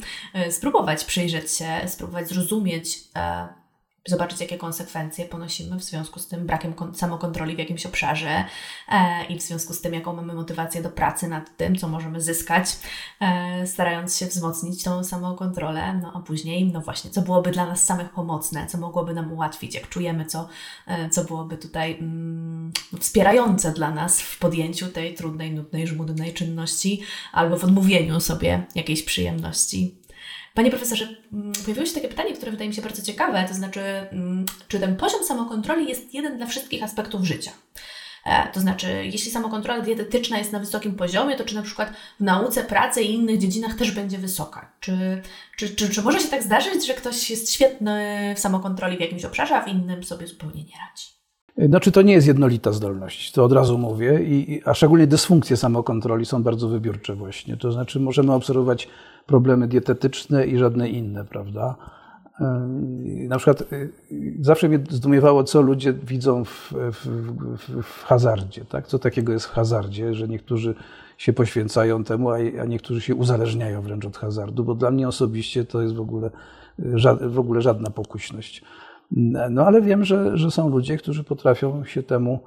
spróbować 0.51 1.05
przyjrzeć 1.05 1.53
się, 1.53 1.67
spróbować 1.87 2.29
zrozumieć 2.29 2.99
zobaczyć, 4.07 4.41
jakie 4.41 4.59
konsekwencje 4.59 5.25
ponosimy 5.25 5.79
w 5.79 5.85
związku 5.85 6.21
z 6.21 6.27
tym 6.27 6.47
brakiem 6.47 6.75
samokontroli 6.95 7.57
w 7.57 7.59
jakimś 7.59 7.87
obszarze 7.87 8.45
e, 8.89 9.25
i 9.25 9.39
w 9.39 9.43
związku 9.43 9.75
z 9.75 9.81
tym, 9.81 9.95
jaką 9.95 10.13
mamy 10.13 10.35
motywację 10.35 10.83
do 10.83 10.91
pracy 10.91 11.29
nad 11.29 11.57
tym, 11.57 11.77
co 11.77 11.89
możemy 11.89 12.21
zyskać, 12.21 12.77
e, 13.21 13.67
starając 13.67 14.17
się 14.17 14.27
wzmocnić 14.27 14.83
tą 14.83 15.05
samokontrolę, 15.05 16.01
no 16.03 16.13
a 16.15 16.21
później, 16.21 16.73
no 16.73 16.81
właśnie, 16.81 17.11
co 17.11 17.23
byłoby 17.23 17.51
dla 17.51 17.67
nas 17.67 17.85
samych 17.85 18.11
pomocne, 18.11 18.67
co 18.67 18.79
mogłoby 18.79 19.15
nam 19.15 19.33
ułatwić, 19.33 19.75
jak 19.75 19.89
czujemy, 19.89 20.25
co, 20.25 20.49
e, 20.87 21.11
co 21.11 21.25
byłoby 21.25 21.59
tutaj 21.59 21.99
mm, 21.99 22.73
wspierające 23.01 23.73
dla 23.73 23.91
nas 23.91 24.21
w 24.21 24.39
podjęciu 24.39 24.89
tej 24.89 25.15
trudnej, 25.15 25.55
nudnej, 25.55 25.87
żmudnej 25.87 26.35
czynności 26.35 27.03
albo 27.33 27.59
w 27.59 27.65
odmówieniu 27.65 28.21
sobie 28.21 28.67
jakiejś 28.75 29.03
przyjemności. 29.03 30.06
Panie 30.57 30.71
profesorze, 30.71 31.09
mm, 31.33 31.53
pojawiło 31.65 31.87
się 31.87 31.95
takie 31.95 32.09
pytanie, 32.09 32.33
które 32.33 32.51
wydaje 32.51 32.71
mi 32.71 32.77
się 32.77 32.83
bardzo 32.83 33.03
ciekawe, 33.03 33.45
to 33.49 33.55
znaczy, 33.55 33.81
mm, 33.81 34.47
czy 34.69 34.81
ten 34.81 34.97
poziom 34.97 35.25
samokontroli 35.25 35.89
jest 35.89 36.15
jeden 36.15 36.37
dla 36.37 36.47
wszystkich 36.47 36.83
aspektów 36.83 37.25
życia? 37.25 37.51
E, 38.27 38.53
to 38.53 38.61
znaczy, 38.61 38.87
jeśli 39.05 39.31
samokontrola 39.31 39.81
dietetyczna 39.81 40.39
jest 40.39 40.53
na 40.53 40.59
wysokim 40.59 40.95
poziomie, 40.95 41.37
to 41.37 41.45
czy 41.45 41.55
na 41.55 41.63
przykład 41.63 41.93
w 42.21 42.25
nauce, 42.25 42.65
pracy 42.65 43.03
i 43.03 43.15
innych 43.15 43.39
dziedzinach 43.39 43.75
też 43.75 43.91
będzie 43.91 44.19
wysoka? 44.19 44.73
Czy, 44.81 45.23
czy, 45.57 45.69
czy, 45.69 45.89
czy 45.89 46.03
może 46.03 46.21
się 46.21 46.29
tak 46.29 46.43
zdarzyć, 46.43 46.87
że 46.87 46.95
ktoś 46.95 47.31
jest 47.31 47.53
świetny 47.53 48.35
w 48.37 48.39
samokontroli 48.39 48.97
w 48.97 49.01
jakimś 49.01 49.25
obszarze, 49.25 49.57
a 49.57 49.65
w 49.65 49.69
innym 49.69 50.05
sobie 50.05 50.27
zupełnie 50.27 50.65
nie 50.65 50.75
radzi? 50.89 51.17
Znaczy 51.69 51.93
to 51.93 52.03
nie 52.03 52.13
jest 52.13 52.27
jednolita 52.27 52.73
zdolność, 52.73 53.33
to 53.33 53.45
od 53.45 53.53
razu 53.53 53.79
mówię, 53.79 54.23
I, 54.23 54.63
a 54.65 54.75
szczególnie 54.75 55.07
dysfunkcje 55.07 55.57
samokontroli 55.57 56.27
są 56.27 56.43
bardzo 56.43 56.69
wybiórcze 56.69 57.15
właśnie. 57.15 57.57
To 57.57 57.73
znaczy 57.73 58.01
możemy 58.01 58.33
obserwować 58.33 58.89
problemy 59.27 59.69
dietetyczne 59.69 60.47
i 60.47 60.59
żadne 60.59 60.89
inne, 60.89 61.25
prawda? 61.25 61.77
Na 63.29 63.37
przykład 63.37 63.73
y, 63.73 63.93
zawsze 64.41 64.69
mnie 64.69 64.79
zdumiewało, 64.91 65.45
co 65.45 65.63
ludzie 65.63 65.93
widzą 65.93 66.45
w, 66.45 66.73
w, 66.73 67.07
w, 67.59 67.83
w, 67.83 68.05
hazardzie. 68.05 68.65
Tak? 68.65 68.87
Co 68.87 68.99
takiego 68.99 69.33
jest 69.33 69.47
w 69.47 69.51
hazardzie, 69.51 70.15
że 70.15 70.29
niektórzy 70.29 70.75
się 71.19 71.33
poświęcają 71.33 72.05
temu, 72.05 72.31
a, 72.31 72.37
a 72.63 72.65
niektórzy 72.65 73.01
się 73.01 73.15
uzależniają 73.15 73.83
wręcz 73.83 74.05
od 74.05 74.17
hazardu, 74.17 74.65
bo 74.65 74.75
dla 74.75 74.91
mnie 74.91 75.09
osobiście 75.09 75.65
to 75.65 75.83
jest 75.83 75.95
w 75.95 76.01
ogóle, 76.01 76.31
w 77.21 77.39
ogóle 77.39 77.63
żadna 77.63 77.91
pokuśność. 77.91 78.63
No 79.51 79.67
ale 79.67 79.83
wiem, 79.83 80.05
że, 80.05 80.39
że 80.39 80.51
są 80.51 80.69
ludzie, 80.69 80.97
którzy 80.97 81.25
potrafią 81.25 81.85
się 81.85 82.03
temu 82.03 82.41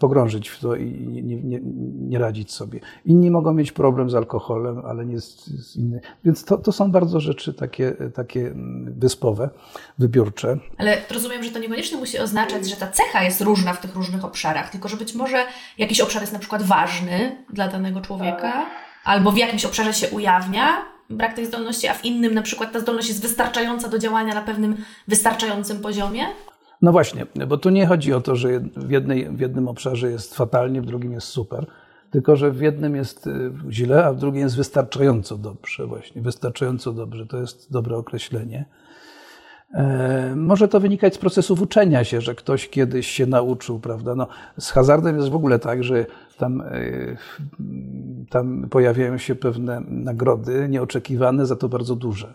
pogrążyć 0.00 0.48
w 0.48 0.60
to 0.60 0.76
i 0.76 0.90
nie, 1.08 1.36
nie, 1.36 1.60
nie, 2.08 2.18
radzić 2.18 2.52
sobie. 2.52 2.80
Inni 3.04 3.30
mogą 3.30 3.54
mieć 3.54 3.72
problem 3.72 4.10
z 4.10 4.14
alkoholem, 4.14 4.82
ale 4.86 5.06
nie 5.06 5.20
z, 5.20 5.44
z 5.44 5.76
inny. 5.76 6.00
Więc 6.24 6.44
to, 6.44 6.58
to 6.58 6.72
są 6.72 6.90
bardzo 6.90 7.20
rzeczy 7.20 7.54
takie, 7.54 7.96
takie 8.14 8.40
mm, 8.40 8.94
wyspowe, 8.98 9.50
wybiórcze. 9.98 10.56
Ale 10.78 10.96
rozumiem, 11.10 11.42
że 11.44 11.50
to 11.50 11.58
niekoniecznie 11.58 11.98
musi 11.98 12.18
oznaczać, 12.18 12.70
że 12.70 12.76
ta 12.76 12.86
cecha 12.86 13.24
jest 13.24 13.40
różna 13.40 13.72
w 13.72 13.80
tych 13.80 13.94
różnych 13.94 14.24
obszarach, 14.24 14.70
tylko 14.70 14.88
że 14.88 14.96
być 14.96 15.14
może 15.14 15.44
jakiś 15.78 16.00
obszar 16.00 16.22
jest 16.22 16.32
na 16.32 16.38
przykład 16.38 16.62
ważny 16.62 17.44
dla 17.52 17.68
danego 17.68 18.00
człowieka, 18.00 18.66
albo 19.04 19.32
w 19.32 19.36
jakimś 19.36 19.64
obszarze 19.64 19.94
się 19.94 20.10
ujawnia, 20.10 20.92
brak 21.10 21.34
tej 21.34 21.46
zdolności, 21.46 21.88
a 21.88 21.94
w 21.94 22.04
innym 22.04 22.34
na 22.34 22.42
przykład 22.42 22.72
ta 22.72 22.80
zdolność 22.80 23.08
jest 23.08 23.22
wystarczająca 23.22 23.88
do 23.88 23.98
działania 23.98 24.34
na 24.34 24.42
pewnym 24.42 24.76
wystarczającym 25.08 25.80
poziomie? 25.80 26.26
No 26.82 26.92
właśnie, 26.92 27.26
bo 27.48 27.58
tu 27.58 27.70
nie 27.70 27.86
chodzi 27.86 28.12
o 28.12 28.20
to, 28.20 28.36
że 28.36 28.60
w, 28.76 28.90
jednej, 28.90 29.28
w 29.28 29.40
jednym 29.40 29.68
obszarze 29.68 30.10
jest 30.10 30.34
fatalnie, 30.34 30.82
w 30.82 30.86
drugim 30.86 31.12
jest 31.12 31.26
super, 31.26 31.66
tylko 32.10 32.36
że 32.36 32.50
w 32.50 32.60
jednym 32.60 32.96
jest 32.96 33.26
y, 33.26 33.52
źle, 33.70 34.04
a 34.04 34.12
w 34.12 34.18
drugim 34.18 34.40
jest 34.40 34.56
wystarczająco 34.56 35.38
dobrze 35.38 35.86
właśnie. 35.86 36.22
Wystarczająco 36.22 36.92
dobrze, 36.92 37.26
to 37.26 37.38
jest 37.38 37.72
dobre 37.72 37.96
określenie. 37.96 38.64
E, 39.74 40.34
może 40.36 40.68
to 40.68 40.80
wynikać 40.80 41.14
z 41.14 41.18
procesów 41.18 41.62
uczenia 41.62 42.04
się, 42.04 42.20
że 42.20 42.34
ktoś 42.34 42.68
kiedyś 42.68 43.06
się 43.06 43.26
nauczył, 43.26 43.80
prawda? 43.80 44.14
No, 44.14 44.26
z 44.58 44.70
hazardem 44.70 45.16
jest 45.16 45.28
w 45.28 45.34
ogóle 45.34 45.58
tak, 45.58 45.84
że 45.84 46.06
tam, 46.38 46.60
e, 46.60 46.66
tam 48.30 48.68
pojawiają 48.70 49.18
się 49.18 49.34
pewne 49.34 49.82
nagrody 49.88 50.68
nieoczekiwane, 50.68 51.46
za 51.46 51.56
to 51.56 51.68
bardzo 51.68 51.96
duże. 51.96 52.34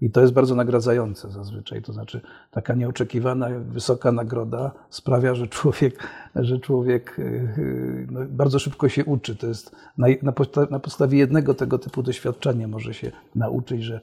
I 0.00 0.10
to 0.10 0.20
jest 0.20 0.32
bardzo 0.32 0.54
nagradzające 0.54 1.30
zazwyczaj. 1.30 1.82
To 1.82 1.92
znaczy, 1.92 2.20
taka 2.50 2.74
nieoczekiwana, 2.74 3.48
wysoka 3.70 4.12
nagroda 4.12 4.70
sprawia, 4.90 5.34
że 5.34 5.46
człowiek, 5.48 6.08
że 6.36 6.58
człowiek 6.58 7.16
e, 7.18 7.22
no, 8.10 8.20
bardzo 8.28 8.58
szybko 8.58 8.88
się 8.88 9.04
uczy. 9.04 9.36
To 9.36 9.46
jest 9.46 9.76
na, 9.98 10.06
na 10.70 10.78
podstawie 10.80 11.18
jednego 11.18 11.54
tego 11.54 11.78
typu 11.78 12.02
doświadczenia 12.02 12.68
może 12.68 12.94
się 12.94 13.12
nauczyć, 13.34 13.82
że 13.82 14.00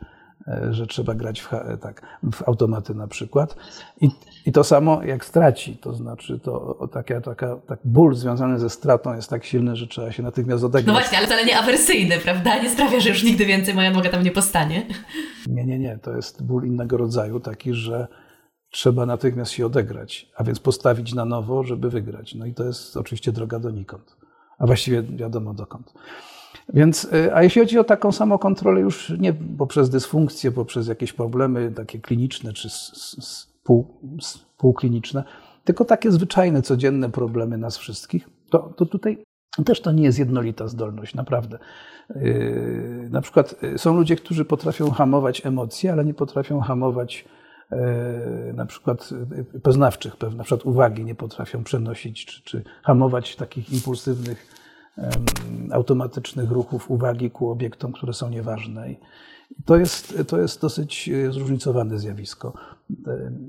że 0.72 0.88
trzeba 0.88 1.16
grać 1.16 1.41
w, 1.41 1.54
e, 1.54 1.78
tak, 1.78 2.02
w 2.32 2.48
automaty 2.48 2.95
na 2.95 3.08
przykład. 3.08 3.56
I, 4.02 4.10
I 4.45 4.52
to 4.52 4.64
samo 4.64 5.04
jak 5.04 5.26
straci, 5.26 5.78
to 5.78 5.93
znaczy 5.93 6.39
to 6.39 6.88
taka, 6.93 7.22
taka, 7.22 7.56
tak 7.56 7.80
ból 7.84 8.16
związany 8.16 8.60
ze 8.60 8.70
stratą 8.70 9.16
jest 9.16 9.30
tak 9.30 9.45
silny, 9.45 9.76
że 9.76 9.88
trzeba 9.88 10.12
się 10.12 10.24
natychmiast 10.24 10.64
odegrać. 10.64 10.88
No 10.88 10.93
właśnie, 10.93 11.18
ale 11.18 11.28
wcale 11.28 11.45
nie 11.45 11.58
awersyjny, 11.58 12.20
prawda? 12.20 12.64
Nie 12.64 12.70
sprawia, 12.70 13.00
że 13.00 13.10
już 13.10 13.24
nigdy 13.24 13.45
więcej 13.45 13.74
moja 13.74 13.91
noga 13.91 14.10
tam 14.10 14.24
nie 14.24 14.32
postanie. 14.32 14.88
Nie, 15.48 15.66
nie, 15.66 15.80
nie. 15.80 16.00
To 16.02 16.16
jest 16.16 16.43
ból 16.43 16.66
innego 16.66 16.98
rodzaju, 16.98 17.39
taki, 17.39 17.74
że 17.74 18.08
trzeba 18.70 19.06
natychmiast 19.06 19.52
się 19.52 19.66
odegrać, 19.66 20.32
a 20.36 20.43
więc 20.43 20.60
postawić 20.60 21.14
na 21.14 21.26
nowo, 21.26 21.64
żeby 21.64 21.89
wygrać. 21.89 22.36
No 22.36 22.45
i 22.45 22.54
to 22.54 22.64
jest 22.64 22.98
oczywiście 22.98 23.32
droga 23.32 23.60
donikąd, 23.60 24.18
a 24.60 24.66
właściwie 24.66 25.04
wiadomo 25.04 25.54
dokąd. 25.54 25.93
Więc, 26.74 27.03
y, 27.13 27.36
a 27.36 27.43
jeśli 27.43 27.61
chodzi 27.61 27.80
o 27.80 27.84
taką 27.84 28.11
samokontrolę, 28.11 28.82
już 28.82 29.13
nie 29.20 29.34
poprzez 29.34 29.89
dysfunkcję, 29.89 30.51
poprzez 30.51 30.88
jakieś 30.88 31.13
problemy 31.13 31.72
takie 31.72 31.99
kliniczne 31.99 32.53
czy 32.53 32.70
półkliniczne, 34.57 35.24
tylko 35.63 35.86
takie 35.86 36.11
zwyczajne, 36.11 36.61
codzienne 36.61 37.09
problemy 37.09 37.57
nas 37.57 37.78
wszystkich, 37.78 38.30
to, 38.49 38.74
to 38.78 38.86
tutaj 38.86 39.24
też 39.65 39.82
to 39.82 39.91
nie 39.91 40.03
jest 40.03 40.20
jednolita 40.20 40.68
zdolność, 40.68 41.15
naprawdę. 41.15 41.59
Y, 42.15 43.07
na 43.11 43.22
przykład 43.22 43.55
y, 43.63 43.78
są 43.78 43.95
ludzie, 43.95 44.15
którzy 44.15 44.45
potrafią 44.45 44.91
hamować 44.91 45.45
emocje, 45.45 45.91
ale 45.91 46.05
nie 46.05 46.13
potrafią 46.13 46.59
hamować 46.59 47.26
na 48.53 48.65
przykład 48.65 49.09
poznawczych, 49.63 50.15
na 50.22 50.43
przykład 50.43 50.65
uwagi 50.65 51.03
nie 51.03 51.15
potrafią 51.15 51.63
przenosić, 51.63 52.26
czy, 52.26 52.43
czy 52.43 52.63
hamować 52.84 53.36
takich 53.36 53.74
impulsywnych 53.74 54.47
automatycznych 55.72 56.52
ruchów 56.52 56.91
uwagi 56.91 57.32
ku 57.32 57.50
obiektom, 57.50 57.91
które 57.91 58.14
są 58.14 58.30
nieważne. 58.30 58.88
To 59.66 59.78
jest, 59.78 60.24
to 60.28 60.41
jest 60.41 60.62
dosyć 60.62 61.10
e, 61.10 61.32
zróżnicowane 61.32 62.00
zjawisko, 62.00 62.54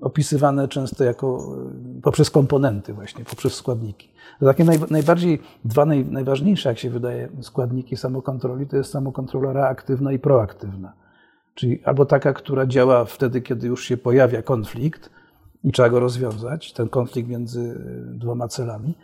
opisywane 0.01 0.69
często 0.69 1.05
jako 1.05 1.57
e, 1.97 2.01
poprzez 2.03 2.31
komponenty 2.31 2.93
właśnie, 2.95 3.25
poprzez 3.25 3.55
składniki. 3.55 4.09
Takie 4.41 4.65
naj, 4.65 4.79
najbardziej, 4.91 5.43
dwa 5.65 5.85
naj, 5.85 6.05
najważniejsze, 6.05 6.69
jak 6.69 6.79
się 6.79 6.91
wydaje, 6.91 7.29
składniki 7.41 7.97
samokontroli, 7.97 8.67
to 8.67 8.77
jest 8.77 8.91
samokontrola 8.91 9.53
reaktywna 9.53 10.13
i 10.13 10.19
proaktywna. 10.19 10.93
Czyli 11.55 11.85
albo 11.85 12.07
taka, 12.07 12.33
która 12.33 12.67
działa 12.67 13.05
wtedy, 13.05 13.41
kiedy 13.41 13.67
już 13.67 13.85
się 13.85 13.97
pojawia 13.97 14.43
konflikt 14.43 15.11
i 15.65 15.73
trzeba 15.73 15.89
go 15.89 16.01
rozwiązać, 16.01 16.73
ten 16.73 16.89
konflikt 16.89 17.29
między 17.29 17.61
e, 17.61 18.19
dwoma 18.19 18.49
celami, 18.49 18.95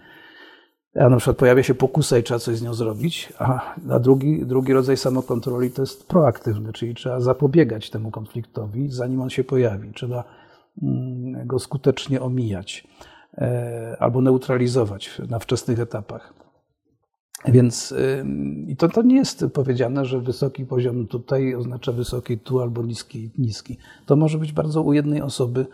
a 0.95 1.09
na 1.09 1.17
przykład 1.17 1.37
pojawia 1.37 1.63
się 1.63 1.75
pokusa 1.75 2.19
i 2.19 2.23
trzeba 2.23 2.41
coś 2.41 2.57
z 2.57 2.63
nią 2.63 2.75
zrobić, 2.75 3.33
a, 3.39 3.75
a 3.91 3.99
drugi, 3.99 4.47
drugi 4.47 4.73
rodzaj 4.73 4.97
samokontroli 4.97 5.71
to 5.71 5.83
jest 5.83 6.09
proaktywny, 6.09 6.73
czyli 6.73 6.95
trzeba 6.95 7.21
zapobiegać 7.21 7.91
temu 7.91 8.11
konfliktowi, 8.11 8.91
zanim 8.91 9.21
on 9.21 9.31
się 9.31 9.45
pojawi. 9.45 9.93
Trzeba 9.95 10.25
mm, 10.83 11.47
go 11.47 11.59
skutecznie 11.59 12.21
omijać 12.21 12.89
e, 13.39 13.97
albo 14.01 14.21
neutralizować 14.21 15.21
na 15.29 15.39
wczesnych 15.39 15.81
etapach. 15.81 16.35
Więc 17.49 17.95
i 18.67 18.77
to, 18.77 18.89
to 18.89 19.03
nie 19.03 19.17
jest 19.17 19.45
powiedziane, 19.55 20.05
że 20.05 20.21
wysoki 20.21 20.67
poziom 20.67 21.07
tutaj 21.07 21.55
oznacza 21.55 21.93
wysoki 21.93 22.39
tu 22.39 22.61
albo 22.61 22.83
niski 22.83 23.31
niski. 23.39 23.79
To 24.07 24.17
może 24.17 24.39
być 24.39 24.53
bardzo 24.53 24.83
u 24.83 24.93
jednej 24.93 25.23
osoby 25.23 25.67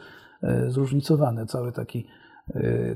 e, 0.43 0.71
zróżnicowane, 0.71 1.47
cały 1.47 1.73
taki 1.73 2.07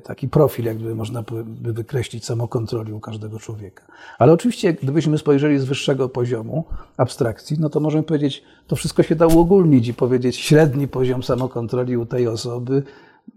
taki 0.04 0.28
profil, 0.28 0.64
jakby 0.64 0.94
można 0.94 1.22
by 1.22 1.72
wykreślić 1.72 2.24
samokontroli 2.24 2.92
u 2.92 3.00
każdego 3.00 3.38
człowieka. 3.38 3.84
Ale 4.18 4.32
oczywiście, 4.32 4.72
gdybyśmy 4.72 5.18
spojrzeli 5.18 5.58
z 5.58 5.64
wyższego 5.64 6.08
poziomu 6.08 6.64
abstrakcji, 6.96 7.56
no 7.60 7.70
to 7.70 7.80
możemy 7.80 8.02
powiedzieć, 8.02 8.42
to 8.66 8.76
wszystko 8.76 9.02
się 9.02 9.14
da 9.14 9.26
uogólnić 9.26 9.88
i 9.88 9.94
powiedzieć, 9.94 10.36
średni 10.36 10.88
poziom 10.88 11.22
samokontroli 11.22 11.96
u 11.96 12.06
tej 12.06 12.28
osoby 12.28 12.82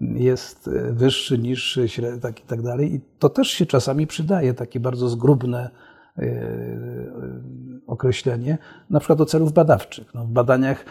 jest 0.01 0.67
y, 0.67 0.93
wyższy, 0.93 1.37
niższy, 1.37 1.87
tak 2.21 2.39
i 2.39 2.43
tak 2.43 2.61
dalej. 2.61 2.95
I 2.95 3.01
to 3.19 3.29
też 3.29 3.47
się 3.47 3.65
czasami 3.65 4.07
przydaje, 4.07 4.53
takie 4.53 4.79
bardzo 4.79 5.09
zgrubne 5.09 5.69
y, 6.19 6.23
określenie, 7.87 8.57
na 8.89 8.99
przykład 8.99 9.19
do 9.19 9.25
celów 9.25 9.53
badawczych. 9.53 10.13
No 10.13 10.25
w 10.25 10.29
badaniach, 10.29 10.85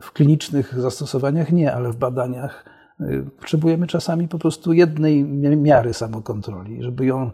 w 0.00 0.12
klinicznych 0.12 0.80
zastosowaniach 0.80 1.52
nie, 1.52 1.72
ale 1.72 1.92
w 1.92 1.96
badaniach 1.96 2.73
Potrzebujemy 3.40 3.86
czasami 3.86 4.28
po 4.28 4.38
prostu 4.38 4.72
jednej 4.72 5.24
miary 5.56 5.94
samokontroli, 5.94 6.82
żeby 6.82 7.06
ją 7.06 7.30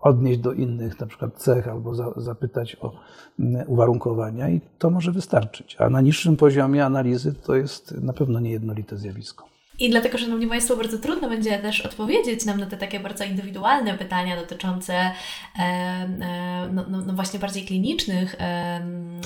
odnieść 0.00 0.40
do 0.40 0.52
innych, 0.52 1.00
na 1.00 1.06
przykład 1.06 1.34
cech, 1.34 1.68
albo 1.68 1.94
za, 1.94 2.12
zapytać 2.16 2.76
o 2.80 2.92
mm, 3.40 3.64
uwarunkowania, 3.66 4.50
i 4.50 4.60
to 4.78 4.90
może 4.90 5.12
wystarczyć. 5.12 5.76
A 5.78 5.90
na 5.90 6.00
niższym 6.00 6.36
poziomie 6.36 6.84
analizy 6.84 7.34
to 7.34 7.54
jest 7.54 8.00
na 8.00 8.12
pewno 8.12 8.40
niejednolite 8.40 8.96
zjawisko. 8.96 9.55
I 9.78 9.90
dlatego, 9.90 10.18
Szanowni 10.18 10.46
Państwo, 10.46 10.76
bardzo 10.76 10.98
trudno 10.98 11.28
będzie 11.28 11.58
też 11.58 11.80
odpowiedzieć 11.80 12.44
nam 12.44 12.60
na 12.60 12.66
te 12.66 12.76
takie 12.76 13.00
bardzo 13.00 13.24
indywidualne 13.24 13.94
pytania 13.94 14.36
dotyczące 14.36 14.94
e, 14.94 15.12
e, 15.58 16.68
no, 16.72 16.84
no, 16.88 17.12
właśnie 17.12 17.38
bardziej 17.38 17.64
klinicznych 17.64 18.36
e, 18.38 18.80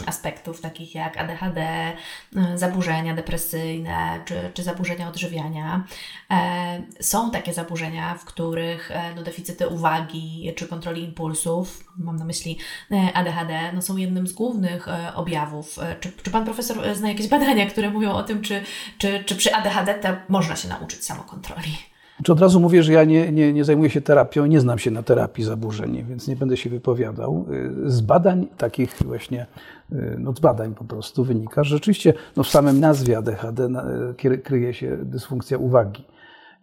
aspektów, 0.07 0.61
takich 0.61 0.95
jak 0.95 1.17
ADHD, 1.17 1.61
e, 1.61 1.95
zaburzenia 2.55 3.15
depresyjne 3.15 4.21
czy, 4.25 4.35
czy 4.55 4.63
zaburzenia 4.63 5.09
odżywiania. 5.09 5.85
E, 6.31 6.83
są 7.01 7.31
takie 7.31 7.53
zaburzenia, 7.53 8.15
w 8.15 8.25
których 8.25 8.91
e, 8.91 9.15
no, 9.17 9.23
deficyty 9.23 9.69
uwagi 9.69 10.53
czy 10.57 10.69
kontroli 10.69 11.05
impulsów, 11.05 11.85
mam 11.97 12.17
na 12.17 12.25
myśli 12.25 12.59
ADHD, 13.15 13.73
no, 13.73 13.83
są 13.83 13.97
jednym 13.97 14.27
z 14.27 14.33
głównych 14.33 14.89
objawów. 15.15 15.79
Czy, 16.01 16.13
czy 16.23 16.31
Pan 16.31 16.45
Profesor 16.45 16.95
zna 16.95 17.09
jakieś 17.09 17.29
badania, 17.29 17.67
które 17.67 17.91
mówią 17.91 18.13
o 18.13 18.23
tym, 18.23 18.43
czy, 18.43 18.63
czy, 18.99 19.25
czy 19.25 19.37
przy 19.37 19.55
ADHD 19.55 19.95
te 19.95 20.17
można 20.41 20.57
się 20.57 20.69
nauczyć 20.69 21.05
samokontroli. 21.05 21.77
Czy 22.25 22.33
od 22.33 22.41
razu 22.41 22.61
mówię, 22.61 22.83
że 22.83 22.93
ja 22.93 23.05
nie, 23.05 23.33
nie, 23.33 23.53
nie 23.53 23.65
zajmuję 23.65 23.91
się 23.91 24.01
terapią, 24.01 24.47
nie 24.47 24.61
znam 24.61 24.79
się 24.79 24.91
na 24.91 25.03
terapii 25.03 25.45
zaburzeń, 25.45 26.05
więc 26.09 26.29
nie 26.29 26.37
będę 26.37 26.57
się 26.57 26.71
wypowiadał. 26.71 27.47
Z 27.87 28.01
badań 28.01 28.47
takich 28.57 28.95
właśnie, 29.05 29.47
no 30.19 30.33
z 30.33 30.41
badań 30.41 30.75
po 30.75 30.85
prostu 30.85 31.25
wynika, 31.25 31.65
że 31.65 31.77
rzeczywiście 31.77 32.15
no 32.37 32.43
w 32.43 32.49
samym 32.49 32.81
nazwie 32.81 33.19
ADHD 33.19 33.69
kryje 34.45 34.75
się 34.75 34.99
dysfunkcja 35.03 35.59
uwagi. 35.59 36.05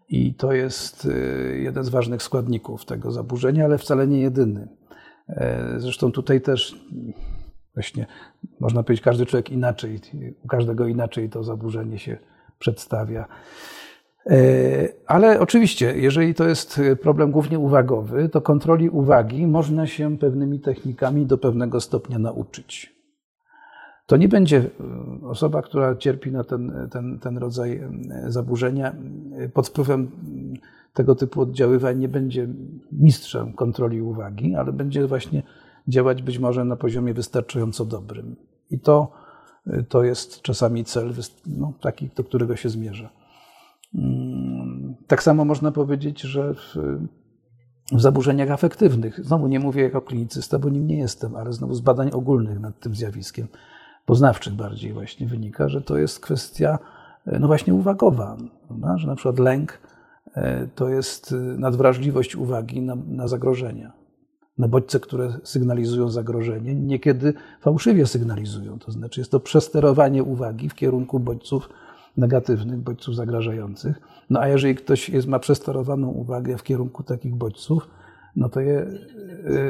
I 0.09 0.33
to 0.33 0.53
jest 0.53 1.07
jeden 1.53 1.83
z 1.83 1.89
ważnych 1.89 2.23
składników 2.23 2.85
tego 2.85 3.11
zaburzenia, 3.11 3.65
ale 3.65 3.77
wcale 3.77 4.07
nie 4.07 4.19
jedyny. 4.19 4.67
Zresztą 5.77 6.11
tutaj 6.11 6.41
też 6.41 6.85
właśnie 7.73 8.05
można 8.59 8.83
powiedzieć, 8.83 9.03
każdy 9.03 9.25
człowiek 9.25 9.51
inaczej, 9.51 9.99
u 10.43 10.47
każdego 10.47 10.87
inaczej 10.87 11.29
to 11.29 11.43
zaburzenie 11.43 11.99
się 11.99 12.17
przedstawia. 12.59 13.27
E, 14.25 14.39
ale 15.07 15.39
oczywiście, 15.39 15.93
jeżeli 15.97 16.35
to 16.35 16.47
jest 16.47 16.81
problem 17.01 17.31
głównie 17.31 17.59
uwagowy, 17.59 18.29
to 18.29 18.41
kontroli 18.41 18.89
uwagi 18.89 19.47
można 19.47 19.87
się 19.87 20.17
pewnymi 20.17 20.59
technikami 20.59 21.25
do 21.25 21.37
pewnego 21.37 21.81
stopnia 21.81 22.19
nauczyć. 22.19 22.97
To 24.05 24.17
nie 24.17 24.27
będzie 24.27 24.57
e, 24.57 25.27
osoba, 25.27 25.61
która 25.61 25.95
cierpi 25.95 26.31
na 26.31 26.43
ten, 26.43 26.89
ten, 26.91 27.19
ten 27.19 27.37
rodzaj 27.37 27.77
e, 27.77 27.91
zaburzenia 28.27 28.95
pod 29.53 29.67
wpływem 29.67 30.11
tego 30.93 31.15
typu 31.15 31.41
oddziaływań, 31.41 31.99
nie 31.99 32.07
będzie 32.07 32.47
mistrzem 32.91 33.53
kontroli 33.53 34.01
uwagi, 34.01 34.55
ale 34.55 34.73
będzie 34.73 35.07
właśnie 35.07 35.43
działać 35.87 36.21
być 36.21 36.39
może 36.39 36.65
na 36.65 36.75
poziomie 36.75 37.13
wystarczająco 37.13 37.85
dobrym. 37.85 38.35
I 38.71 38.79
to, 38.79 39.11
to 39.89 40.03
jest 40.03 40.41
czasami 40.41 40.85
cel 40.85 41.13
no, 41.45 41.73
taki, 41.81 42.09
do 42.15 42.23
którego 42.23 42.55
się 42.55 42.69
zmierza. 42.69 43.09
Mm, 43.95 44.95
tak 45.07 45.23
samo 45.23 45.45
można 45.45 45.71
powiedzieć, 45.71 46.21
że 46.21 46.53
w, 46.53 46.75
w 47.91 48.01
zaburzeniach 48.01 48.51
afektywnych, 48.51 49.25
znowu 49.25 49.47
nie 49.47 49.59
mówię 49.59 49.83
jako 49.83 50.01
klinicysta, 50.01 50.59
bo 50.59 50.69
nim 50.69 50.87
nie 50.87 50.97
jestem, 50.97 51.35
ale 51.35 51.53
znowu 51.53 51.73
z 51.73 51.81
badań 51.81 52.09
ogólnych 52.13 52.59
nad 52.59 52.79
tym 52.79 52.95
zjawiskiem, 52.95 53.47
poznawczych 54.05 54.53
bardziej 54.53 54.93
właśnie 54.93 55.27
wynika, 55.27 55.69
że 55.69 55.81
to 55.81 55.97
jest 55.97 56.19
kwestia 56.19 56.79
no 57.39 57.47
właśnie 57.47 57.73
uwagowa, 57.73 58.37
prawda? 58.67 58.97
że 58.97 59.07
na 59.07 59.15
przykład 59.15 59.39
lęk 59.39 59.79
e, 60.33 60.67
to 60.75 60.89
jest 60.89 61.35
nadwrażliwość 61.57 62.35
uwagi 62.35 62.81
na, 62.81 62.95
na 63.07 63.27
zagrożenia 63.27 64.06
na 64.57 64.67
bodźce, 64.67 64.99
które 64.99 65.33
sygnalizują 65.43 66.09
zagrożenie, 66.09 66.75
niekiedy 66.75 67.33
fałszywie 67.61 68.07
sygnalizują. 68.07 68.79
To 68.79 68.91
znaczy 68.91 69.21
jest 69.21 69.31
to 69.31 69.39
przesterowanie 69.39 70.23
uwagi 70.23 70.69
w 70.69 70.75
kierunku 70.75 71.19
bodźców 71.19 71.69
negatywnych, 72.17 72.79
bodźców 72.79 73.15
zagrażających. 73.15 74.01
No 74.29 74.39
a 74.39 74.47
jeżeli 74.47 74.75
ktoś 74.75 75.09
jest, 75.09 75.27
ma 75.27 75.39
przesterowaną 75.39 76.07
uwagę 76.07 76.57
w 76.57 76.63
kierunku 76.63 77.03
takich 77.03 77.35
bodźców, 77.35 77.87
no 78.35 78.49
to 78.49 78.61
je, 78.61 78.87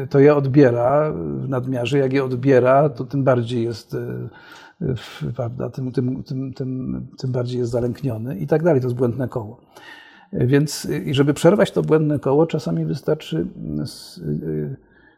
y, 0.04 0.08
to 0.10 0.20
je 0.20 0.36
odbiera 0.36 1.12
w 1.12 1.50
nadmiarze. 1.50 1.98
Jak 1.98 2.14
je 2.14 2.24
odbiera, 2.24 2.90
to 2.90 3.06
tym 3.06 3.24
bardziej 3.24 3.64
jest, 3.64 3.94
y, 3.94 5.34
prawda, 5.36 5.70
tym, 5.70 5.92
tym, 5.92 6.24
tym, 6.24 6.54
tym, 6.54 7.08
tym 7.18 7.32
bardziej 7.32 7.60
jest 7.60 7.72
zalękniony 7.72 8.38
i 8.38 8.48
tak 8.48 8.64
dalej. 8.64 8.82
To 8.82 8.88
jest 8.88 8.98
błędne 8.98 9.28
koło. 9.28 9.62
Więc 10.34 10.88
i 11.06 11.14
żeby 11.14 11.34
przerwać 11.34 11.72
to 11.72 11.82
błędne 11.82 12.20
koło, 12.20 12.48
czasami 12.48 12.86
wystarczy, 12.86 13.46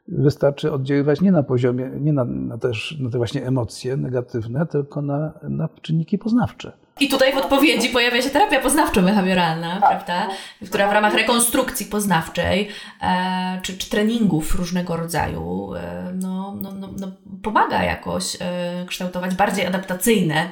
wystarczy 0.07 0.71
oddziaływać 0.71 1.21
nie 1.21 1.31
na 1.31 1.43
poziomie, 1.43 1.91
nie 1.99 2.13
na, 2.13 2.25
na 2.25 2.57
też 2.57 2.97
na 2.99 3.09
te 3.09 3.17
właśnie 3.17 3.45
emocje 3.45 3.97
negatywne, 3.97 4.65
tylko 4.65 5.01
na, 5.01 5.31
na 5.43 5.69
czynniki 5.81 6.17
poznawcze. 6.17 6.71
I 6.99 7.09
tutaj 7.09 7.33
w 7.33 7.37
odpowiedzi 7.37 7.89
pojawia 7.89 8.21
się 8.21 8.29
terapia 8.29 8.61
poznawczo-behawioralna, 8.61 9.79
tak. 9.81 9.89
prawda? 9.89 10.27
Która 10.65 10.87
w 10.87 10.93
ramach 10.93 11.13
rekonstrukcji 11.13 11.85
poznawczej 11.85 12.69
e, 13.01 13.59
czy, 13.61 13.77
czy 13.77 13.89
treningów 13.89 14.55
różnego 14.55 14.97
rodzaju 14.97 15.73
e, 15.75 16.13
no, 16.13 16.55
no, 16.61 16.71
no, 16.71 16.89
no, 16.99 17.11
pomaga 17.43 17.83
jakoś 17.83 18.37
e, 18.41 18.85
kształtować 18.87 19.35
bardziej 19.35 19.65
adaptacyjne 19.65 20.49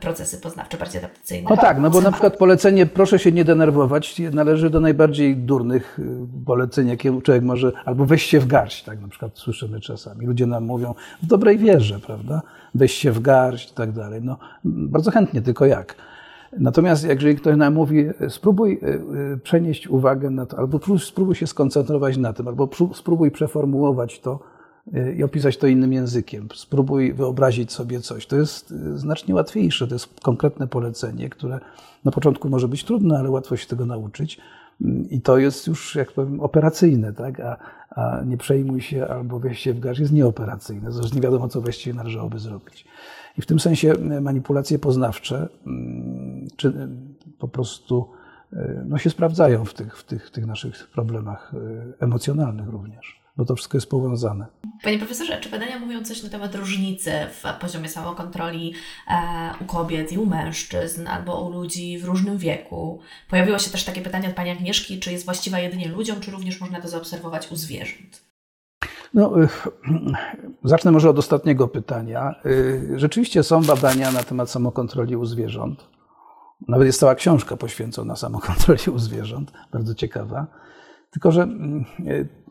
procesy 0.00 0.38
poznawcze, 0.38 0.78
bardziej 0.78 0.98
adaptacyjne. 0.98 1.50
No 1.50 1.56
tak, 1.56 1.78
no 1.78 1.90
bo 1.90 2.00
na 2.00 2.12
przykład 2.12 2.36
polecenie 2.36 2.86
proszę 2.86 3.18
się 3.18 3.32
nie 3.32 3.44
denerwować 3.44 4.18
należy 4.32 4.70
do 4.70 4.80
najbardziej 4.80 5.36
durnych 5.36 5.98
y, 5.98 6.44
poleceń, 6.46 6.88
jakie 6.88 7.22
człowiek 7.22 7.42
może, 7.42 7.72
albo 7.84 8.04
weź 8.04 8.22
się 8.22 8.40
w 8.40 8.46
garść, 8.46 8.84
tak 8.84 9.00
na 9.00 9.08
przykład 9.08 9.38
słyszymy 9.38 9.80
czasami. 9.80 10.26
Ludzie 10.26 10.46
nam 10.46 10.64
mówią 10.64 10.94
w 11.22 11.26
dobrej 11.26 11.58
wierze, 11.58 11.98
prawda? 11.98 12.42
Weź 12.74 12.92
się 12.92 13.12
w 13.12 13.20
garść 13.20 13.72
i 13.72 13.74
tak 13.74 13.92
dalej. 13.92 14.20
No 14.22 14.38
bardzo 14.64 15.10
chętnie, 15.10 15.42
tylko 15.42 15.66
jak? 15.66 15.94
Natomiast 16.58 17.04
jeżeli 17.04 17.36
ktoś 17.36 17.56
nam 17.56 17.74
mówi, 17.74 18.06
spróbuj 18.28 18.80
y, 18.82 18.86
y, 19.34 19.38
przenieść 19.38 19.88
uwagę 19.88 20.30
na 20.30 20.46
to, 20.46 20.58
albo 20.58 20.98
spróbuj 20.98 21.34
się 21.34 21.46
skoncentrować 21.46 22.16
na 22.16 22.32
tym, 22.32 22.48
albo 22.48 22.68
spróbuj 22.94 23.30
przeformułować 23.30 24.20
to, 24.20 24.38
i 25.16 25.24
opisać 25.24 25.56
to 25.56 25.66
innym 25.66 25.92
językiem. 25.92 26.48
Spróbuj 26.54 27.12
wyobrazić 27.12 27.72
sobie 27.72 28.00
coś. 28.00 28.26
To 28.26 28.36
jest 28.36 28.72
y, 28.72 28.98
znacznie 28.98 29.34
łatwiejsze. 29.34 29.86
To 29.86 29.94
jest 29.94 30.20
konkretne 30.20 30.66
polecenie, 30.66 31.28
które 31.28 31.60
na 32.04 32.10
początku 32.10 32.48
może 32.48 32.68
być 32.68 32.84
trudne, 32.84 33.18
ale 33.18 33.30
łatwo 33.30 33.56
się 33.56 33.66
tego 33.66 33.86
nauczyć. 33.86 34.40
I 35.10 35.20
to 35.20 35.38
jest 35.38 35.66
już, 35.66 35.94
jak 35.94 36.12
powiem, 36.12 36.40
operacyjne, 36.40 37.12
tak? 37.12 37.40
A, 37.40 37.56
a 37.90 38.22
nie 38.24 38.36
przejmuj 38.36 38.80
się 38.80 39.08
albo 39.08 39.38
wejście 39.38 39.74
w 39.74 39.80
garść 39.80 40.00
jest 40.00 40.12
nieoperacyjne. 40.12 40.92
Zresztą 40.92 41.16
nie 41.16 41.22
wiadomo, 41.22 41.48
co 41.48 41.60
właściwie 41.60 41.94
należałoby 41.94 42.38
zrobić. 42.38 42.84
I 43.38 43.42
w 43.42 43.46
tym 43.46 43.60
sensie 43.60 43.92
y, 43.92 44.20
manipulacje 44.20 44.78
poznawcze, 44.78 45.48
mm, 45.66 46.48
czy 46.56 46.88
po 47.38 47.48
prostu 47.48 48.08
no, 48.86 48.98
się 48.98 49.10
sprawdzają 49.10 49.64
w 49.64 49.74
tych, 49.74 49.98
w, 49.98 50.04
tych, 50.04 50.26
w 50.26 50.30
tych 50.30 50.46
naszych 50.46 50.90
problemach 50.90 51.52
emocjonalnych 52.00 52.68
również 52.68 53.19
bo 53.40 53.46
to 53.46 53.56
wszystko 53.56 53.76
jest 53.76 53.90
powiązane. 53.90 54.46
Panie 54.82 54.98
profesorze, 54.98 55.40
czy 55.40 55.48
badania 55.48 55.78
mówią 55.78 56.04
coś 56.04 56.22
na 56.22 56.28
temat 56.28 56.54
różnicy 56.54 57.12
w 57.30 57.60
poziomie 57.60 57.88
samokontroli 57.88 58.74
e, 59.08 59.14
u 59.60 59.64
kobiet 59.64 60.12
i 60.12 60.18
u 60.18 60.26
mężczyzn, 60.26 61.06
albo 61.06 61.44
u 61.44 61.50
ludzi 61.50 61.98
w 61.98 62.04
różnym 62.04 62.38
wieku? 62.38 63.00
Pojawiło 63.30 63.58
się 63.58 63.70
też 63.70 63.84
takie 63.84 64.00
pytanie 64.00 64.28
od 64.28 64.34
Pani 64.34 64.50
Agnieszki, 64.50 65.00
czy 65.00 65.12
jest 65.12 65.24
właściwa 65.24 65.58
jedynie 65.58 65.88
ludziom, 65.88 66.20
czy 66.20 66.30
również 66.30 66.60
można 66.60 66.80
to 66.80 66.88
zaobserwować 66.88 67.52
u 67.52 67.56
zwierząt? 67.56 68.24
No, 69.14 69.42
y, 69.42 69.48
zacznę 70.64 70.90
może 70.90 71.10
od 71.10 71.18
ostatniego 71.18 71.68
pytania. 71.68 72.34
Y, 72.46 72.92
rzeczywiście 72.96 73.42
są 73.42 73.62
badania 73.62 74.12
na 74.12 74.22
temat 74.22 74.50
samokontroli 74.50 75.16
u 75.16 75.24
zwierząt. 75.24 75.88
Nawet 76.68 76.86
jest 76.86 77.00
cała 77.00 77.14
książka 77.14 77.56
poświęcona 77.56 78.16
samokontroli 78.16 78.90
u 78.94 78.98
zwierząt, 78.98 79.52
bardzo 79.72 79.94
ciekawa. 79.94 80.46
Tylko, 81.10 81.32
że 81.32 81.42
mm, 81.42 81.84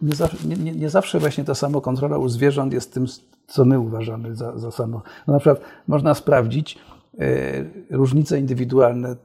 nie 0.02 0.16
zawsze, 0.16 0.48
nie, 0.48 0.72
nie 0.72 0.90
zawsze 0.90 1.20
właśnie 1.20 1.44
ta 1.44 1.56
samokontrola 1.56 2.18
u 2.18 2.30
zwierząt 2.30 2.74
jest 2.74 2.94
tym, 2.94 3.06
co 3.48 3.66
my 3.66 3.80
uważamy 3.80 4.36
za, 4.36 4.58
za 4.58 4.72
samo. 4.72 5.02
No 5.28 5.34
na 5.34 5.40
przykład 5.40 5.62
można 5.88 6.14
sprawdzić 6.14 6.78
e, 7.20 7.26
różnice 7.90 8.40
indywidualne 8.40 9.10
e, 9.10 9.16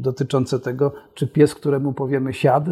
dotyczące 0.00 0.60
tego, 0.60 0.92
czy 1.14 1.26
pies, 1.26 1.54
któremu 1.54 1.92
powiemy 1.92 2.32
siad, 2.32 2.64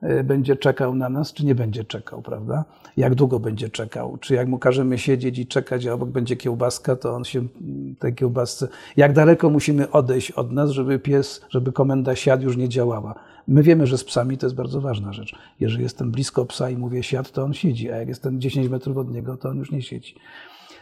e, 0.00 0.24
będzie 0.24 0.56
czekał 0.56 0.94
na 0.94 1.08
nas, 1.08 1.32
czy 1.32 1.46
nie 1.46 1.54
będzie 1.54 1.84
czekał, 1.84 2.22
prawda? 2.22 2.64
Jak 2.96 3.14
długo 3.14 3.40
będzie 3.40 3.68
czekał? 3.68 4.18
Czy 4.20 4.34
jak 4.34 4.48
mu 4.48 4.58
każemy 4.58 4.98
siedzieć 4.98 5.38
i 5.38 5.46
czekać, 5.46 5.86
a 5.86 5.92
obok 5.92 6.08
będzie 6.08 6.36
kiełbaska, 6.36 6.96
to 6.96 7.14
on 7.14 7.24
się 7.24 7.46
tej 7.98 8.14
kiełbasce. 8.14 8.68
Jak 8.96 9.12
daleko 9.12 9.50
musimy 9.50 9.90
odejść 9.90 10.30
od 10.30 10.52
nas, 10.52 10.70
żeby 10.70 10.98
pies, 10.98 11.44
żeby 11.48 11.72
komenda 11.72 12.16
siad 12.16 12.42
już 12.42 12.56
nie 12.56 12.68
działała? 12.68 13.14
My 13.48 13.62
wiemy, 13.62 13.86
że 13.86 13.98
z 13.98 14.04
psami 14.04 14.38
to 14.38 14.46
jest 14.46 14.56
bardzo 14.56 14.80
ważna 14.80 15.12
rzecz. 15.12 15.36
Jeżeli 15.60 15.82
jestem 15.82 16.10
blisko 16.10 16.46
psa 16.46 16.70
i 16.70 16.76
mówię 16.76 17.02
siad, 17.02 17.30
to 17.30 17.42
on 17.42 17.54
siedzi, 17.54 17.90
a 17.90 17.96
jak 17.96 18.08
jestem 18.08 18.40
10 18.40 18.68
metrów 18.68 18.96
od 18.96 19.10
niego, 19.10 19.36
to 19.36 19.48
on 19.48 19.58
już 19.58 19.70
nie 19.70 19.82
siedzi. 19.82 20.14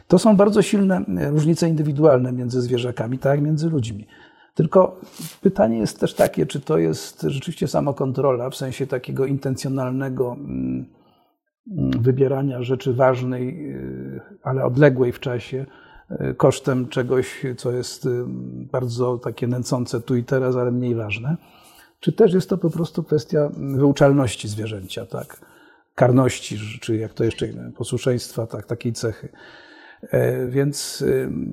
To 0.09 0.19
są 0.19 0.37
bardzo 0.37 0.63
silne 0.63 1.05
e, 1.19 1.31
różnice 1.31 1.69
indywidualne 1.69 2.33
między 2.33 2.63
zwierzakami, 2.63 3.19
tak 3.19 3.33
jak 3.33 3.43
między 3.47 3.71
ludźmi. 3.71 4.07
Tylko 4.55 5.01
pytanie 5.41 5.79
jest 5.79 6.01
też 6.01 6.15
takie, 6.15 6.47
czy 6.47 6.61
to 6.61 6.79
jest 6.79 7.23
rzeczywiście 7.23 7.69
samokontrola 7.69 8.51
w 8.51 8.57
sensie 8.57 8.87
takiego 8.87 9.27
intencjonalnego 9.27 10.33
mm, 10.33 10.87
mm, 11.71 11.91
wybierania 12.03 12.63
rzeczy 12.63 12.95
ważnej, 12.95 13.71
e, 13.71 14.21
ale 14.43 14.65
odległej 14.65 15.13
w 15.13 15.21
czasie, 15.21 15.67
e, 16.11 16.35
kosztem 16.35 16.89
czegoś, 16.89 17.43
co 17.57 17.73
jest 17.73 18.09
bardzo 18.73 19.19
takie 19.19 19.47
nęcące 19.47 20.01
tu 20.01 20.17
i 20.17 20.25
teraz, 20.25 20.57
ale 20.57 20.71
mniej 20.71 20.95
ważne 20.95 21.37
czy 22.05 22.13
też 22.13 22.35
jest 22.35 22.51
to 22.51 22.59
po 22.59 22.71
prostu 22.71 23.03
kwestia 23.03 23.51
wyuczalności 23.57 24.49
zwierzęcia, 24.49 25.07
tak? 25.07 25.41
karności, 25.95 26.59
czy 26.81 26.97
jak 26.97 27.15
to 27.15 27.25
jeszcze, 27.25 27.47
posłuszeństwa, 27.77 28.47
tak, 28.47 28.67
takiej 28.67 28.93
cechy. 28.93 29.29
E, 30.03 30.47
więc 30.47 31.05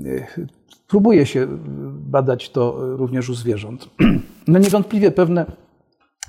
e, 0.06 0.44
próbuje 0.88 1.26
się 1.26 1.48
badać 1.92 2.50
to 2.50 2.96
również 2.98 3.30
u 3.30 3.34
zwierząt. 3.34 3.90
No 4.48 4.60
niewątpliwie 4.60 5.12
pewne 5.12 5.46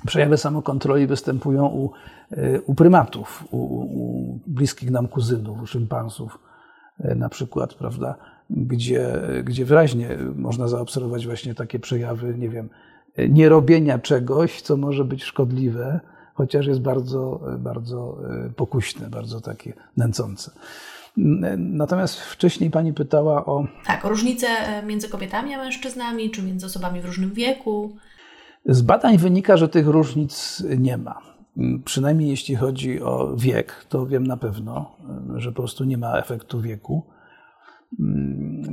przejawy 0.05 0.37
samokontroli 0.37 1.07
występują 1.07 1.65
u, 1.65 1.91
u 2.65 2.75
prymatów, 2.75 3.43
u, 3.51 3.57
u 3.57 4.39
bliskich 4.47 4.91
nam 4.91 5.07
kuzynów, 5.07 5.61
u 5.61 5.67
szympansów 5.67 6.39
na 6.99 7.29
przykład, 7.29 7.73
prawda, 7.73 8.15
gdzie, 8.49 9.21
gdzie 9.43 9.65
wyraźnie 9.65 10.17
można 10.35 10.67
zaobserwować 10.67 11.25
właśnie 11.25 11.55
takie 11.55 11.79
przejawy, 11.79 12.35
nie 12.37 12.49
wiem, 12.49 12.69
nierobienia 13.29 13.99
czegoś, 13.99 14.61
co 14.61 14.77
może 14.77 15.05
być 15.05 15.23
szkodliwe, 15.23 15.99
chociaż 16.33 16.67
jest 16.67 16.81
bardzo, 16.81 17.41
bardzo 17.59 18.17
pokuśne, 18.55 19.09
bardzo 19.09 19.41
takie 19.41 19.73
nęcące. 19.97 20.51
Natomiast 21.57 22.19
wcześniej 22.19 22.71
pani 22.71 22.93
pytała 22.93 23.45
o. 23.45 23.67
Tak, 23.85 24.05
o 24.05 24.09
różnice 24.09 24.47
między 24.87 25.09
kobietami 25.09 25.53
a 25.53 25.57
mężczyznami, 25.57 26.31
czy 26.31 26.43
między 26.43 26.65
osobami 26.65 27.01
w 27.01 27.05
różnym 27.05 27.33
wieku. 27.33 27.95
Z 28.65 28.81
badań 28.81 29.17
wynika, 29.17 29.57
że 29.57 29.69
tych 29.69 29.87
różnic 29.87 30.63
nie 30.77 30.97
ma. 30.97 31.21
Przynajmniej 31.85 32.29
jeśli 32.29 32.55
chodzi 32.55 33.01
o 33.01 33.35
wiek, 33.37 33.85
to 33.89 34.05
wiem 34.05 34.27
na 34.27 34.37
pewno, 34.37 34.91
że 35.35 35.51
po 35.51 35.55
prostu 35.55 35.83
nie 35.83 35.97
ma 35.97 36.17
efektu 36.17 36.61
wieku. 36.61 37.03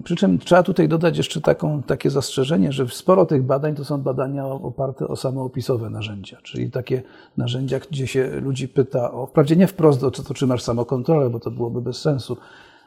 Przy 0.04 0.16
czym 0.16 0.38
trzeba 0.38 0.62
tutaj 0.62 0.88
dodać 0.88 1.16
jeszcze 1.16 1.40
taką, 1.40 1.82
takie 1.82 2.10
zastrzeżenie, 2.10 2.72
że 2.72 2.88
sporo 2.88 3.26
tych 3.26 3.42
badań 3.42 3.74
to 3.74 3.84
są 3.84 4.02
badania 4.02 4.46
oparte 4.46 5.08
o 5.08 5.16
samoopisowe 5.16 5.90
narzędzia, 5.90 6.38
czyli 6.42 6.70
takie 6.70 7.02
narzędzia, 7.36 7.78
gdzie 7.90 8.06
się 8.06 8.40
ludzi 8.40 8.68
pyta 8.68 9.12
o, 9.12 9.26
wprawdzie 9.26 9.56
nie 9.56 9.66
wprost 9.66 10.04
o 10.04 10.10
to, 10.10 10.34
czy 10.34 10.46
masz 10.46 10.62
samokontrolę, 10.62 11.30
bo 11.30 11.40
to 11.40 11.50
byłoby 11.50 11.80
bez 11.80 12.00
sensu, 12.00 12.36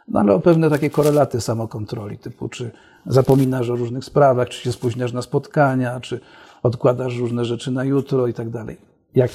no 0.08 0.20
ale 0.20 0.34
o 0.34 0.40
pewne 0.40 0.70
takie 0.70 0.90
korelaty 0.90 1.42
samokontroli, 1.42 2.18
typu 2.18 2.50
czy 2.50 2.72
zapominasz 3.06 3.70
o 3.70 3.76
różnych 3.76 4.06
sprawach, 4.06 4.50
czy 4.50 4.62
się 4.62 4.72
spóźniasz 4.72 5.14
na 5.14 5.22
spotkania, 5.22 6.00
czy 6.00 6.20
odkładasz 6.64 7.18
różne 7.18 7.46
rzeczy 7.46 7.72
na 7.72 7.84
jutro 7.84 8.28
i 8.28 8.34
tak 8.34 8.50
dalej. 8.50 8.78
Jak, 9.16 9.32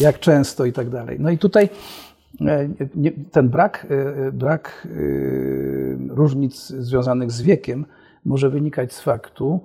jak 0.00 0.20
często 0.20 0.64
i 0.64 0.72
tak 0.72 0.90
dalej. 0.90 1.16
No 1.20 1.30
i 1.30 1.38
tutaj 1.38 1.68
ten 3.30 3.48
brak, 3.48 3.86
e, 3.90 4.32
brak 4.32 4.88
e, 4.90 6.14
różnic 6.14 6.68
związanych 6.68 7.30
z 7.30 7.42
wiekiem 7.42 7.86
może 8.24 8.50
wynikać 8.50 8.92
z 8.92 9.00
faktu, 9.00 9.60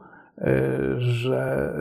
że 0.97 1.73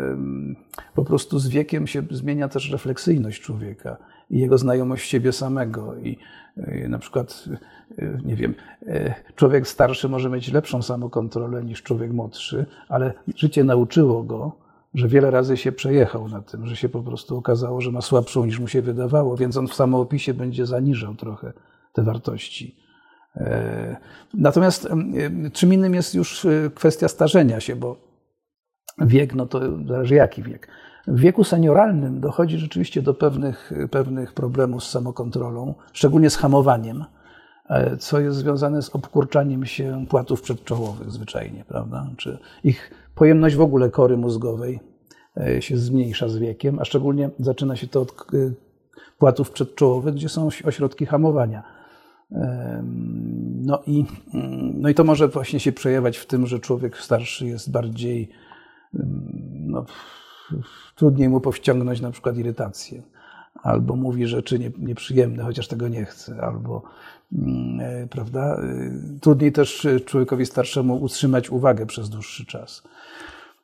po 0.95 1.05
prostu 1.05 1.39
z 1.39 1.49
wiekiem 1.49 1.87
się 1.87 2.03
zmienia 2.11 2.49
też 2.49 2.71
refleksyjność 2.71 3.43
człowieka 3.43 3.97
i 4.31 4.39
jego 4.39 4.59
znajomość 4.59 5.11
siebie 5.11 5.33
samego. 5.33 5.97
I 5.99 6.19
na 6.89 6.99
przykład, 6.99 7.45
nie 8.25 8.37
wiem, 8.37 8.55
człowiek 9.37 9.69
starszy 9.69 10.09
może 10.09 10.31
mieć 10.31 10.53
lepszą 10.53 10.83
samokontrolę 10.83 11.65
niż 11.65 11.83
człowiek 11.83 12.13
młodszy, 12.13 12.67
ale 12.89 13.13
życie 13.37 13.65
nauczyło 13.65 14.23
go, 14.23 14.57
że 14.95 15.09
wiele 15.09 15.31
razy 15.31 15.57
się 15.57 15.73
przejechał 15.73 16.29
na 16.29 16.43
tym, 16.43 16.67
że 16.67 16.77
się 16.77 16.89
po 16.89 17.03
prostu 17.03 17.37
okazało, 17.37 17.81
że 17.81 17.91
ma 17.91 18.01
słabszą 18.01 18.45
niż 18.45 18.59
mu 18.59 18.69
się 18.69 18.83
wydawało, 18.83 19.37
więc 19.37 19.57
on 19.57 19.69
w 19.69 19.75
samoopisie 19.75 20.35
będzie 20.35 20.67
zaniżał 20.67 21.15
trochę 21.15 21.53
te 21.93 22.03
wartości. 22.03 22.77
E, 23.37 23.97
natomiast 24.35 24.89
czym 25.53 25.73
innym 25.75 25.95
jest 25.95 26.15
już 26.15 26.45
e, 26.45 26.71
kwestia 26.75 27.09
starzenia 27.09 27.61
się, 27.61 27.77
bo 27.77 27.97
wiek, 28.99 29.35
no 29.35 29.47
to 29.47 29.61
zależy 29.87 30.15
jaki 30.15 30.43
wiek. 30.43 30.69
W 31.07 31.21
wieku 31.21 31.45
senioralnym 31.45 32.21
dochodzi 32.21 32.59
rzeczywiście 32.59 33.03
do 33.03 33.15
pewnych, 33.15 33.73
pewnych 33.91 34.33
problemów 34.33 34.85
z 34.85 34.91
samokontrolą, 34.91 35.75
szczególnie 35.93 36.31
z 36.31 36.37
hamowaniem, 36.37 37.01
e, 37.01 37.20
co 37.99 38.21
jest 38.21 38.39
związane 38.39 38.83
z 38.83 38.89
obkurczaniem 38.95 39.67
się 39.67 40.07
płatów 40.09 40.43
przedczołowych 40.43 41.11
zwyczajnie, 41.11 41.65
prawda? 41.69 42.11
Czy 42.17 42.39
ich 42.65 42.91
pojemność 43.15 43.57
w 43.57 43.61
ogóle 43.61 43.91
kory 43.91 44.17
mózgowej 44.17 44.81
e, 45.37 45.63
się 45.63 45.77
zmniejsza 45.77 46.29
z 46.29 46.37
wiekiem, 46.37 46.79
a 46.79 46.85
szczególnie 46.85 47.31
zaczyna 47.39 47.77
się 47.77 47.87
to 47.87 48.01
od 48.01 48.11
e, 48.11 48.37
płatów 49.19 49.51
przedczołowych, 49.51 50.15
gdzie 50.15 50.29
są 50.29 50.49
ośrodki 50.65 51.07
hamowania. 51.07 51.63
No 53.63 53.83
i, 53.87 54.05
no 54.75 54.89
i 54.89 54.95
to 54.95 55.05
może 55.05 55.29
właśnie 55.29 55.61
się 55.61 55.73
przejawiać 55.73 56.19
w 56.19 56.27
tym, 56.27 56.47
że 56.47 56.59
człowiek 56.59 56.99
starszy 56.99 57.47
jest 57.47 57.71
bardziej, 57.71 58.29
no, 59.53 59.85
trudniej 60.95 61.29
mu 61.29 61.41
powściągnąć 61.41 62.01
na 62.01 62.11
przykład 62.11 62.37
irytację, 62.37 63.03
albo 63.63 63.97
mówi 63.97 64.27
rzeczy 64.27 64.59
nieprzyjemne, 64.79 65.43
chociaż 65.43 65.69
tego 65.69 65.89
nie 65.89 66.05
chce, 66.05 66.41
albo 66.43 66.83
e, 67.81 68.07
prawda, 68.11 68.61
trudniej 69.21 69.53
też 69.53 69.87
człowiekowi 70.07 70.47
starszemu 70.47 71.03
utrzymać 71.03 71.51
uwagę 71.51 71.87
przez 71.87 72.11
dłuższy 72.11 72.47
czas. 72.47 72.83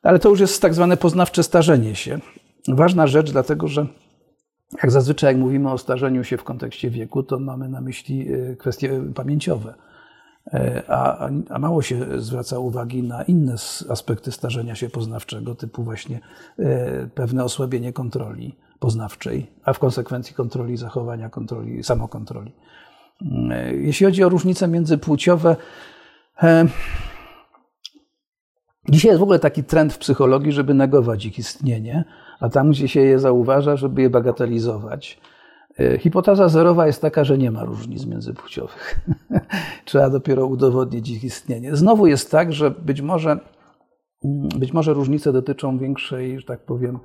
Ale 0.03 0.19
to 0.19 0.29
już 0.29 0.39
jest 0.39 0.61
tak 0.61 0.73
zwane 0.73 0.97
poznawcze 0.97 1.43
starzenie 1.43 1.95
się. 1.95 2.19
Ważna 2.67 3.07
rzecz, 3.07 3.31
dlatego 3.31 3.67
że 3.67 3.87
jak 4.83 4.91
zazwyczaj, 4.91 5.33
jak 5.33 5.41
mówimy 5.41 5.71
o 5.71 5.77
starzeniu 5.77 6.23
się 6.23 6.37
w 6.37 6.43
kontekście 6.43 6.89
wieku, 6.89 7.23
to 7.23 7.39
mamy 7.39 7.69
na 7.69 7.81
myśli 7.81 8.27
e, 8.33 8.55
kwestie 8.55 9.01
pamięciowe. 9.15 9.73
E, 10.53 10.83
a, 10.87 11.29
a 11.49 11.59
mało 11.59 11.81
się 11.81 12.21
zwraca 12.21 12.59
uwagi 12.59 13.03
na 13.03 13.23
inne 13.23 13.55
aspekty 13.89 14.31
starzenia 14.31 14.75
się 14.75 14.89
poznawczego, 14.89 15.55
typu 15.55 15.83
właśnie 15.83 16.19
e, 16.59 17.07
pewne 17.07 17.43
osłabienie 17.43 17.93
kontroli 17.93 18.55
poznawczej, 18.79 19.51
a 19.63 19.73
w 19.73 19.79
konsekwencji 19.79 20.35
kontroli 20.35 20.77
zachowania, 20.77 21.29
kontroli, 21.29 21.83
samokontroli. 21.83 22.51
Jeśli 23.71 24.05
chodzi 24.05 24.23
o 24.23 24.29
różnice 24.29 24.67
międzypłciowe, 24.67 25.55
Dzisiaj 28.89 29.09
jest 29.09 29.19
w 29.19 29.23
ogóle 29.23 29.39
taki 29.39 29.63
trend 29.63 29.93
w 29.93 29.97
psychologii, 29.97 30.51
żeby 30.51 30.73
negować 30.73 31.25
ich 31.25 31.39
istnienie, 31.39 32.03
a 32.39 32.49
tam, 32.49 32.71
gdzie 32.71 32.87
się 32.87 33.01
je 33.01 33.19
zauważa, 33.19 33.75
żeby 33.75 34.01
je 34.01 34.09
bagatelizować. 34.09 35.19
E, 35.79 35.97
hipoteza 35.97 36.49
zerowa 36.49 36.87
jest 36.87 37.01
taka, 37.01 37.23
że 37.23 37.37
nie 37.37 37.51
ma 37.51 37.63
różnic 37.63 38.05
międzypłciowych. 38.05 38.99
Trzeba 39.85 40.09
dopiero 40.09 40.45
udowodnić 40.45 41.09
ich 41.09 41.23
istnienie. 41.23 41.75
Znowu 41.75 42.07
jest 42.07 42.31
tak, 42.31 42.53
że 42.53 42.71
być 42.71 43.01
może, 43.01 43.39
mm, 44.23 44.49
być 44.59 44.73
może 44.73 44.93
różnice 44.93 45.33
dotyczą 45.33 45.77
większej, 45.77 46.39
że 46.39 46.45
tak 46.45 46.65
powiem, 46.65 46.95
e, 46.95 46.99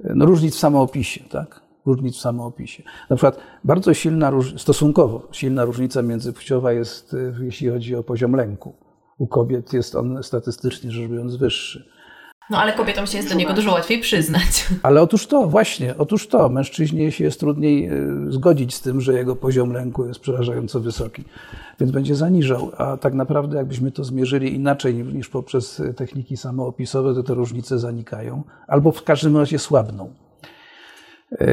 no 0.00 0.26
różnic 0.26 0.54
w 0.54 0.58
samoopisie, 0.58 1.24
tak? 1.30 1.60
Różnic 1.86 2.16
w 2.16 2.20
samoopisie. 2.20 2.82
Na 3.10 3.16
przykład 3.16 3.38
bardzo 3.64 3.94
silna, 3.94 4.32
stosunkowo 4.56 5.28
silna 5.32 5.64
różnica 5.64 6.02
międzypłciowa 6.02 6.72
jest, 6.72 7.14
e, 7.14 7.44
jeśli 7.44 7.68
chodzi 7.68 7.96
o 7.96 8.02
poziom 8.02 8.32
lęku 8.32 8.84
u 9.18 9.26
kobiet 9.26 9.72
jest 9.72 9.94
on 9.94 10.22
statystycznie 10.22 10.90
rzecz 10.90 11.10
biorąc 11.10 11.36
wyższy. 11.36 11.93
No 12.50 12.58
ale 12.58 12.72
kobietom 12.72 13.06
się 13.06 13.16
jest 13.16 13.28
do 13.28 13.34
niego 13.34 13.54
dużo 13.54 13.72
łatwiej 13.72 14.00
przyznać. 14.00 14.66
Ale 14.82 15.02
otóż 15.02 15.26
to, 15.26 15.48
właśnie, 15.48 15.94
otóż 15.98 16.28
to. 16.28 16.48
Mężczyźnie 16.48 17.12
się 17.12 17.24
jest 17.24 17.40
trudniej 17.40 17.86
e, 17.86 17.92
zgodzić 18.28 18.74
z 18.74 18.80
tym, 18.80 19.00
że 19.00 19.12
jego 19.12 19.36
poziom 19.36 19.72
lęku 19.72 20.06
jest 20.06 20.20
przerażająco 20.20 20.80
wysoki, 20.80 21.24
więc 21.80 21.92
będzie 21.92 22.14
zaniżał. 22.14 22.72
A 22.78 22.96
tak 22.96 23.14
naprawdę, 23.14 23.56
jakbyśmy 23.56 23.92
to 23.92 24.04
zmierzyli 24.04 24.54
inaczej 24.54 24.94
niż 24.94 25.28
poprzez 25.28 25.82
techniki 25.96 26.36
samoopisowe, 26.36 27.14
to 27.14 27.22
te 27.22 27.34
różnice 27.34 27.78
zanikają 27.78 28.42
albo 28.66 28.92
w 28.92 29.04
każdym 29.04 29.36
razie 29.36 29.58
słabną. 29.58 30.12
E, 31.32 31.46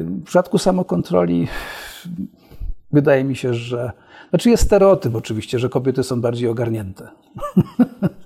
w 0.00 0.24
przypadku 0.24 0.58
samokontroli 0.58 1.48
wydaje 2.92 3.24
mi 3.24 3.36
się, 3.36 3.54
że 3.54 3.92
znaczy 4.30 4.50
jest 4.50 4.62
stereotyp 4.62 5.14
oczywiście, 5.14 5.58
że 5.58 5.68
kobiety 5.68 6.02
są 6.02 6.20
bardziej 6.20 6.48
ogarnięte. 6.48 7.08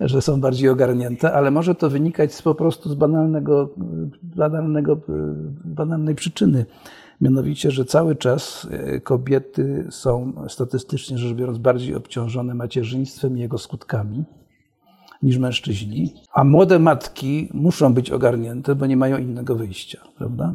że 0.00 0.22
są 0.22 0.40
bardziej 0.40 0.68
ogarnięte, 0.68 1.32
ale 1.32 1.50
może 1.50 1.74
to 1.74 1.90
wynikać 1.90 2.34
z, 2.34 2.42
po 2.42 2.54
prostu 2.54 2.88
z 2.88 2.94
banalnego, 2.94 3.70
banalnego, 4.22 5.00
banalnej 5.64 6.14
przyczyny. 6.14 6.66
Mianowicie, 7.20 7.70
że 7.70 7.84
cały 7.84 8.16
czas 8.16 8.68
e, 8.70 9.00
kobiety 9.00 9.86
są 9.90 10.32
statystycznie 10.48 11.18
rzecz 11.18 11.34
biorąc 11.34 11.58
bardziej 11.58 11.94
obciążone 11.94 12.54
macierzyństwem 12.54 13.38
i 13.38 13.40
jego 13.40 13.58
skutkami 13.58 14.24
niż 15.22 15.38
mężczyźni, 15.38 16.14
a 16.34 16.44
młode 16.44 16.78
matki 16.78 17.48
muszą 17.54 17.94
być 17.94 18.10
ogarnięte, 18.10 18.74
bo 18.74 18.86
nie 18.86 18.96
mają 18.96 19.18
innego 19.18 19.54
wyjścia, 19.54 20.00
prawda? 20.18 20.54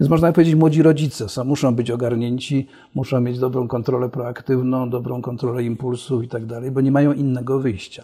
Więc 0.00 0.10
można 0.10 0.32
powiedzieć, 0.32 0.54
młodzi 0.54 0.82
rodzice 0.82 1.28
są, 1.28 1.44
muszą 1.44 1.74
być 1.74 1.90
ogarnięci, 1.90 2.68
muszą 2.94 3.20
mieć 3.20 3.38
dobrą 3.38 3.68
kontrolę 3.68 4.08
proaktywną, 4.08 4.90
dobrą 4.90 5.22
kontrolę 5.22 5.62
impulsów 5.62 6.24
i 6.24 6.28
tak 6.28 6.46
dalej, 6.46 6.70
bo 6.70 6.80
nie 6.80 6.92
mają 6.92 7.12
innego 7.12 7.58
wyjścia. 7.58 8.02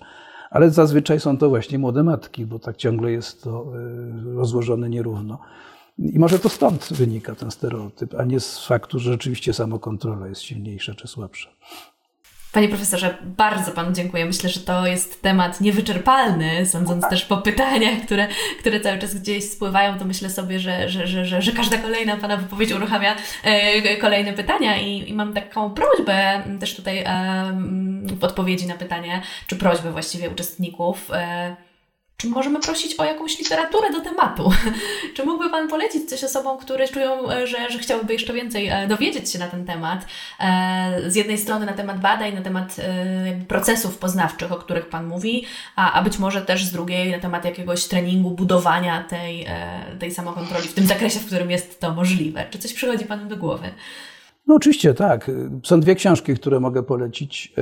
Ale 0.50 0.70
zazwyczaj 0.70 1.20
są 1.20 1.38
to 1.38 1.48
właśnie 1.48 1.78
młode 1.78 2.02
matki, 2.02 2.46
bo 2.46 2.58
tak 2.58 2.76
ciągle 2.76 3.12
jest 3.12 3.42
to 3.42 3.64
y, 4.32 4.34
rozłożone 4.34 4.88
nierówno. 4.88 5.38
I 5.98 6.18
może 6.18 6.38
to 6.38 6.48
stąd 6.48 6.88
wynika 6.92 7.34
ten 7.34 7.50
stereotyp, 7.50 8.14
a 8.14 8.24
nie 8.24 8.40
z 8.40 8.66
faktu, 8.66 8.98
że 8.98 9.12
rzeczywiście 9.12 9.52
samokontrola 9.52 10.28
jest 10.28 10.42
silniejsza 10.42 10.94
czy 10.94 11.08
słabsza. 11.08 11.50
Panie 12.52 12.68
profesorze, 12.68 13.18
bardzo 13.22 13.70
Panu 13.70 13.92
dziękuję. 13.92 14.24
Myślę, 14.24 14.50
że 14.50 14.60
to 14.60 14.86
jest 14.86 15.22
temat 15.22 15.60
niewyczerpalny, 15.60 16.66
sądząc 16.66 17.08
też 17.08 17.24
po 17.24 17.36
pytaniach, 17.36 18.00
które, 18.06 18.28
które 18.60 18.80
cały 18.80 18.98
czas 18.98 19.14
gdzieś 19.14 19.50
spływają, 19.50 19.98
to 19.98 20.04
myślę 20.04 20.30
sobie, 20.30 20.60
że, 20.60 20.88
że, 20.88 21.06
że, 21.06 21.24
że, 21.24 21.42
że 21.42 21.52
każda 21.52 21.78
kolejna 21.78 22.16
Pana 22.16 22.36
wypowiedź 22.36 22.72
uruchamia 22.72 23.16
e, 23.44 23.96
kolejne 23.96 24.32
pytania 24.32 24.76
i, 24.80 25.10
i 25.10 25.14
mam 25.14 25.34
taką 25.34 25.70
prośbę 25.70 26.42
też 26.60 26.76
tutaj 26.76 26.98
e, 26.98 27.04
w 28.18 28.24
odpowiedzi 28.24 28.66
na 28.66 28.74
pytanie, 28.74 29.22
czy 29.46 29.56
prośbę 29.56 29.92
właściwie 29.92 30.30
uczestników. 30.30 31.10
E, 31.12 31.56
czy 32.20 32.28
możemy 32.28 32.60
prosić 32.60 32.94
o 33.00 33.04
jakąś 33.04 33.38
literaturę 33.38 33.92
do 33.92 34.00
tematu? 34.00 34.50
czy 35.14 35.24
mógłby 35.24 35.50
Pan 35.50 35.68
polecić 35.68 36.08
coś 36.08 36.24
osobom, 36.24 36.58
które 36.58 36.88
czują, 36.88 37.30
e, 37.30 37.46
że, 37.46 37.70
że 37.70 37.78
chciałyby 37.78 38.12
jeszcze 38.12 38.32
więcej 38.32 38.68
e, 38.68 38.88
dowiedzieć 38.88 39.32
się 39.32 39.38
na 39.38 39.48
ten 39.48 39.64
temat? 39.64 40.06
E, 40.40 41.00
z 41.06 41.16
jednej 41.16 41.38
strony 41.38 41.66
na 41.66 41.72
temat 41.72 42.00
badań, 42.00 42.34
na 42.34 42.42
temat 42.42 42.76
procesów 43.48 43.98
poznawczych, 43.98 44.52
o 44.52 44.56
których 44.56 44.88
Pan 44.88 45.06
mówi, 45.06 45.44
a, 45.76 45.92
a 45.92 46.02
być 46.02 46.18
może 46.18 46.42
też 46.42 46.64
z 46.64 46.72
drugiej 46.72 47.10
na 47.10 47.18
temat 47.18 47.44
jakiegoś 47.44 47.84
treningu, 47.84 48.30
budowania 48.30 49.02
tej, 49.02 49.46
tej 49.98 50.10
samokontroli 50.10 50.68
w 50.68 50.74
tym 50.74 50.86
zakresie, 50.86 51.20
w 51.20 51.26
którym 51.26 51.50
jest 51.50 51.80
to 51.80 51.94
możliwe. 51.94 52.46
Czy 52.50 52.58
coś 52.58 52.72
przychodzi 52.72 53.04
Panu 53.04 53.28
do 53.28 53.36
głowy? 53.36 53.70
No 54.46 54.54
oczywiście 54.54 54.94
tak. 54.94 55.30
Są 55.64 55.80
dwie 55.80 55.94
książki, 55.94 56.34
które 56.34 56.60
mogę 56.60 56.82
polecić. 56.82 57.52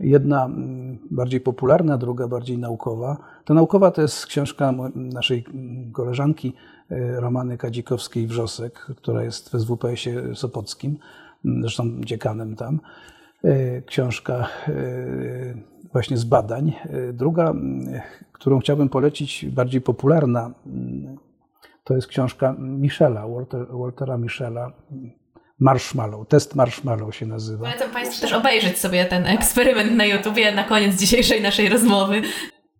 Jedna 0.00 0.44
mm, 0.44 0.98
bardziej 1.10 1.40
popularna, 1.40 1.98
druga 1.98 2.28
bardziej 2.28 2.58
naukowa. 2.58 3.16
Ta 3.44 3.54
naukowa 3.54 3.90
to 3.90 4.02
jest 4.02 4.26
książka 4.26 4.74
naszej 4.94 5.44
mm, 5.54 5.92
koleżanki 5.92 6.54
e, 6.90 7.20
Romany 7.20 7.56
Kadzikowskiej-Wrzosek, 7.56 8.70
która 8.96 9.24
jest 9.24 9.50
w 9.50 9.60
SWPS-ie 9.60 10.34
Sopockim, 10.34 10.96
mm, 11.44 11.62
zresztą 11.62 11.84
dziekanem 12.00 12.56
tam. 12.56 12.80
E, 13.44 13.82
książka 13.82 14.48
e, 14.68 14.74
właśnie 15.92 16.16
z 16.16 16.24
badań. 16.24 16.72
Druga, 17.12 17.54
którą 18.32 18.58
chciałbym 18.58 18.88
polecić, 18.88 19.46
bardziej 19.46 19.80
popularna, 19.80 20.50
to 21.84 21.94
jest 21.94 22.08
książka 22.08 22.56
Michela, 22.58 23.28
Walter, 23.28 23.66
Waltera 23.70 24.18
Michela, 24.18 24.72
Marshmallow. 25.60 26.28
Test 26.28 26.54
Marshmallow 26.54 27.16
się 27.16 27.26
nazywa. 27.26 27.66
Polecam 27.66 27.90
Państwu 27.90 28.20
też 28.20 28.32
obejrzeć 28.32 28.78
sobie 28.78 29.04
ten 29.04 29.26
eksperyment 29.26 29.92
na 29.92 30.04
YouTubie 30.04 30.54
na 30.54 30.64
koniec 30.64 30.96
dzisiejszej 30.96 31.42
naszej 31.42 31.68
rozmowy. 31.68 32.22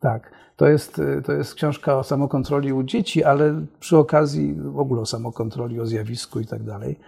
Tak. 0.01 0.39
To 0.57 0.69
jest, 0.69 1.01
to 1.25 1.33
jest 1.33 1.55
książka 1.55 1.99
o 1.99 2.05
samokontroli 2.05 2.73
u 2.73 2.83
dzieci, 2.83 3.25
ale 3.25 3.63
przy 3.81 3.97
okazji 3.97 4.55
w 4.55 4.79
ogóle 4.79 5.01
o 5.01 5.07
samokontroli, 5.07 5.81
o 5.81 5.87
zjawisku 5.87 6.41
i 6.41 6.47
tak 6.47 6.63
dalej. 6.63 6.99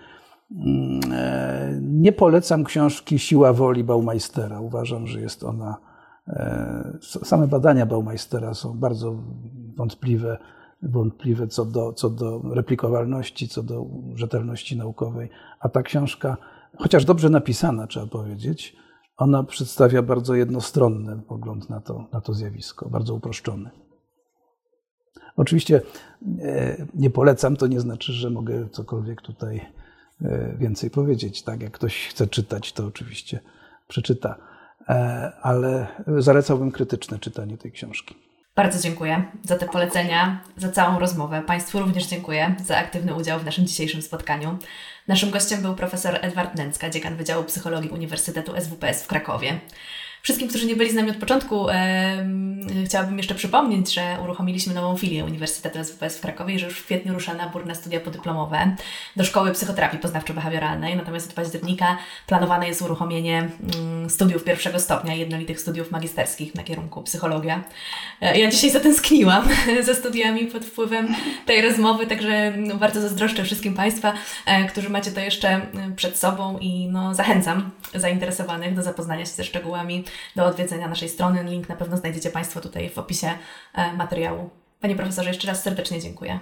Mm, 0.50 1.00
e, 1.12 1.78
nie 1.82 2.12
polecam 2.12 2.64
książki 2.64 3.18
Siła 3.18 3.52
woli 3.52 3.84
Baumeistera. 3.84 4.60
Uważam, 4.60 5.06
że 5.06 5.20
jest 5.20 5.44
ona. 5.44 5.76
E, 6.28 6.98
same 7.02 7.46
badania 7.46 7.86
Baumeistera 7.86 8.54
są 8.54 8.78
bardzo 8.78 9.14
wątpliwe 9.76 10.38
wątpliwe 10.82 11.46
co 11.48 11.64
do, 11.64 11.92
co 11.92 12.10
do 12.10 12.42
replikowalności, 12.50 13.48
co 13.48 13.62
do 13.62 13.86
rzetelności 14.14 14.76
naukowej. 14.76 15.30
A 15.60 15.68
ta 15.68 15.82
książka, 15.82 16.36
chociaż 16.78 17.04
dobrze 17.04 17.30
napisana, 17.30 17.86
trzeba 17.86 18.06
powiedzieć, 18.06 18.76
ona 19.16 19.44
przedstawia 19.44 20.02
bardzo 20.02 20.34
jednostronny 20.34 21.22
pogląd 21.28 21.70
na 21.70 21.80
to, 21.80 22.06
na 22.12 22.20
to 22.20 22.34
zjawisko, 22.34 22.88
bardzo 22.88 23.14
uproszczony. 23.14 23.70
Oczywiście 25.36 25.82
e, 26.40 26.86
nie 26.94 27.10
polecam, 27.10 27.56
to 27.56 27.66
nie 27.66 27.80
znaczy, 27.80 28.12
że 28.12 28.30
mogę 28.30 28.68
cokolwiek 28.68 29.22
tutaj 29.22 29.66
e, 30.22 30.56
więcej 30.58 30.90
powiedzieć. 30.90 31.42
Tak, 31.42 31.62
jak 31.62 31.72
ktoś 31.72 32.08
chce 32.08 32.26
czytać, 32.26 32.72
to 32.72 32.86
oczywiście 32.86 33.40
przeczyta, 33.88 34.36
e, 34.88 35.32
ale 35.42 35.86
zalecałbym 36.18 36.70
krytyczne 36.70 37.18
czytanie 37.18 37.58
tej 37.58 37.72
książki. 37.72 38.29
Bardzo 38.60 38.80
dziękuję 38.80 39.24
za 39.44 39.56
te 39.56 39.66
polecenia, 39.66 40.40
za 40.56 40.68
całą 40.68 40.98
rozmowę. 40.98 41.42
Państwu 41.46 41.78
również 41.78 42.06
dziękuję 42.06 42.54
za 42.64 42.76
aktywny 42.76 43.14
udział 43.14 43.40
w 43.40 43.44
naszym 43.44 43.66
dzisiejszym 43.66 44.02
spotkaniu. 44.02 44.58
Naszym 45.08 45.30
gościem 45.30 45.62
był 45.62 45.74
profesor 45.74 46.18
Edward 46.22 46.54
Nęcka, 46.54 46.90
dziekan 46.90 47.16
Wydziału 47.16 47.44
Psychologii 47.44 47.90
Uniwersytetu 47.90 48.52
SWPS 48.60 49.02
w 49.02 49.06
Krakowie. 49.06 49.60
Wszystkim, 50.22 50.48
którzy 50.48 50.66
nie 50.66 50.76
byli 50.76 50.90
z 50.90 50.94
nami 50.94 51.10
od 51.10 51.16
początku, 51.16 51.68
e, 51.68 52.26
chciałabym 52.84 53.18
jeszcze 53.18 53.34
przypomnieć, 53.34 53.94
że 53.94 54.18
uruchomiliśmy 54.24 54.74
nową 54.74 54.96
filię 54.96 55.24
Uniwersytetu 55.24 55.84
SWPS 55.84 56.18
w 56.18 56.20
Krakowie 56.20 56.58
że 56.58 56.66
już 56.66 56.78
w 56.78 56.84
kwietniu 56.84 57.14
rusza 57.14 57.34
nabór 57.34 57.66
na 57.66 57.74
studia 57.74 58.00
podyplomowe 58.00 58.76
do 59.16 59.24
Szkoły 59.24 59.52
Psychoterapii 59.52 59.98
Poznawczo-Behawioralnej. 59.98 60.96
Natomiast 60.96 61.28
od 61.28 61.34
października 61.34 61.96
planowane 62.26 62.68
jest 62.68 62.82
uruchomienie 62.82 63.48
mm, 63.74 64.10
studiów 64.10 64.44
pierwszego 64.44 64.80
stopnia, 64.80 65.14
jednolitych 65.14 65.60
studiów 65.60 65.90
magisterskich 65.90 66.54
na 66.54 66.62
kierunku 66.62 67.02
psychologia. 67.02 67.64
E, 68.20 68.38
ja 68.38 68.50
dzisiaj 68.50 68.70
zatęskniłam 68.70 69.48
ze 69.86 69.94
studiami 69.94 70.46
pod 70.46 70.64
wpływem 70.64 71.14
tej 71.46 71.62
rozmowy, 71.62 72.06
także 72.06 72.52
no, 72.56 72.76
bardzo 72.76 73.00
zazdroszczę 73.00 73.44
wszystkim 73.44 73.74
Państwa, 73.74 74.12
e, 74.46 74.64
którzy 74.64 74.90
macie 74.90 75.10
to 75.10 75.20
jeszcze 75.20 75.60
przed 75.96 76.18
sobą 76.18 76.58
i 76.58 76.88
no, 76.88 77.14
zachęcam 77.14 77.70
zainteresowanych 77.94 78.74
do 78.74 78.82
zapoznania 78.82 79.26
się 79.26 79.32
ze 79.32 79.44
szczegółami 79.44 80.04
do 80.36 80.46
odwiedzenia 80.46 80.88
naszej 80.88 81.08
strony. 81.08 81.44
Link 81.44 81.68
na 81.68 81.76
pewno 81.76 81.96
znajdziecie 81.96 82.30
Państwo 82.30 82.60
tutaj 82.60 82.90
w 82.90 82.98
opisie 82.98 83.28
e, 83.74 83.92
materiału. 83.92 84.50
Panie 84.80 84.96
profesorze, 84.96 85.28
jeszcze 85.28 85.48
raz 85.48 85.62
serdecznie 85.62 86.00
dziękuję. 86.00 86.40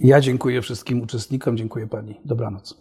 Ja 0.00 0.20
dziękuję 0.20 0.62
wszystkim 0.62 1.02
uczestnikom, 1.02 1.56
dziękuję 1.56 1.86
Pani. 1.86 2.20
Dobranoc. 2.24 2.74